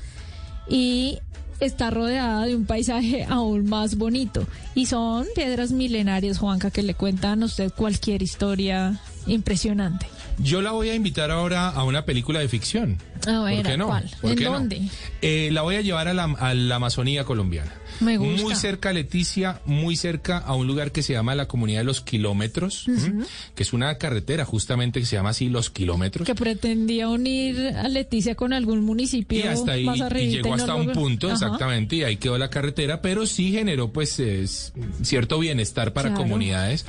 y 0.68 1.18
está 1.61 1.91
rodeada 1.91 2.47
de 2.47 2.55
un 2.55 2.66
paisaje 2.66 3.24
aún 3.28 3.68
más 3.68 3.97
bonito. 3.97 4.47
Y 4.74 4.86
son 4.86 5.26
piedras 5.34 5.72
milenarias, 5.72 6.39
Juanca, 6.39 6.70
que 6.70 6.82
le 6.82 6.95
cuentan 6.95 7.43
a 7.43 7.47
usted 7.47 7.72
cualquier 7.74 8.22
historia 8.22 9.01
impresionante. 9.26 10.07
Yo 10.41 10.62
la 10.62 10.70
voy 10.72 10.91
a 10.91 10.95
invitar 10.95 11.30
ahora 11.30 11.68
a 11.68 11.82
una 11.84 12.05
película 12.05 12.39
de 12.41 12.49
ficción. 12.49 12.99
A 13.26 13.41
ver, 13.43 13.57
¿Por 13.57 13.66
qué 13.66 13.72
¿a 13.72 13.76
no? 13.76 13.86
cuál? 13.89 14.11
¿Por 14.20 14.30
¿En 14.32 14.45
no? 14.45 14.53
dónde? 14.53 14.80
Eh, 15.22 15.51
la 15.53 15.62
voy 15.62 15.74
a 15.76 15.80
llevar 15.80 16.07
a 16.09 16.14
la, 16.14 16.24
a 16.24 16.55
la 16.55 16.76
Amazonía 16.76 17.24
colombiana. 17.24 17.72
Me 18.01 18.16
gusta. 18.16 18.43
Muy 18.45 18.55
cerca, 18.55 18.93
Leticia, 18.93 19.61
muy 19.64 19.97
cerca 19.97 20.39
a 20.39 20.55
un 20.55 20.68
lugar 20.68 20.93
que 20.93 21.03
se 21.03 21.14
llama 21.14 21.34
la 21.34 21.49
Comunidad 21.49 21.80
de 21.80 21.84
los 21.84 22.01
Kilómetros, 22.01 22.86
que 23.57 23.62
es 23.64 23.72
una 23.72 23.99
carretera 23.99 24.45
justamente 24.45 25.01
que 25.01 25.07
se 25.07 25.16
llama 25.16 25.30
así 25.30 25.49
Los 25.49 25.70
Kilómetros. 25.70 26.24
Que 26.24 26.36
pretendía 26.36 27.09
unir 27.09 27.59
a 27.76 27.89
Leticia 27.89 28.36
con 28.36 28.53
algún 28.53 28.84
municipio 28.84 29.41
Y 29.41 29.43
hasta 29.43 29.72
ahí 29.72 29.84
más 29.84 29.99
y 30.14 30.28
llegó 30.28 30.55
hasta 30.55 30.76
un 30.76 30.93
punto, 30.93 31.26
Ajá. 31.26 31.34
exactamente, 31.34 31.97
y 31.97 32.05
ahí 32.05 32.16
quedó 32.18 32.39
la 32.39 32.51
carretera, 32.51 33.03
pero 33.03 33.26
sí 33.26 33.51
generó 33.51 33.93
pues 33.93 34.20
es, 34.20 34.72
cierto 35.03 35.41
bienestar 35.41 35.93
para 35.93 36.11
Claro. 36.11 36.22
comunidades. 36.22 36.86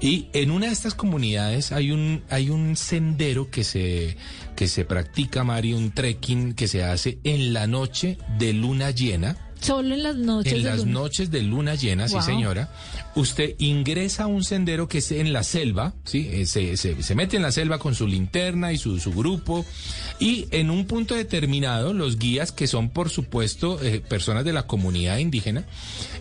Y 0.00 0.28
en 0.32 0.50
una 0.52 0.66
de 0.66 0.72
estas 0.72 0.94
comunidades 0.94 1.72
hay 1.72 1.90
un, 1.90 2.22
hay 2.30 2.50
un 2.50 2.76
sendero 2.76 3.50
que 3.50 3.64
se, 3.64 4.16
que 4.54 4.68
se 4.68 4.84
practica, 4.84 5.42
Mari, 5.42 5.72
un 5.72 5.90
trekking 5.90 6.54
que 6.54 6.68
se 6.68 6.84
hace 6.84 7.18
en 7.24 7.52
la 7.52 7.66
noche 7.66 8.16
de 8.38 8.52
luna 8.52 8.90
llena. 8.92 9.36
Solo 9.60 9.94
en 9.94 10.04
las 10.04 10.14
noches. 10.14 10.52
En 10.52 10.62
de 10.62 10.68
las 10.70 10.78
luna. 10.80 10.92
noches 10.92 11.30
de 11.32 11.42
luna 11.42 11.74
llena, 11.74 12.06
Wow. 12.06 12.20
sí 12.20 12.26
señora, 12.26 12.70
usted 13.20 13.54
ingresa 13.58 14.24
a 14.24 14.26
un 14.26 14.44
sendero 14.44 14.88
que 14.88 14.98
es 14.98 15.10
en 15.12 15.32
la 15.32 15.42
selva, 15.42 15.94
¿sí? 16.04 16.28
Eh, 16.30 16.46
Se, 16.46 16.76
se- 16.76 17.02
se 17.02 17.14
mete 17.14 17.36
en 17.36 17.42
la 17.42 17.52
selva 17.52 17.78
con 17.78 17.94
su 17.94 18.06
linterna 18.06 18.72
y 18.72 18.78
su, 18.78 18.98
su 19.00 19.12
grupo 19.12 19.64
y 20.20 20.46
en 20.50 20.70
un 20.70 20.86
punto 20.86 21.14
determinado 21.14 21.92
los 21.92 22.18
guías, 22.18 22.52
que 22.52 22.66
son 22.66 22.90
por 22.90 23.10
supuesto 23.10 23.80
eh, 23.82 24.00
personas 24.00 24.44
de 24.44 24.52
la 24.52 24.66
comunidad 24.66 25.18
indígena, 25.18 25.64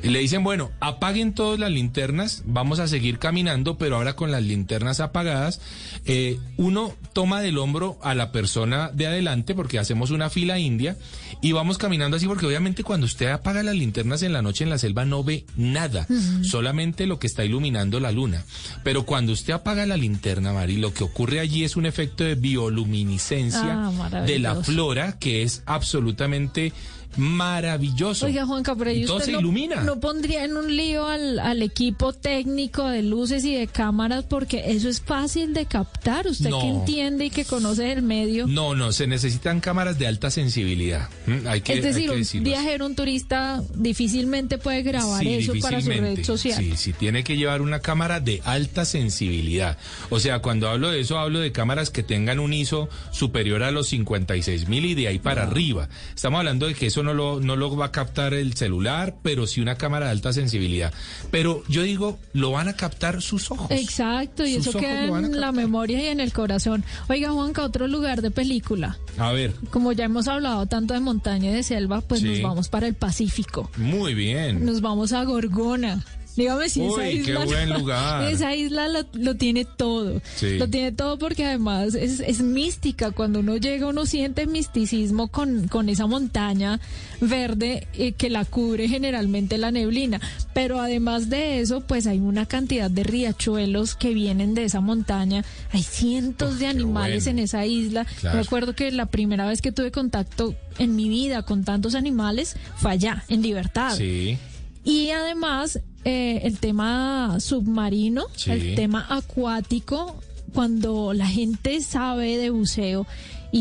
le 0.04 0.20
dicen, 0.20 0.44
bueno, 0.44 0.72
apaguen 0.80 1.34
todas 1.34 1.60
las 1.60 1.72
linternas, 1.72 2.44
vamos 2.46 2.80
a 2.80 2.88
seguir 2.88 3.20
caminando, 3.20 3.78
pero 3.78 3.96
ahora 3.98 4.16
con 4.16 4.32
las 4.32 4.44
linternas 4.44 5.00
apagadas, 5.00 5.62
eh, 6.06 6.40
uno 6.58 6.96
toma 7.14 7.42
del 7.42 7.58
hombro 7.58 7.98
a 8.02 8.16
la 8.16 8.32
persona 8.32 8.90
de 8.94 9.08
adelante 9.08 9.54
porque 9.56 9.80
hacemos 9.80 10.12
una 10.12 10.30
fila 10.30 10.58
india 10.60 10.98
y 11.42 11.52
vamos 11.52 11.78
caminando 11.78 12.18
así 12.18 12.26
porque 12.28 12.46
obviamente 12.46 12.84
cuando 12.84 13.06
usted 13.06 13.28
apaga 13.28 13.62
las 13.64 13.76
linternas 13.76 14.22
en 14.24 14.34
la 14.34 14.42
noche 14.42 14.64
en 14.64 14.70
la 14.72 14.78
selva 14.78 15.06
no 15.06 15.24
ve 15.24 15.46
nada, 15.56 16.08
solamente 16.44 16.87
lo 16.96 17.20
que 17.20 17.28
está 17.28 17.44
iluminando 17.44 18.00
la 18.00 18.12
luna. 18.12 18.44
Pero 18.84 19.06
cuando 19.06 19.34
usted 19.34 19.54
apaga 19.54 19.86
la 19.86 19.98
linterna, 19.98 20.54
Mari, 20.54 20.78
lo 20.78 20.94
que 20.94 21.04
ocurre 21.04 21.40
allí 21.40 21.64
es 21.64 21.76
un 21.76 21.86
efecto 21.86 22.24
de 22.24 22.36
bioluminiscencia 22.36 23.88
Ah, 23.88 24.22
de 24.26 24.40
la 24.40 24.56
flora 24.64 25.18
que 25.20 25.44
es 25.44 25.64
absolutamente 25.66 26.72
maravilloso. 27.18 28.26
Oiga, 28.26 28.46
Juanca, 28.46 28.76
pero 28.76 28.90
ahí 28.92 29.06
usted 29.06 29.32
no, 29.32 29.40
ilumina. 29.40 29.82
no 29.84 30.00
pondría 30.00 30.44
en 30.46 30.56
un 30.58 30.76
lío 30.76 31.06
al, 31.08 31.40
al 31.40 31.62
equipo 31.62 32.14
técnico 32.14 32.88
de 32.88 33.04
luces 33.04 33.44
y 33.46 33.56
de 33.56 33.68
cámaras 33.68 34.26
porque 34.26 34.64
eso 34.68 34.90
es 34.90 35.02
fácil 35.02 35.54
de 35.54 35.66
captar. 35.66 36.28
Usted 36.28 36.50
No. 36.50 36.62
que 36.62 36.68
entiende 36.68 37.26
y 37.26 37.30
que 37.30 37.46
conoce 37.46 37.92
el 37.92 38.02
medio. 38.02 38.48
No, 38.48 38.76
no, 38.76 38.92
se 38.92 39.08
necesitan 39.08 39.60
cámaras 39.60 39.98
de 40.00 40.08
alta 40.08 40.30
sensibilidad. 40.32 41.10
Mm, 41.26 41.48
Hay 41.48 41.62
que, 41.62 41.74
es 41.74 41.84
decir, 41.84 42.10
hay 42.12 42.24
que 42.24 42.38
un 42.38 42.44
viajero, 42.44 42.86
un 42.86 42.96
turista 42.96 43.62
difícilmente 43.76 44.58
puede 44.58 44.84
grabar 44.84 45.22
Sí, 45.24 45.34
eso 45.36 45.54
para 45.62 45.82
su 45.82 45.90
red 45.90 46.24
social. 46.24 46.58
Sí, 46.64 46.74
sí, 46.78 46.94
tiene 46.94 47.24
que 47.24 47.38
llevar 47.38 47.62
una 47.62 47.80
cámara 47.80 48.20
de 48.20 48.42
alta 48.46 48.86
sensibilidad. 48.86 49.78
O 50.10 50.20
sea, 50.20 50.40
cuando 50.40 50.70
hablo 50.70 50.92
de 50.92 51.00
eso, 51.00 51.18
hablo 51.18 51.40
de 51.40 51.52
cámaras 51.52 51.90
que 51.90 52.04
tengan 52.04 52.40
un 52.40 52.54
ISO 52.54 52.90
superior 53.12 53.64
a 53.64 53.72
los 53.72 53.88
56 53.88 54.68
mil 54.68 54.86
y 54.86 54.96
de 54.96 55.08
ahí 55.08 55.20
para 55.20 55.44
arriba. 55.44 55.90
Estamos 56.16 56.40
hablando 56.40 56.68
de 56.68 56.74
que 56.74 56.88
eso 56.88 57.04
no 57.04 57.07
lo, 57.14 57.40
no 57.40 57.56
lo 57.56 57.76
va 57.76 57.88
a 57.88 57.92
captar 57.92 58.34
el 58.34 58.54
celular, 58.56 59.16
pero 59.22 59.48
sí 59.48 59.62
una 59.62 59.76
cámara 59.76 60.06
de 60.08 60.12
alta 60.12 60.34
sensibilidad. 60.34 60.94
Pero 61.32 61.64
yo 61.68 61.82
digo, 61.84 62.18
lo 62.34 62.52
van 62.52 62.68
a 62.68 62.74
captar 62.76 63.22
sus 63.22 63.52
ojos. 63.52 63.72
Exacto, 63.72 64.46
y 64.46 64.56
Sus 64.56 64.68
eso 64.68 64.80
queda 64.80 65.06
en 65.06 65.40
la 65.40 65.52
memoria 65.52 66.02
y 66.04 66.08
en 66.08 66.20
el 66.20 66.34
corazón. 66.34 66.84
Oiga, 67.10 67.32
Juanca, 67.32 67.64
otro 67.64 67.88
lugar 67.88 68.22
de 68.22 68.32
película. 68.32 68.98
A 69.18 69.32
ver, 69.32 69.54
Como 69.72 69.92
ya 69.92 70.06
hemos 70.06 70.28
hablado 70.28 70.66
tanto 70.68 70.94
de 70.94 71.00
montaña 71.00 71.50
y 71.50 71.54
de 71.54 71.64
selva, 71.64 72.02
pues 72.02 72.22
Sí. 72.22 72.28
nos 72.30 72.42
vamos 72.42 72.70
para 72.70 72.88
el 72.88 72.94
Pacífico. 72.94 73.70
muy 73.78 74.14
bien. 74.14 74.66
Nos 74.66 74.82
vamos 74.82 75.14
a 75.14 75.24
Gorgona. 75.24 76.04
Dígame 76.38 76.70
si 76.70 76.86
esa 76.86 76.94
Uy, 77.02 77.24
qué 77.24 77.32
isla. 77.32 77.46
buen 77.46 77.70
lugar. 77.74 78.32
Esa 78.32 78.56
isla 78.56 78.88
lo, 78.88 79.00
lo 79.14 79.36
tiene 79.36 79.66
todo. 79.66 80.22
Sí. 80.36 80.58
Lo 80.60 80.70
tiene 80.70 80.92
todo 80.92 81.18
porque 81.18 81.44
además 81.44 81.96
es, 81.96 82.20
es 82.20 82.42
mística. 82.42 83.10
Cuando 83.10 83.40
uno 83.40 83.58
llega, 83.58 83.88
uno 83.88 84.06
siente 84.06 84.46
misticismo 84.46 85.30
con, 85.30 85.68
con 85.68 85.90
esa 85.90 86.06
montaña 86.06 86.80
verde 87.20 87.88
eh, 87.94 88.12
que 88.12 88.30
la 88.30 88.46
cubre 88.46 88.88
generalmente 88.88 89.58
la 89.58 89.72
neblina. 89.72 90.22
Pero 90.54 90.80
además 90.80 91.30
de 91.30 91.60
eso, 91.60 91.82
pues 91.82 92.06
hay 92.06 92.20
una 92.20 92.46
cantidad 92.46 92.92
de 92.92 93.04
riachuelos 93.04 93.96
que 93.96 94.14
vienen 94.14 94.54
de 94.54 94.66
esa 94.66 94.80
montaña. 94.80 95.44
Hay 95.72 95.82
cientos 95.82 96.60
de 96.60 96.68
animales 96.68 97.24
bueno. 97.26 97.40
en 97.40 97.44
esa 97.46 97.66
isla. 97.66 98.06
Claro. 98.20 98.38
Me 98.38 98.44
acuerdo 98.44 98.76
que 98.76 98.92
la 98.92 99.08
primera 99.08 99.48
vez 99.48 99.62
que 99.62 99.72
tuve 99.72 99.92
contacto 99.92 100.54
en 100.78 100.96
mi 100.96 101.10
vida 101.10 101.42
con 101.42 101.64
tantos 101.64 101.96
animales 101.96 102.56
fue 102.76 102.92
allá, 102.92 103.24
en 103.28 103.42
Libertad. 103.42 103.96
Sí. 103.98 104.38
Y 104.84 105.10
además, 105.10 105.80
eh, 106.08 106.40
el 106.48 106.58
tema 106.60 107.38
submarino, 107.40 108.24
Sí. 108.36 108.52
el 108.52 108.76
tema 108.76 109.06
acuático, 109.10 110.16
cuando 110.54 111.12
la 111.14 111.28
gente 111.28 111.82
sabe 111.82 112.38
de 112.38 112.50
buceo 112.50 113.06
y, 113.52 113.60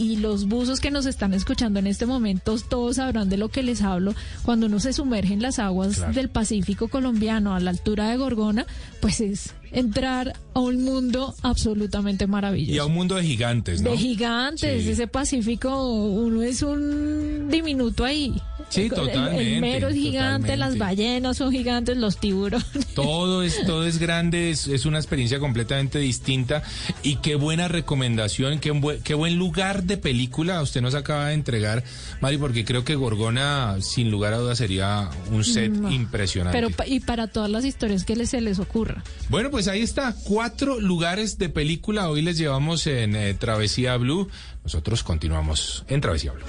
y- 0.00 0.12
y 0.12 0.16
los 0.16 0.46
buzos 0.46 0.80
que 0.80 0.90
nos 0.90 1.06
están 1.06 1.32
escuchando 1.34 1.78
en 1.78 1.86
este 1.86 2.06
momento, 2.06 2.56
todos 2.68 2.96
sabrán 2.96 3.28
de 3.28 3.36
lo 3.36 3.48
que 3.48 3.62
les 3.62 3.82
hablo, 3.82 4.14
cuando 4.42 4.66
uno 4.66 4.78
se 4.80 4.92
sumerge 4.92 5.34
en 5.34 5.42
las 5.42 5.58
aguas 5.58 5.96
Claro. 5.96 6.12
del 6.12 6.28
Pacífico 6.28 6.88
colombiano 6.88 7.54
a 7.54 7.60
la 7.60 7.70
altura 7.70 8.08
de 8.10 8.16
Gorgona, 8.16 8.66
pues 9.00 9.20
es 9.20 9.54
entrar 9.74 10.32
a 10.54 10.60
un 10.60 10.82
mundo 10.84 11.34
absolutamente 11.42 12.26
maravilloso. 12.26 12.72
Y 12.74 12.78
a 12.78 12.84
un 12.86 12.94
mundo 12.94 13.16
de 13.16 13.24
gigantes, 13.24 13.82
¿no? 13.82 13.90
De 13.90 13.96
gigantes, 13.98 14.82
Sí. 14.84 14.90
ese 14.90 15.06
Pacífico, 15.06 15.92
uno 15.92 16.42
es 16.42 16.62
un 16.62 17.48
diminuto 17.50 18.04
ahí. 18.04 18.34
Sí, 18.70 18.82
El- 18.82 18.86
el- 18.86 18.90
totalmente, 18.94 19.60
mero 19.60 19.88
es 19.88 19.94
gigante, 19.94 20.56
las 20.56 20.72
totalmente. 20.72 20.78
ballenas 21.02 21.36
son 21.36 21.52
gigantes, 21.52 21.96
los 21.96 22.16
tiburones. 22.18 22.66
Todo 22.94 23.42
es, 23.42 23.60
todo 23.66 23.84
es 23.86 23.98
grande, 23.98 24.50
es, 24.50 24.66
es 24.68 24.86
una 24.86 24.98
experiencia 24.98 25.38
completamente 25.38 25.98
distinta 25.98 26.62
y 27.02 27.16
qué 27.16 27.34
buena 27.34 27.68
recomendación, 27.68 28.58
qué, 28.60 28.70
buen- 28.70 29.02
qué 29.02 29.14
buen 29.14 29.36
lugar 29.36 29.82
de 29.84 29.96
película 29.98 30.62
usted 30.62 30.80
nos 30.80 30.94
acaba 30.94 31.28
de 31.28 31.34
entregar, 31.34 31.84
Mari, 32.20 32.38
porque 32.38 32.64
creo 32.64 32.84
que 32.84 32.94
Gorgona, 32.94 33.76
sin 33.80 34.10
lugar 34.10 34.32
a 34.32 34.38
dudas, 34.38 34.58
sería 34.58 35.10
un 35.30 35.44
set 35.44 35.70
No. 35.72 35.90
impresionante. 35.90 36.58
Pero 36.58 36.70
y 36.88 37.00
para 37.00 37.26
todas 37.26 37.50
las 37.50 37.64
historias 37.64 38.04
que 38.04 38.24
se 38.26 38.40
les 38.40 38.58
ocurra. 38.58 39.02
Bueno, 39.28 39.50
pues 39.50 39.63
ahí 39.68 39.82
está, 39.82 40.14
cuatro 40.24 40.80
lugares 40.80 41.38
de 41.38 41.48
película. 41.48 42.08
Hoy 42.08 42.22
les 42.22 42.38
llevamos 42.38 42.86
en 42.86 43.14
eh, 43.16 43.34
Travesía 43.34 43.96
Blue. 43.96 44.28
Nosotros 44.62 45.02
continuamos 45.02 45.84
en 45.88 46.00
Travesía 46.00 46.32
Blue. 46.32 46.44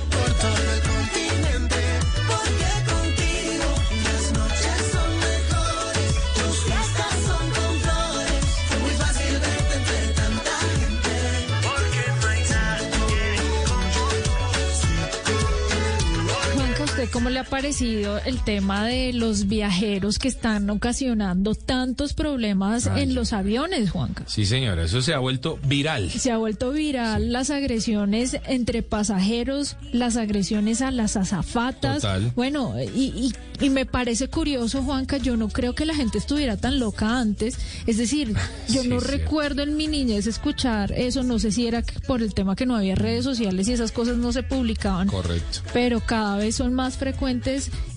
Cómo 17.26 17.34
le 17.34 17.40
ha 17.40 17.44
parecido 17.44 18.20
el 18.20 18.44
tema 18.44 18.86
de 18.86 19.12
los 19.12 19.48
viajeros 19.48 20.20
que 20.20 20.28
están 20.28 20.70
ocasionando 20.70 21.56
tantos 21.56 22.14
problemas 22.14 22.86
Ay, 22.86 23.02
en 23.02 23.16
los 23.16 23.34
aviones, 23.34 23.90
Juanca? 23.90 24.24
Sí, 24.28 24.46
señora, 24.46 24.84
eso 24.84 25.02
se 25.02 25.16
ha 25.16 25.18
vuelto 25.18 25.58
viral. 25.66 26.12
Se 26.12 26.32
ha 26.32 26.38
vuelto 26.38 26.70
viral 26.72 27.32
las 27.32 27.50
agresiones 27.50 28.38
entre 28.46 28.84
pasajeros, 28.84 29.76
las 29.92 30.18
agresiones 30.18 30.84
a 30.84 30.92
las 30.92 31.18
azafatas. 31.18 32.04
Total. 32.04 32.32
Bueno, 32.36 32.76
y, 32.80 33.32
y, 33.60 33.66
y 33.66 33.72
me 33.72 33.88
parece 33.88 34.28
curioso, 34.28 34.84
Juanca, 34.84 35.18
yo 35.18 35.36
no 35.36 35.50
creo 35.50 35.74
que 35.74 35.86
la 35.86 35.96
gente 35.96 36.20
estuviera 36.20 36.58
tan 36.58 36.78
loca 36.80 37.18
antes. 37.20 37.58
Es 37.88 37.98
decir, 37.98 38.36
yo 38.70 38.84
Sí, 38.84 38.88
no 38.88 39.00
recuerdo 39.00 39.64
en 39.64 39.76
mi 39.76 39.88
niñez 39.88 40.28
escuchar 40.28 40.92
eso, 40.92 41.24
no 41.24 41.40
sé 41.40 41.52
si 41.52 41.66
era 41.66 41.82
por 42.06 42.22
el 42.22 42.36
tema 42.36 42.56
que 42.56 42.68
no 42.68 42.76
había 42.76 42.94
redes 42.94 43.24
sociales 43.24 43.68
y 43.68 43.74
esas 43.74 43.92
cosas 43.92 44.18
no 44.18 44.32
se 44.32 44.44
publicaban. 44.44 45.08
Correcto. 45.08 45.62
Pero 45.74 46.02
cada 46.02 46.38
vez 46.38 46.58
son 46.58 46.76
más 46.76 46.98
frecuentes 46.98 47.15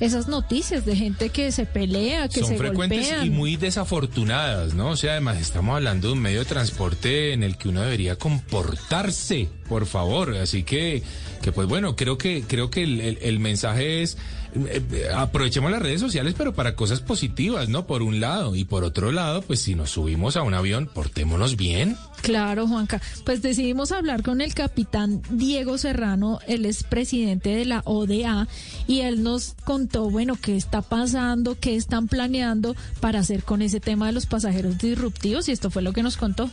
esas 0.01 0.29
noticias 0.29 0.85
de 0.85 0.97
gente 0.97 1.29
que 1.31 1.53
se 1.53 1.67
pelea, 1.67 2.29
que 2.29 2.41
Son 2.41 2.49
se 2.51 2.59
frecuentes 2.59 3.01
golpean. 3.09 3.27
y 3.27 3.31
muy 3.31 3.57
desafortunadas, 3.57 4.75
¿no? 4.75 4.91
O 4.91 4.97
sea, 4.97 5.13
además 5.13 5.39
estamos 5.39 5.75
hablando 5.77 6.09
de 6.09 6.15
un 6.15 6.21
medio 6.21 6.41
de 6.41 6.45
transporte 6.45 7.33
en 7.33 7.43
el 7.43 7.57
que 7.57 7.69
uno 7.69 7.83
debería 7.83 8.17
comportarse, 8.17 9.49
por 9.69 9.87
favor. 9.87 10.35
Así 10.37 10.63
que, 10.63 11.03
que 11.43 11.53
pues 11.53 11.69
bueno, 11.69 11.97
creo 11.97 12.19
que 12.19 12.43
creo 12.47 12.71
que 12.71 12.83
el, 12.83 13.01
el- 13.01 13.19
el 13.23 13.39
mensaje 13.41 14.03
es 14.03 14.17
eh, 14.55 15.09
aprovechemos 15.15 15.71
las 15.71 15.83
redes 15.83 16.01
sociales, 16.01 16.35
pero 16.37 16.55
para 16.55 16.75
cosas 16.75 17.01
positivas, 17.01 17.69
¿no? 17.69 17.87
Por 17.87 18.03
un 18.03 18.19
lado 18.19 18.57
y 18.57 18.65
por 18.65 18.83
otro 18.83 19.13
lado, 19.13 19.43
pues 19.43 19.61
si 19.61 19.75
nos 19.75 19.91
subimos 19.91 20.37
a 20.37 20.43
un 20.43 20.55
avión, 20.55 20.87
portémonos 20.93 21.57
bien. 21.57 21.97
Claro, 22.23 22.67
Juanca. 22.67 23.01
Pues 23.25 23.43
decidimos 23.43 23.93
hablar 23.93 24.23
con 24.23 24.41
el 24.41 24.55
capitán 24.55 25.21
Diego 25.31 25.77
Serrano, 25.79 26.41
él 26.49 26.65
es 26.65 26.83
presidente 26.83 27.51
de 27.51 27.67
la 27.67 27.83
ODA, 27.85 28.49
y 28.87 29.01
él 29.03 29.23
nos 29.23 29.55
contó, 29.65 30.09
bueno, 30.11 30.37
qué 30.41 30.57
está 30.57 30.81
pasando, 30.83 31.57
qué 31.61 31.77
están 31.77 32.09
planeando 32.09 32.75
para 33.01 33.21
hacer 33.21 33.43
con 33.45 33.61
ese 33.63 33.81
tema 33.81 34.07
de 34.07 34.13
los 34.13 34.25
pasajeros 34.27 34.79
disruptivos, 34.79 35.49
y 35.49 35.53
esto 35.53 35.71
fue 35.71 35.83
lo 35.83 35.93
que 35.93 36.03
nos 36.03 36.17
contó. 36.17 36.51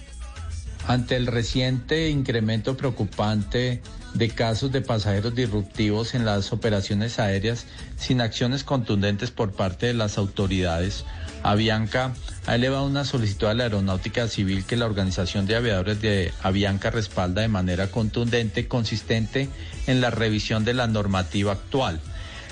Ante 0.87 1.15
el 1.15 1.25
reciente 1.25 2.09
incremento 2.09 2.77
preocupante 2.77 3.81
de 4.13 4.29
casos 4.29 4.71
de 4.71 4.81
pasajeros 4.81 5.33
disruptivos 5.33 6.13
en 6.13 6.25
las 6.25 6.53
operaciones 6.53 7.17
aéreas 7.17 7.65
sin 7.97 8.21
acciones 8.21 8.63
contundentes 8.63 9.31
por 9.31 9.53
parte 9.53 9.87
de 9.87 9.95
las 9.95 10.19
autoridades, 10.19 11.03
Avianca 11.41 12.13
ha 12.45 12.55
elevado 12.55 12.85
una 12.85 13.03
solicitud 13.03 13.47
a 13.47 13.53
la 13.55 13.63
Aeronáutica 13.63 14.27
Civil 14.27 14.63
que 14.63 14.77
la 14.77 14.85
Organización 14.85 15.47
de 15.47 15.55
Aviadores 15.55 16.01
de 16.01 16.31
Avianca 16.43 16.91
respalda 16.91 17.41
de 17.41 17.47
manera 17.47 17.91
contundente 17.91 18.67
consistente 18.67 19.49
en 19.87 20.01
la 20.01 20.11
revisión 20.11 20.65
de 20.65 20.75
la 20.75 20.87
normativa 20.87 21.51
actual. 21.51 21.99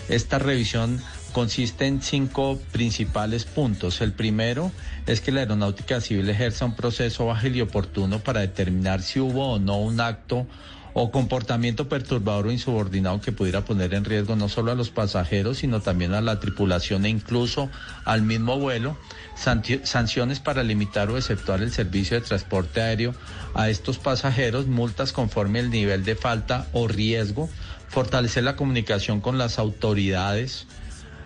Esta 0.10 0.38
revisión 0.38 1.02
consiste 1.34 1.88
en 1.88 2.02
cinco 2.02 2.60
principales 2.72 3.44
puntos. 3.44 4.00
El 4.00 4.14
primero 4.14 4.72
es 5.06 5.20
que 5.20 5.32
la 5.32 5.42
aeronáutica 5.42 6.00
civil 6.00 6.30
ejerza 6.30 6.66
un 6.66 6.76
proceso 6.76 7.32
ágil 7.32 7.58
y 7.58 7.62
oportuno 7.62 8.20
para 8.20 8.40
determinar 8.40 9.02
si 9.02 9.20
hubo 9.20 9.54
o 9.54 9.60
no 9.60 9.78
un 9.80 10.00
acto 10.00 10.48
o 10.94 11.10
comportamiento 11.10 11.90
perturbador 11.90 12.48
o 12.48 12.52
insubordinado 12.52 13.20
que 13.20 13.32
pudiera 13.32 13.66
poner 13.66 13.96
en 13.96 14.06
riesgo 14.06 14.36
no 14.36 14.48
solo 14.48 14.72
a 14.72 14.76
los 14.76 14.92
pasajeros, 14.92 15.58
sino 15.58 15.82
también 15.82 16.14
a 16.14 16.22
la 16.22 16.40
tripulación 16.40 17.06
e 17.06 17.10
incluso 17.10 17.70
al 18.06 18.22
mismo 18.22 18.60
vuelo. 18.60 18.96
Sanciones 19.36 20.40
para 20.40 20.62
limitar 20.62 21.10
o 21.10 21.18
exceptuar 21.18 21.64
el 21.64 21.72
servicio 21.72 22.20
de 22.20 22.26
transporte 22.26 22.82
aéreo 22.82 23.16
a 23.56 23.70
estos 23.70 23.98
pasajeros, 23.98 24.68
multas 24.68 25.12
conforme 25.12 25.60
el 25.60 25.72
nivel 25.72 26.06
de 26.06 26.16
falta 26.16 26.68
o 26.74 26.88
riesgo, 26.88 27.50
fortalecer 27.90 28.44
la 28.44 28.56
comunicación 28.56 29.20
con 29.20 29.40
las 29.40 29.58
autoridades, 29.58 30.68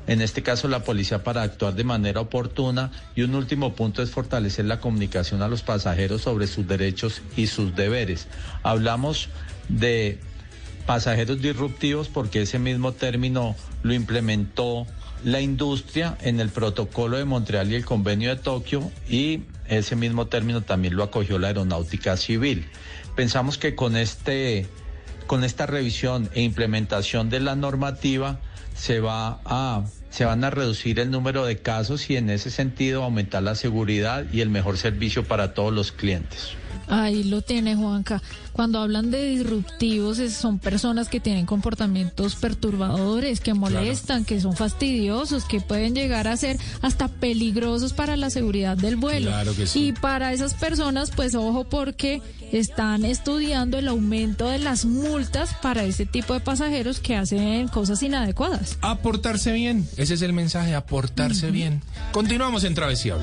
en 0.08 0.22
este 0.22 0.42
caso 0.42 0.68
la 0.68 0.84
policía 0.84 1.24
para 1.24 1.42
actuar 1.44 1.76
de 1.76 1.84
manera 1.84 2.22
oportuna 2.22 2.92
y 3.16 3.22
un 3.22 3.36
último 3.36 3.76
punto 3.76 4.02
es 4.02 4.10
fortalecer 4.10 4.66
la 4.66 4.80
comunicación 4.80 5.42
a 5.42 5.48
los 5.48 5.62
pasajeros 5.62 6.22
sobre 6.22 6.48
sus 6.48 6.68
derechos 6.68 7.22
y 7.36 7.48
sus 7.48 7.76
deberes. 7.76 8.28
Hablamos 8.64 9.30
de 9.68 10.20
pasajeros 10.86 11.42
disruptivos 11.42 12.08
porque 12.08 12.44
ese 12.44 12.58
mismo 12.58 12.94
término 12.94 13.56
lo 13.84 13.94
implementó 13.94 14.88
la 15.24 15.42
industria 15.42 16.18
en 16.22 16.40
el 16.40 16.50
protocolo 16.50 17.18
de 17.18 17.26
Montreal 17.26 17.72
y 17.72 17.76
el 17.76 17.86
convenio 17.86 18.30
de 18.30 18.42
Tokio 18.42 18.90
y 19.10 19.42
ese 19.68 19.96
mismo 19.96 20.28
término 20.28 20.62
también 20.62 20.96
lo 20.96 21.04
acogió 21.04 21.38
la 21.38 21.48
aeronáutica 21.48 22.16
civil. 22.16 22.66
Pensamos 23.16 23.58
que 23.58 23.76
con 23.76 23.98
este 23.98 24.68
con 25.26 25.44
esta 25.44 25.66
revisión 25.66 26.30
e 26.34 26.42
implementación 26.42 27.30
de 27.30 27.42
la 27.42 27.56
normativa 27.56 28.40
se 28.74 29.02
va 29.02 29.42
a 29.44 29.84
se 30.10 30.26
van 30.26 30.44
a 30.44 30.50
reducir 30.50 31.00
el 31.00 31.12
número 31.12 31.46
de 31.46 31.58
casos 31.58 32.10
y 32.10 32.18
en 32.18 32.30
ese 32.30 32.52
sentido 32.52 33.04
aumentar 33.04 33.44
la 33.44 33.56
seguridad 33.56 34.26
y 34.32 34.42
el 34.42 34.50
mejor 34.50 34.78
servicio 34.78 35.24
para 35.24 35.54
todos 35.54 35.74
los 35.74 35.92
clientes. 35.92 36.58
Ahí 36.88 37.24
lo 37.24 37.42
tiene 37.42 37.76
Juanca. 37.76 38.22
Cuando 38.54 38.80
hablan 38.80 39.12
de 39.12 39.24
disruptivos, 39.26 40.20
es- 40.20 40.34
son 40.34 40.58
personas 40.60 41.10
que 41.10 41.20
tienen 41.20 41.46
comportamientos 41.46 42.36
perturbadores, 42.36 43.40
que 43.40 43.54
molestan, 43.54 44.24
que 44.26 44.40
son 44.42 44.56
fastidiosos, 44.56 45.46
que 45.46 45.60
pueden 45.62 45.94
llegar 45.96 46.28
a 46.28 46.38
ser 46.38 46.58
hasta 46.82 47.08
peligrosos 47.08 47.94
para 47.94 48.16
la 48.18 48.30
seguridad 48.30 48.78
del 48.78 48.96
vuelo. 48.96 49.30
Claro 49.32 49.56
que 49.56 49.68
sí. 49.68 49.88
Y 49.88 49.92
para 49.92 50.34
esas 50.34 50.54
personas, 50.54 51.12
pues 51.12 51.36
ojo 51.36 51.66
porque 51.66 52.22
están 52.52 53.04
estudiando 53.04 53.78
el 53.78 53.88
aumento 53.90 54.48
de 54.48 54.58
las 54.60 54.86
multas 54.86 55.54
para 55.62 55.84
ese 55.84 56.06
tipo 56.06 56.34
de 56.34 56.40
pasajeros 56.40 57.00
que 57.00 57.16
hacen 57.16 57.68
cosas 57.68 58.02
inadecuadas. 58.02 58.78
Aportarse 58.82 59.52
bien, 59.52 59.88
ese 59.98 60.14
es 60.14 60.22
el 60.22 60.32
mensaje, 60.34 60.74
aportarse 60.74 61.52
bien. 61.52 61.82
Continuamos 62.14 62.64
en 62.64 62.74
Travesía 62.74 63.16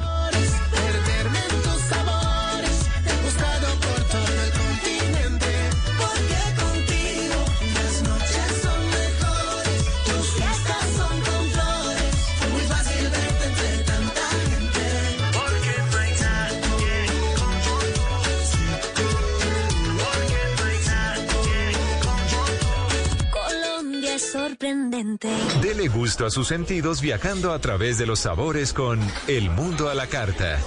sorprendente. 24.55 25.29
Dele 25.63 25.89
gusto 25.89 26.27
a 26.27 26.31
sus 26.31 26.47
sentidos 26.47 27.01
viajando 27.01 27.53
a 27.53 27.59
través 27.59 27.99
de 27.99 28.07
los 28.07 28.21
sabores 28.21 28.73
con 28.73 29.01
El 29.27 29.51
Mundo 29.51 29.89
a 29.89 29.95
la 29.95 30.07
Carta. 30.07 30.61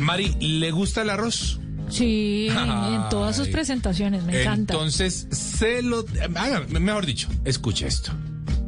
Mari, 0.00 0.36
¿le 0.38 0.70
gusta 0.70 1.00
el 1.00 1.08
arroz? 1.10 1.60
Sí, 1.88 2.48
en 2.50 3.08
todas 3.08 3.36
sus 3.36 3.48
presentaciones, 3.48 4.22
me 4.24 4.42
encanta. 4.42 4.74
Entonces, 4.74 5.28
se 5.30 5.80
lo... 5.80 6.04
mejor 6.68 7.06
dicho, 7.06 7.28
escuche 7.44 7.86
esto. 7.86 8.12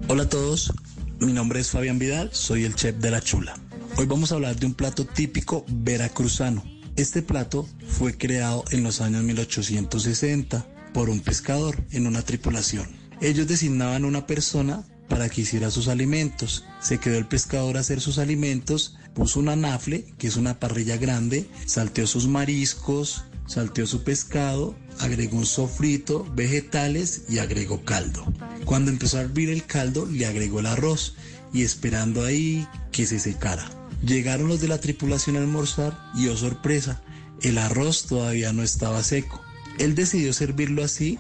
Hola 0.09 0.23
a 0.23 0.29
todos, 0.29 0.73
mi 1.19 1.35
nombre 1.35 1.61
es 1.61 1.71
Fabián 1.71 1.99
Vidal, 1.99 2.31
soy 2.33 2.65
el 2.65 2.75
chef 2.75 2.97
de 2.97 3.11
La 3.11 3.21
Chula. 3.21 3.55
Hoy 3.99 4.05
vamos 4.05 4.31
a 4.31 4.35
hablar 4.35 4.57
de 4.57 4.67
un 4.67 4.75
plato 4.75 5.07
típico 5.07 5.65
veracruzano. 5.69 6.63
Este 6.97 7.23
plato 7.23 7.67
fue 7.89 8.19
creado 8.19 8.63
en 8.71 8.83
los 8.83 9.01
años 9.01 9.25
1860 9.25 10.67
por 10.93 11.09
un 11.09 11.21
pescador 11.21 11.83
en 11.93 12.07
una 12.07 12.21
tripulación. 12.21 12.91
Ellos 13.23 13.47
designaban 13.47 14.05
una 14.05 14.27
persona 14.27 14.85
para 15.09 15.31
que 15.31 15.41
hiciera 15.41 15.71
sus 15.71 15.89
alimentos. 15.89 16.67
Se 16.79 16.99
quedó 16.99 17.17
el 17.17 17.27
pescador 17.27 17.79
a 17.79 17.81
hacer 17.81 18.03
sus 18.03 18.19
alimentos, 18.19 18.99
puso 19.15 19.41
una 19.41 19.57
nafle, 19.57 20.05
que 20.19 20.27
es 20.27 20.37
una 20.37 20.61
parrilla 20.61 20.99
grande, 20.99 21.49
salteó 21.65 22.07
sus 22.07 22.29
mariscos, 22.29 23.25
salteó 23.47 23.87
su 23.87 24.05
pescado, 24.05 24.77
agregó 24.99 25.39
un 25.39 25.47
sofrito, 25.47 26.31
vegetales 26.35 27.23
y 27.31 27.39
agregó 27.39 27.83
caldo. 27.83 28.31
Cuando 28.67 28.91
empezó 28.91 29.17
a 29.17 29.23
hervir 29.23 29.49
el 29.49 29.65
caldo, 29.65 30.05
le 30.05 30.27
agregó 30.27 30.61
el 30.61 30.67
arroz 30.67 31.15
y 31.55 31.63
esperando 31.63 32.23
ahí 32.23 32.69
que 32.93 33.07
se 33.07 33.19
secara. 33.19 33.86
Llegaron 34.05 34.49
los 34.49 34.61
de 34.61 34.69
la 34.69 34.81
tripulación 34.81 35.37
a 35.37 35.41
almorzar 35.41 35.99
y 36.15 36.29
oh 36.29 36.37
sorpresa, 36.37 37.03
el 37.43 37.59
arroz 37.59 38.05
todavía 38.05 38.53
no 38.53 38.63
estaba 38.63 39.03
seco. 39.03 39.43
Él 39.79 39.95
decidió 39.95 40.33
servirlo 40.33 40.85
así 40.85 41.19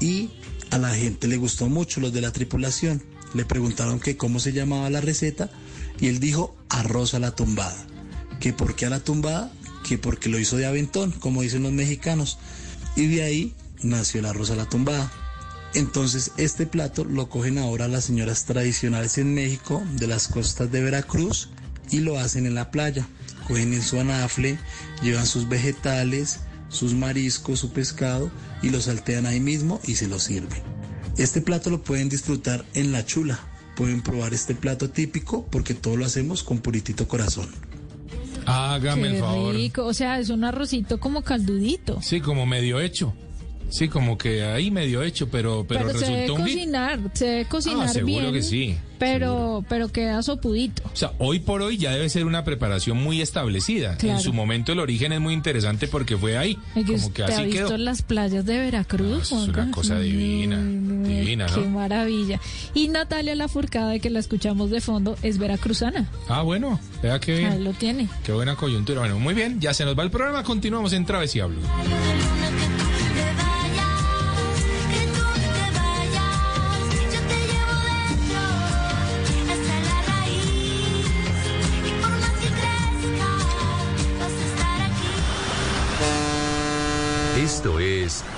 y 0.00 0.30
a 0.70 0.78
la 0.78 0.94
gente 0.94 1.28
le 1.28 1.36
gustó 1.36 1.68
mucho 1.68 2.00
los 2.00 2.12
de 2.12 2.20
la 2.20 2.32
tripulación. 2.32 3.02
Le 3.34 3.44
preguntaron 3.44 4.00
que 4.00 4.16
cómo 4.16 4.40
se 4.40 4.52
llamaba 4.52 4.90
la 4.90 5.00
receta 5.00 5.50
y 6.00 6.08
él 6.08 6.20
dijo 6.20 6.56
arroz 6.68 7.14
a 7.14 7.18
la 7.18 7.34
tumbada. 7.34 7.86
Que 8.40 8.52
por 8.52 8.76
qué 8.76 8.86
a 8.86 8.90
la 8.90 9.00
tumbada, 9.00 9.52
que 9.86 9.98
porque 9.98 10.28
lo 10.28 10.38
hizo 10.38 10.56
de 10.56 10.66
aventón, 10.66 11.12
como 11.12 11.42
dicen 11.42 11.62
los 11.62 11.72
mexicanos. 11.72 12.38
Y 12.96 13.06
de 13.06 13.22
ahí 13.22 13.54
nació 13.82 14.20
el 14.20 14.26
arroz 14.26 14.50
a 14.50 14.56
la 14.56 14.68
tumbada. 14.68 15.10
Entonces 15.74 16.32
este 16.38 16.66
plato 16.66 17.04
lo 17.04 17.28
cogen 17.28 17.58
ahora 17.58 17.88
las 17.88 18.04
señoras 18.04 18.44
tradicionales 18.44 19.18
en 19.18 19.34
México 19.34 19.82
de 19.96 20.06
las 20.06 20.28
costas 20.28 20.72
de 20.72 20.80
Veracruz 20.80 21.50
y 21.90 22.00
lo 22.00 22.18
hacen 22.18 22.46
en 22.46 22.54
la 22.54 22.70
playa. 22.70 23.06
Cogen 23.46 23.72
en 23.72 23.82
su 23.82 23.98
anafle, 23.98 24.58
llevan 25.02 25.26
sus 25.26 25.48
vegetales, 25.48 26.40
sus 26.68 26.94
mariscos, 26.94 27.60
su 27.60 27.72
pescado 27.72 28.30
y 28.62 28.70
lo 28.70 28.80
saltean 28.80 29.26
ahí 29.26 29.40
mismo 29.40 29.80
y 29.86 29.94
se 29.94 30.06
lo 30.06 30.18
sirven. 30.18 30.62
Este 31.16 31.40
plato 31.40 31.70
lo 31.70 31.82
pueden 31.82 32.08
disfrutar 32.08 32.64
en 32.74 32.92
la 32.92 33.04
chula. 33.06 33.38
Pueden 33.76 34.02
probar 34.02 34.34
este 34.34 34.54
plato 34.54 34.90
típico 34.90 35.46
porque 35.50 35.74
todo 35.74 35.96
lo 35.96 36.04
hacemos 36.04 36.42
con 36.42 36.58
puritito 36.58 37.08
corazón. 37.08 37.48
Hágame 38.46 39.02
Qué 39.08 39.14
el 39.16 39.20
favor. 39.20 39.54
rico, 39.54 39.84
o 39.84 39.94
sea, 39.94 40.18
es 40.18 40.30
un 40.30 40.44
arrocito 40.44 40.98
como 40.98 41.22
caldudito. 41.22 42.00
Sí, 42.02 42.20
como 42.20 42.46
medio 42.46 42.80
hecho. 42.80 43.14
Sí, 43.70 43.88
como 43.88 44.16
que 44.16 44.42
ahí 44.44 44.70
medio 44.70 45.02
hecho, 45.02 45.28
pero, 45.28 45.64
pero, 45.68 45.86
Pero, 45.86 45.98
se 45.98 46.06
debe 46.06 46.16
resultó 46.22 46.34
un 46.42 46.46
hit. 46.48 46.54
cocinar, 46.56 47.00
se 47.12 47.24
debe 47.26 47.44
cocinar 47.44 47.86
Ah, 47.88 47.92
seguro 47.92 48.20
bien. 48.20 48.32
que 48.32 48.42
sí, 48.42 48.76
Pero, 48.98 49.62
pero 49.68 49.88
queda 49.90 50.22
sopudito. 50.22 50.82
O 50.92 50.96
sea, 50.96 51.12
hoy 51.18 51.38
por 51.38 51.62
hoy 51.62 51.76
ya 51.76 51.92
debe 51.92 52.08
ser 52.08 52.24
una 52.24 52.44
preparación 52.44 52.96
muy 52.96 53.20
establecida. 53.20 53.96
Claro. 53.96 54.16
En 54.18 54.22
su 54.24 54.32
momento 54.32 54.72
el 54.72 54.80
origen 54.80 55.12
es 55.12 55.20
muy 55.20 55.34
interesante 55.34 55.86
porque 55.86 56.16
fue 56.16 56.36
ahí. 56.38 56.58
Es 56.74 56.84
que 56.86 56.92
como 56.94 57.12
que 57.12 57.22
ha 57.22 57.26
así 57.26 57.44
visto 57.44 57.66
quedó. 57.68 57.78
las 57.78 58.02
playas 58.02 58.44
de 58.46 58.58
Veracruz. 58.58 59.22
es 59.30 59.32
una 59.32 59.70
cosa 59.70 60.00
divina, 60.00 60.56
Mm, 60.56 61.04
divina, 61.04 61.46
Qué 61.46 61.60
¿no? 61.60 61.68
maravilla. 61.70 62.40
Y 62.74 62.88
Natalia 62.88 63.34
Lafourcade, 63.36 64.00
que 64.00 64.10
la 64.10 64.18
escuchamos 64.18 64.70
de 64.70 64.80
fondo, 64.80 65.16
es 65.22 65.38
veracruzana. 65.38 66.08
Ah, 66.28 66.42
bueno, 66.42 66.80
vea 67.02 67.20
qué 67.20 67.32
Ahí 67.34 67.38
bien. 67.40 67.64
lo 67.64 67.72
tiene. 67.74 68.08
Qué 68.24 68.32
buena 68.32 68.56
coyuntura. 68.56 69.00
Bueno, 69.00 69.18
muy 69.20 69.34
bien, 69.34 69.60
ya 69.60 69.74
se 69.74 69.84
nos 69.84 69.96
va 69.96 70.02
el 70.02 70.10
programa. 70.10 70.42
Continuamos 70.42 70.92
en 70.94 71.04
Travesía 71.04 71.46
Blue. 71.46 71.60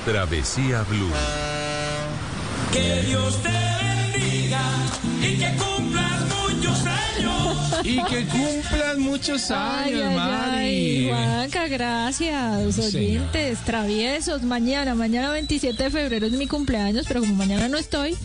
Travesía 0.04 0.82
Blue. 0.88 1.10
Que 2.72 3.02
Dios 3.02 3.36
te 3.42 3.48
bendiga 3.48 4.60
y 5.22 5.36
que 5.36 5.56
cumplas 5.56 6.20
muchos 6.22 6.78
años. 6.86 7.56
Y 7.84 8.02
que 8.04 8.26
cumplan 8.26 9.00
muchos 9.00 9.50
años, 9.50 10.02
ay, 10.06 10.14
Mari. 10.16 10.58
ay, 10.60 11.08
Juanca, 11.08 11.66
gracias. 11.68 12.78
Oyentes, 12.78 13.58
traviesos. 13.64 14.42
Mañana, 14.42 14.94
mañana 14.94 15.30
27 15.30 15.84
de 15.84 15.90
febrero 15.90 16.26
es 16.26 16.32
mi 16.32 16.46
cumpleaños, 16.46 17.06
pero 17.08 17.20
como 17.20 17.34
mañana 17.34 17.68
no 17.68 17.78
estoy, 17.78 18.16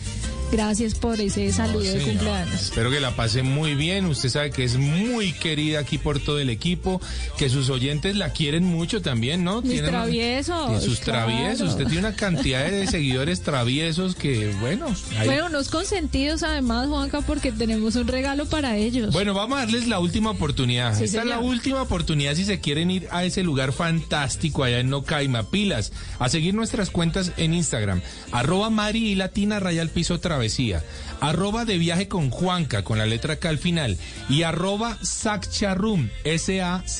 Gracias 0.52 0.94
por 0.94 1.20
ese 1.20 1.52
saludo 1.52 1.80
de 1.82 2.00
cumpleaños. 2.00 2.54
Espero 2.62 2.88
que 2.90 3.00
la 3.00 3.10
pase 3.16 3.42
muy 3.42 3.74
bien. 3.74 4.06
Usted 4.06 4.28
sabe 4.28 4.50
que 4.50 4.62
es 4.62 4.76
muy 4.76 5.32
querida 5.32 5.80
aquí 5.80 5.98
por 5.98 6.20
todo 6.20 6.38
el 6.38 6.50
equipo, 6.50 7.00
que 7.36 7.48
sus 7.48 7.68
oyentes 7.68 8.14
la 8.16 8.30
quieren 8.32 8.62
mucho 8.64 9.02
también, 9.02 9.42
¿no? 9.42 9.60
Mis 9.60 9.72
Tienen- 9.72 9.90
traviesos, 9.90 10.66
Tiene 10.68 10.80
sus 10.80 11.00
claro. 11.00 11.26
traviesos. 11.26 11.70
Usted 11.70 11.84
tiene 11.86 11.98
una 11.98 12.14
cantidad 12.14 12.64
de 12.70 12.86
seguidores 12.90 13.42
traviesos 13.42 14.14
que, 14.14 14.54
bueno. 14.60 14.86
ahí- 15.18 15.26
Bueno, 15.26 15.46
unos 15.46 15.68
consentidos 15.68 16.44
además, 16.44 16.86
Juanca, 16.88 17.22
porque 17.22 17.50
tenemos 17.50 17.96
un 17.96 18.06
regalo 18.06 18.46
para 18.46 18.76
ellos. 18.76 19.12
Bueno, 19.12 19.34
vamos 19.34 19.58
a 19.58 19.62
darles 19.62 19.88
la 19.88 19.98
última 19.98 20.30
oportunidad. 20.30 20.96
Sí, 20.96 21.04
Esta 21.04 21.20
es 21.22 21.26
la 21.26 21.40
última 21.40 21.82
oportunidad 21.82 22.34
si 22.36 22.44
se 22.44 22.60
quieren 22.60 22.90
ir 22.92 23.08
a 23.10 23.24
ese 23.24 23.42
lugar 23.42 23.72
fantástico 23.72 24.62
allá 24.62 24.78
en 24.78 24.90
Nocaima. 24.90 25.50
Pilas, 25.50 25.92
a 26.20 26.28
seguir 26.28 26.54
nuestras 26.54 26.90
cuentas 26.90 27.32
en 27.36 27.52
Instagram. 27.52 28.00
Arroba 28.30 28.70
Mari 28.70 29.08
y 29.08 29.14
Latina 29.16 29.58
Raya 29.58 29.82
al 29.82 29.90
Piso 29.90 30.20
Travesía. 30.36 30.84
Arroba 31.20 31.64
de 31.64 31.78
viaje 31.78 32.08
con 32.08 32.28
Juanca 32.28 32.84
con 32.84 32.98
la 32.98 33.06
letra 33.06 33.36
K 33.36 33.48
al 33.48 33.56
final. 33.56 33.96
Y 34.28 34.42
arroba 34.42 34.98
Saccharum. 35.00 36.10
S-A-C-C-H-A-R-R-U-M 36.24 36.92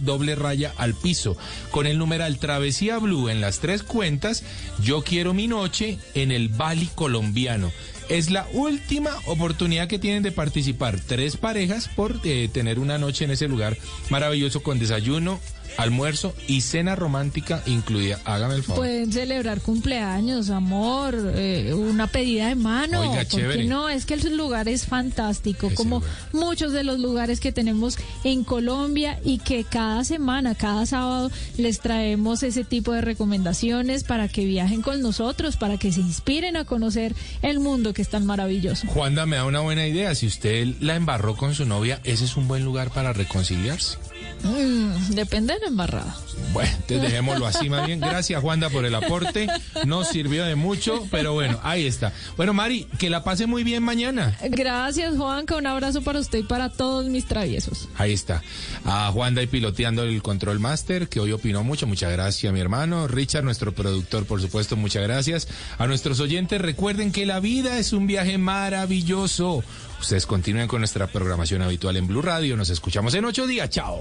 doble 0.00 0.34
raya 0.34 0.74
al 0.76 0.92
piso. 0.92 1.38
Con 1.70 1.86
el 1.86 1.96
numeral 1.96 2.38
Travesía 2.38 2.98
Blue 2.98 3.30
en 3.30 3.40
las 3.40 3.60
tres 3.60 3.82
cuentas. 3.82 4.42
Yo 4.82 5.02
quiero 5.02 5.32
mi 5.32 5.46
noche 5.46 5.96
en 6.12 6.30
el 6.30 6.50
Bali 6.50 6.90
colombiano. 6.94 7.72
Es 8.10 8.28
la 8.28 8.46
última 8.52 9.12
oportunidad 9.24 9.88
que 9.88 9.98
tienen 9.98 10.22
de 10.22 10.32
participar 10.32 11.00
tres 11.00 11.38
parejas 11.38 11.88
por 11.88 12.20
eh, 12.24 12.50
tener 12.52 12.78
una 12.80 12.98
noche 12.98 13.24
en 13.24 13.30
ese 13.30 13.48
lugar 13.48 13.78
maravilloso 14.10 14.62
con 14.62 14.78
desayuno, 14.78 15.40
almuerzo 15.76 16.34
y 16.46 16.60
cena 16.62 16.96
romántica 16.96 17.62
incluida. 17.66 18.18
Hágame 18.24 18.54
el 18.54 18.62
favor. 18.62 18.80
Pueden 18.82 19.12
celebrar 19.12 19.60
cumpleaños, 19.60 20.50
amor, 20.50 21.16
eh, 21.34 21.72
una 21.74 22.06
pedida 22.06 22.48
de 22.48 22.54
mano. 22.54 23.00
Oiga, 23.00 23.12
¿por 23.12 23.20
qué 23.20 23.26
chévere. 23.26 23.64
no? 23.64 23.88
Es 23.88 24.06
que 24.06 24.14
el 24.14 24.36
lugar 24.36 24.68
es 24.68 24.86
fantástico, 24.86 25.70
como 25.74 26.02
muchos 26.32 26.72
de 26.72 26.84
los 26.84 26.98
lugares 26.98 27.40
que 27.40 27.52
tenemos 27.52 27.98
en 28.24 28.44
Colombia 28.44 29.18
y 29.24 29.38
que 29.38 29.64
cada 29.64 30.04
semana, 30.04 30.54
cada 30.54 30.86
sábado, 30.86 31.30
les 31.56 31.80
traemos 31.80 32.42
ese 32.42 32.64
tipo 32.64 32.92
de 32.92 33.00
recomendaciones 33.00 34.04
para 34.04 34.28
que 34.28 34.44
viajen 34.44 34.82
con 34.82 35.00
nosotros, 35.02 35.56
para 35.56 35.78
que 35.78 35.92
se 35.92 36.00
inspiren 36.00 36.56
a 36.56 36.64
conocer 36.64 37.14
el 37.42 37.60
mundo 37.60 37.92
que 37.92 38.02
es 38.02 38.08
tan 38.08 38.26
maravilloso. 38.26 38.86
Juanda 38.88 39.26
me 39.26 39.36
da 39.36 39.44
una 39.44 39.60
buena 39.60 39.86
idea. 39.86 40.14
Si 40.14 40.26
usted 40.26 40.74
la 40.80 40.96
embarró 40.96 41.36
con 41.36 41.54
su 41.54 41.64
novia, 41.64 42.00
ese 42.04 42.24
es 42.24 42.36
un 42.36 42.48
buen 42.48 42.64
lugar 42.64 42.90
para 42.90 43.12
reconciliarse. 43.12 43.98
Mm, 44.42 45.14
depende 45.14 45.54
de 45.54 45.60
la 45.60 45.66
embarrada. 45.66 46.16
Bueno, 46.52 46.70
entonces 46.72 47.02
dejémoslo 47.02 47.46
así 47.46 47.68
más 47.68 47.86
bien. 47.86 48.00
Gracias, 48.00 48.40
Juanda, 48.40 48.70
por 48.70 48.84
el 48.84 48.94
aporte. 48.94 49.48
No 49.84 50.04
sirvió 50.04 50.44
de 50.44 50.56
mucho, 50.56 51.06
pero 51.10 51.32
bueno, 51.32 51.60
ahí 51.62 51.86
está. 51.86 52.12
Bueno, 52.36 52.52
Mari, 52.52 52.86
que 52.98 53.10
la 53.10 53.22
pase 53.22 53.46
muy 53.46 53.62
bien 53.62 53.82
mañana. 53.82 54.36
Gracias, 54.42 55.16
Juanca. 55.16 55.56
Un 55.56 55.66
abrazo 55.66 56.02
para 56.02 56.18
usted 56.18 56.40
y 56.40 56.42
para 56.42 56.70
todos 56.70 57.06
mis 57.06 57.26
traviesos. 57.26 57.88
Ahí 57.96 58.12
está. 58.12 58.42
A 58.84 59.10
Juanda 59.12 59.42
y 59.42 59.46
piloteando 59.46 60.02
el 60.02 60.22
control 60.22 60.58
master, 60.58 61.08
que 61.08 61.20
hoy 61.20 61.32
opinó 61.32 61.62
mucho. 61.62 61.86
Muchas 61.86 62.12
gracias, 62.12 62.52
mi 62.52 62.60
hermano. 62.60 63.06
Richard, 63.06 63.44
nuestro 63.44 63.72
productor, 63.72 64.24
por 64.26 64.40
supuesto, 64.40 64.76
muchas 64.76 65.02
gracias. 65.02 65.48
A 65.78 65.86
nuestros 65.86 66.20
oyentes, 66.20 66.60
recuerden 66.60 67.12
que 67.12 67.26
la 67.26 67.40
vida 67.40 67.78
es 67.78 67.92
un 67.92 68.06
viaje 68.06 68.38
maravilloso. 68.38 69.62
Ustedes 70.00 70.26
continúen 70.26 70.66
con 70.66 70.80
nuestra 70.80 71.06
programación 71.06 71.62
habitual 71.62 71.96
en 71.96 72.06
Blue 72.06 72.22
Radio. 72.22 72.56
Nos 72.56 72.70
escuchamos 72.70 73.14
en 73.14 73.26
ocho 73.26 73.46
días. 73.46 73.68
Chao. 73.70 74.00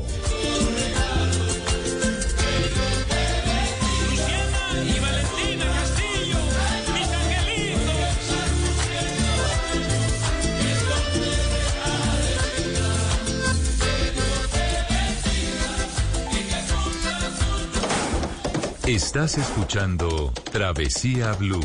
Estás 18.90 19.38
escuchando 19.38 20.34
Travesía 20.52 21.34
Blue. 21.34 21.60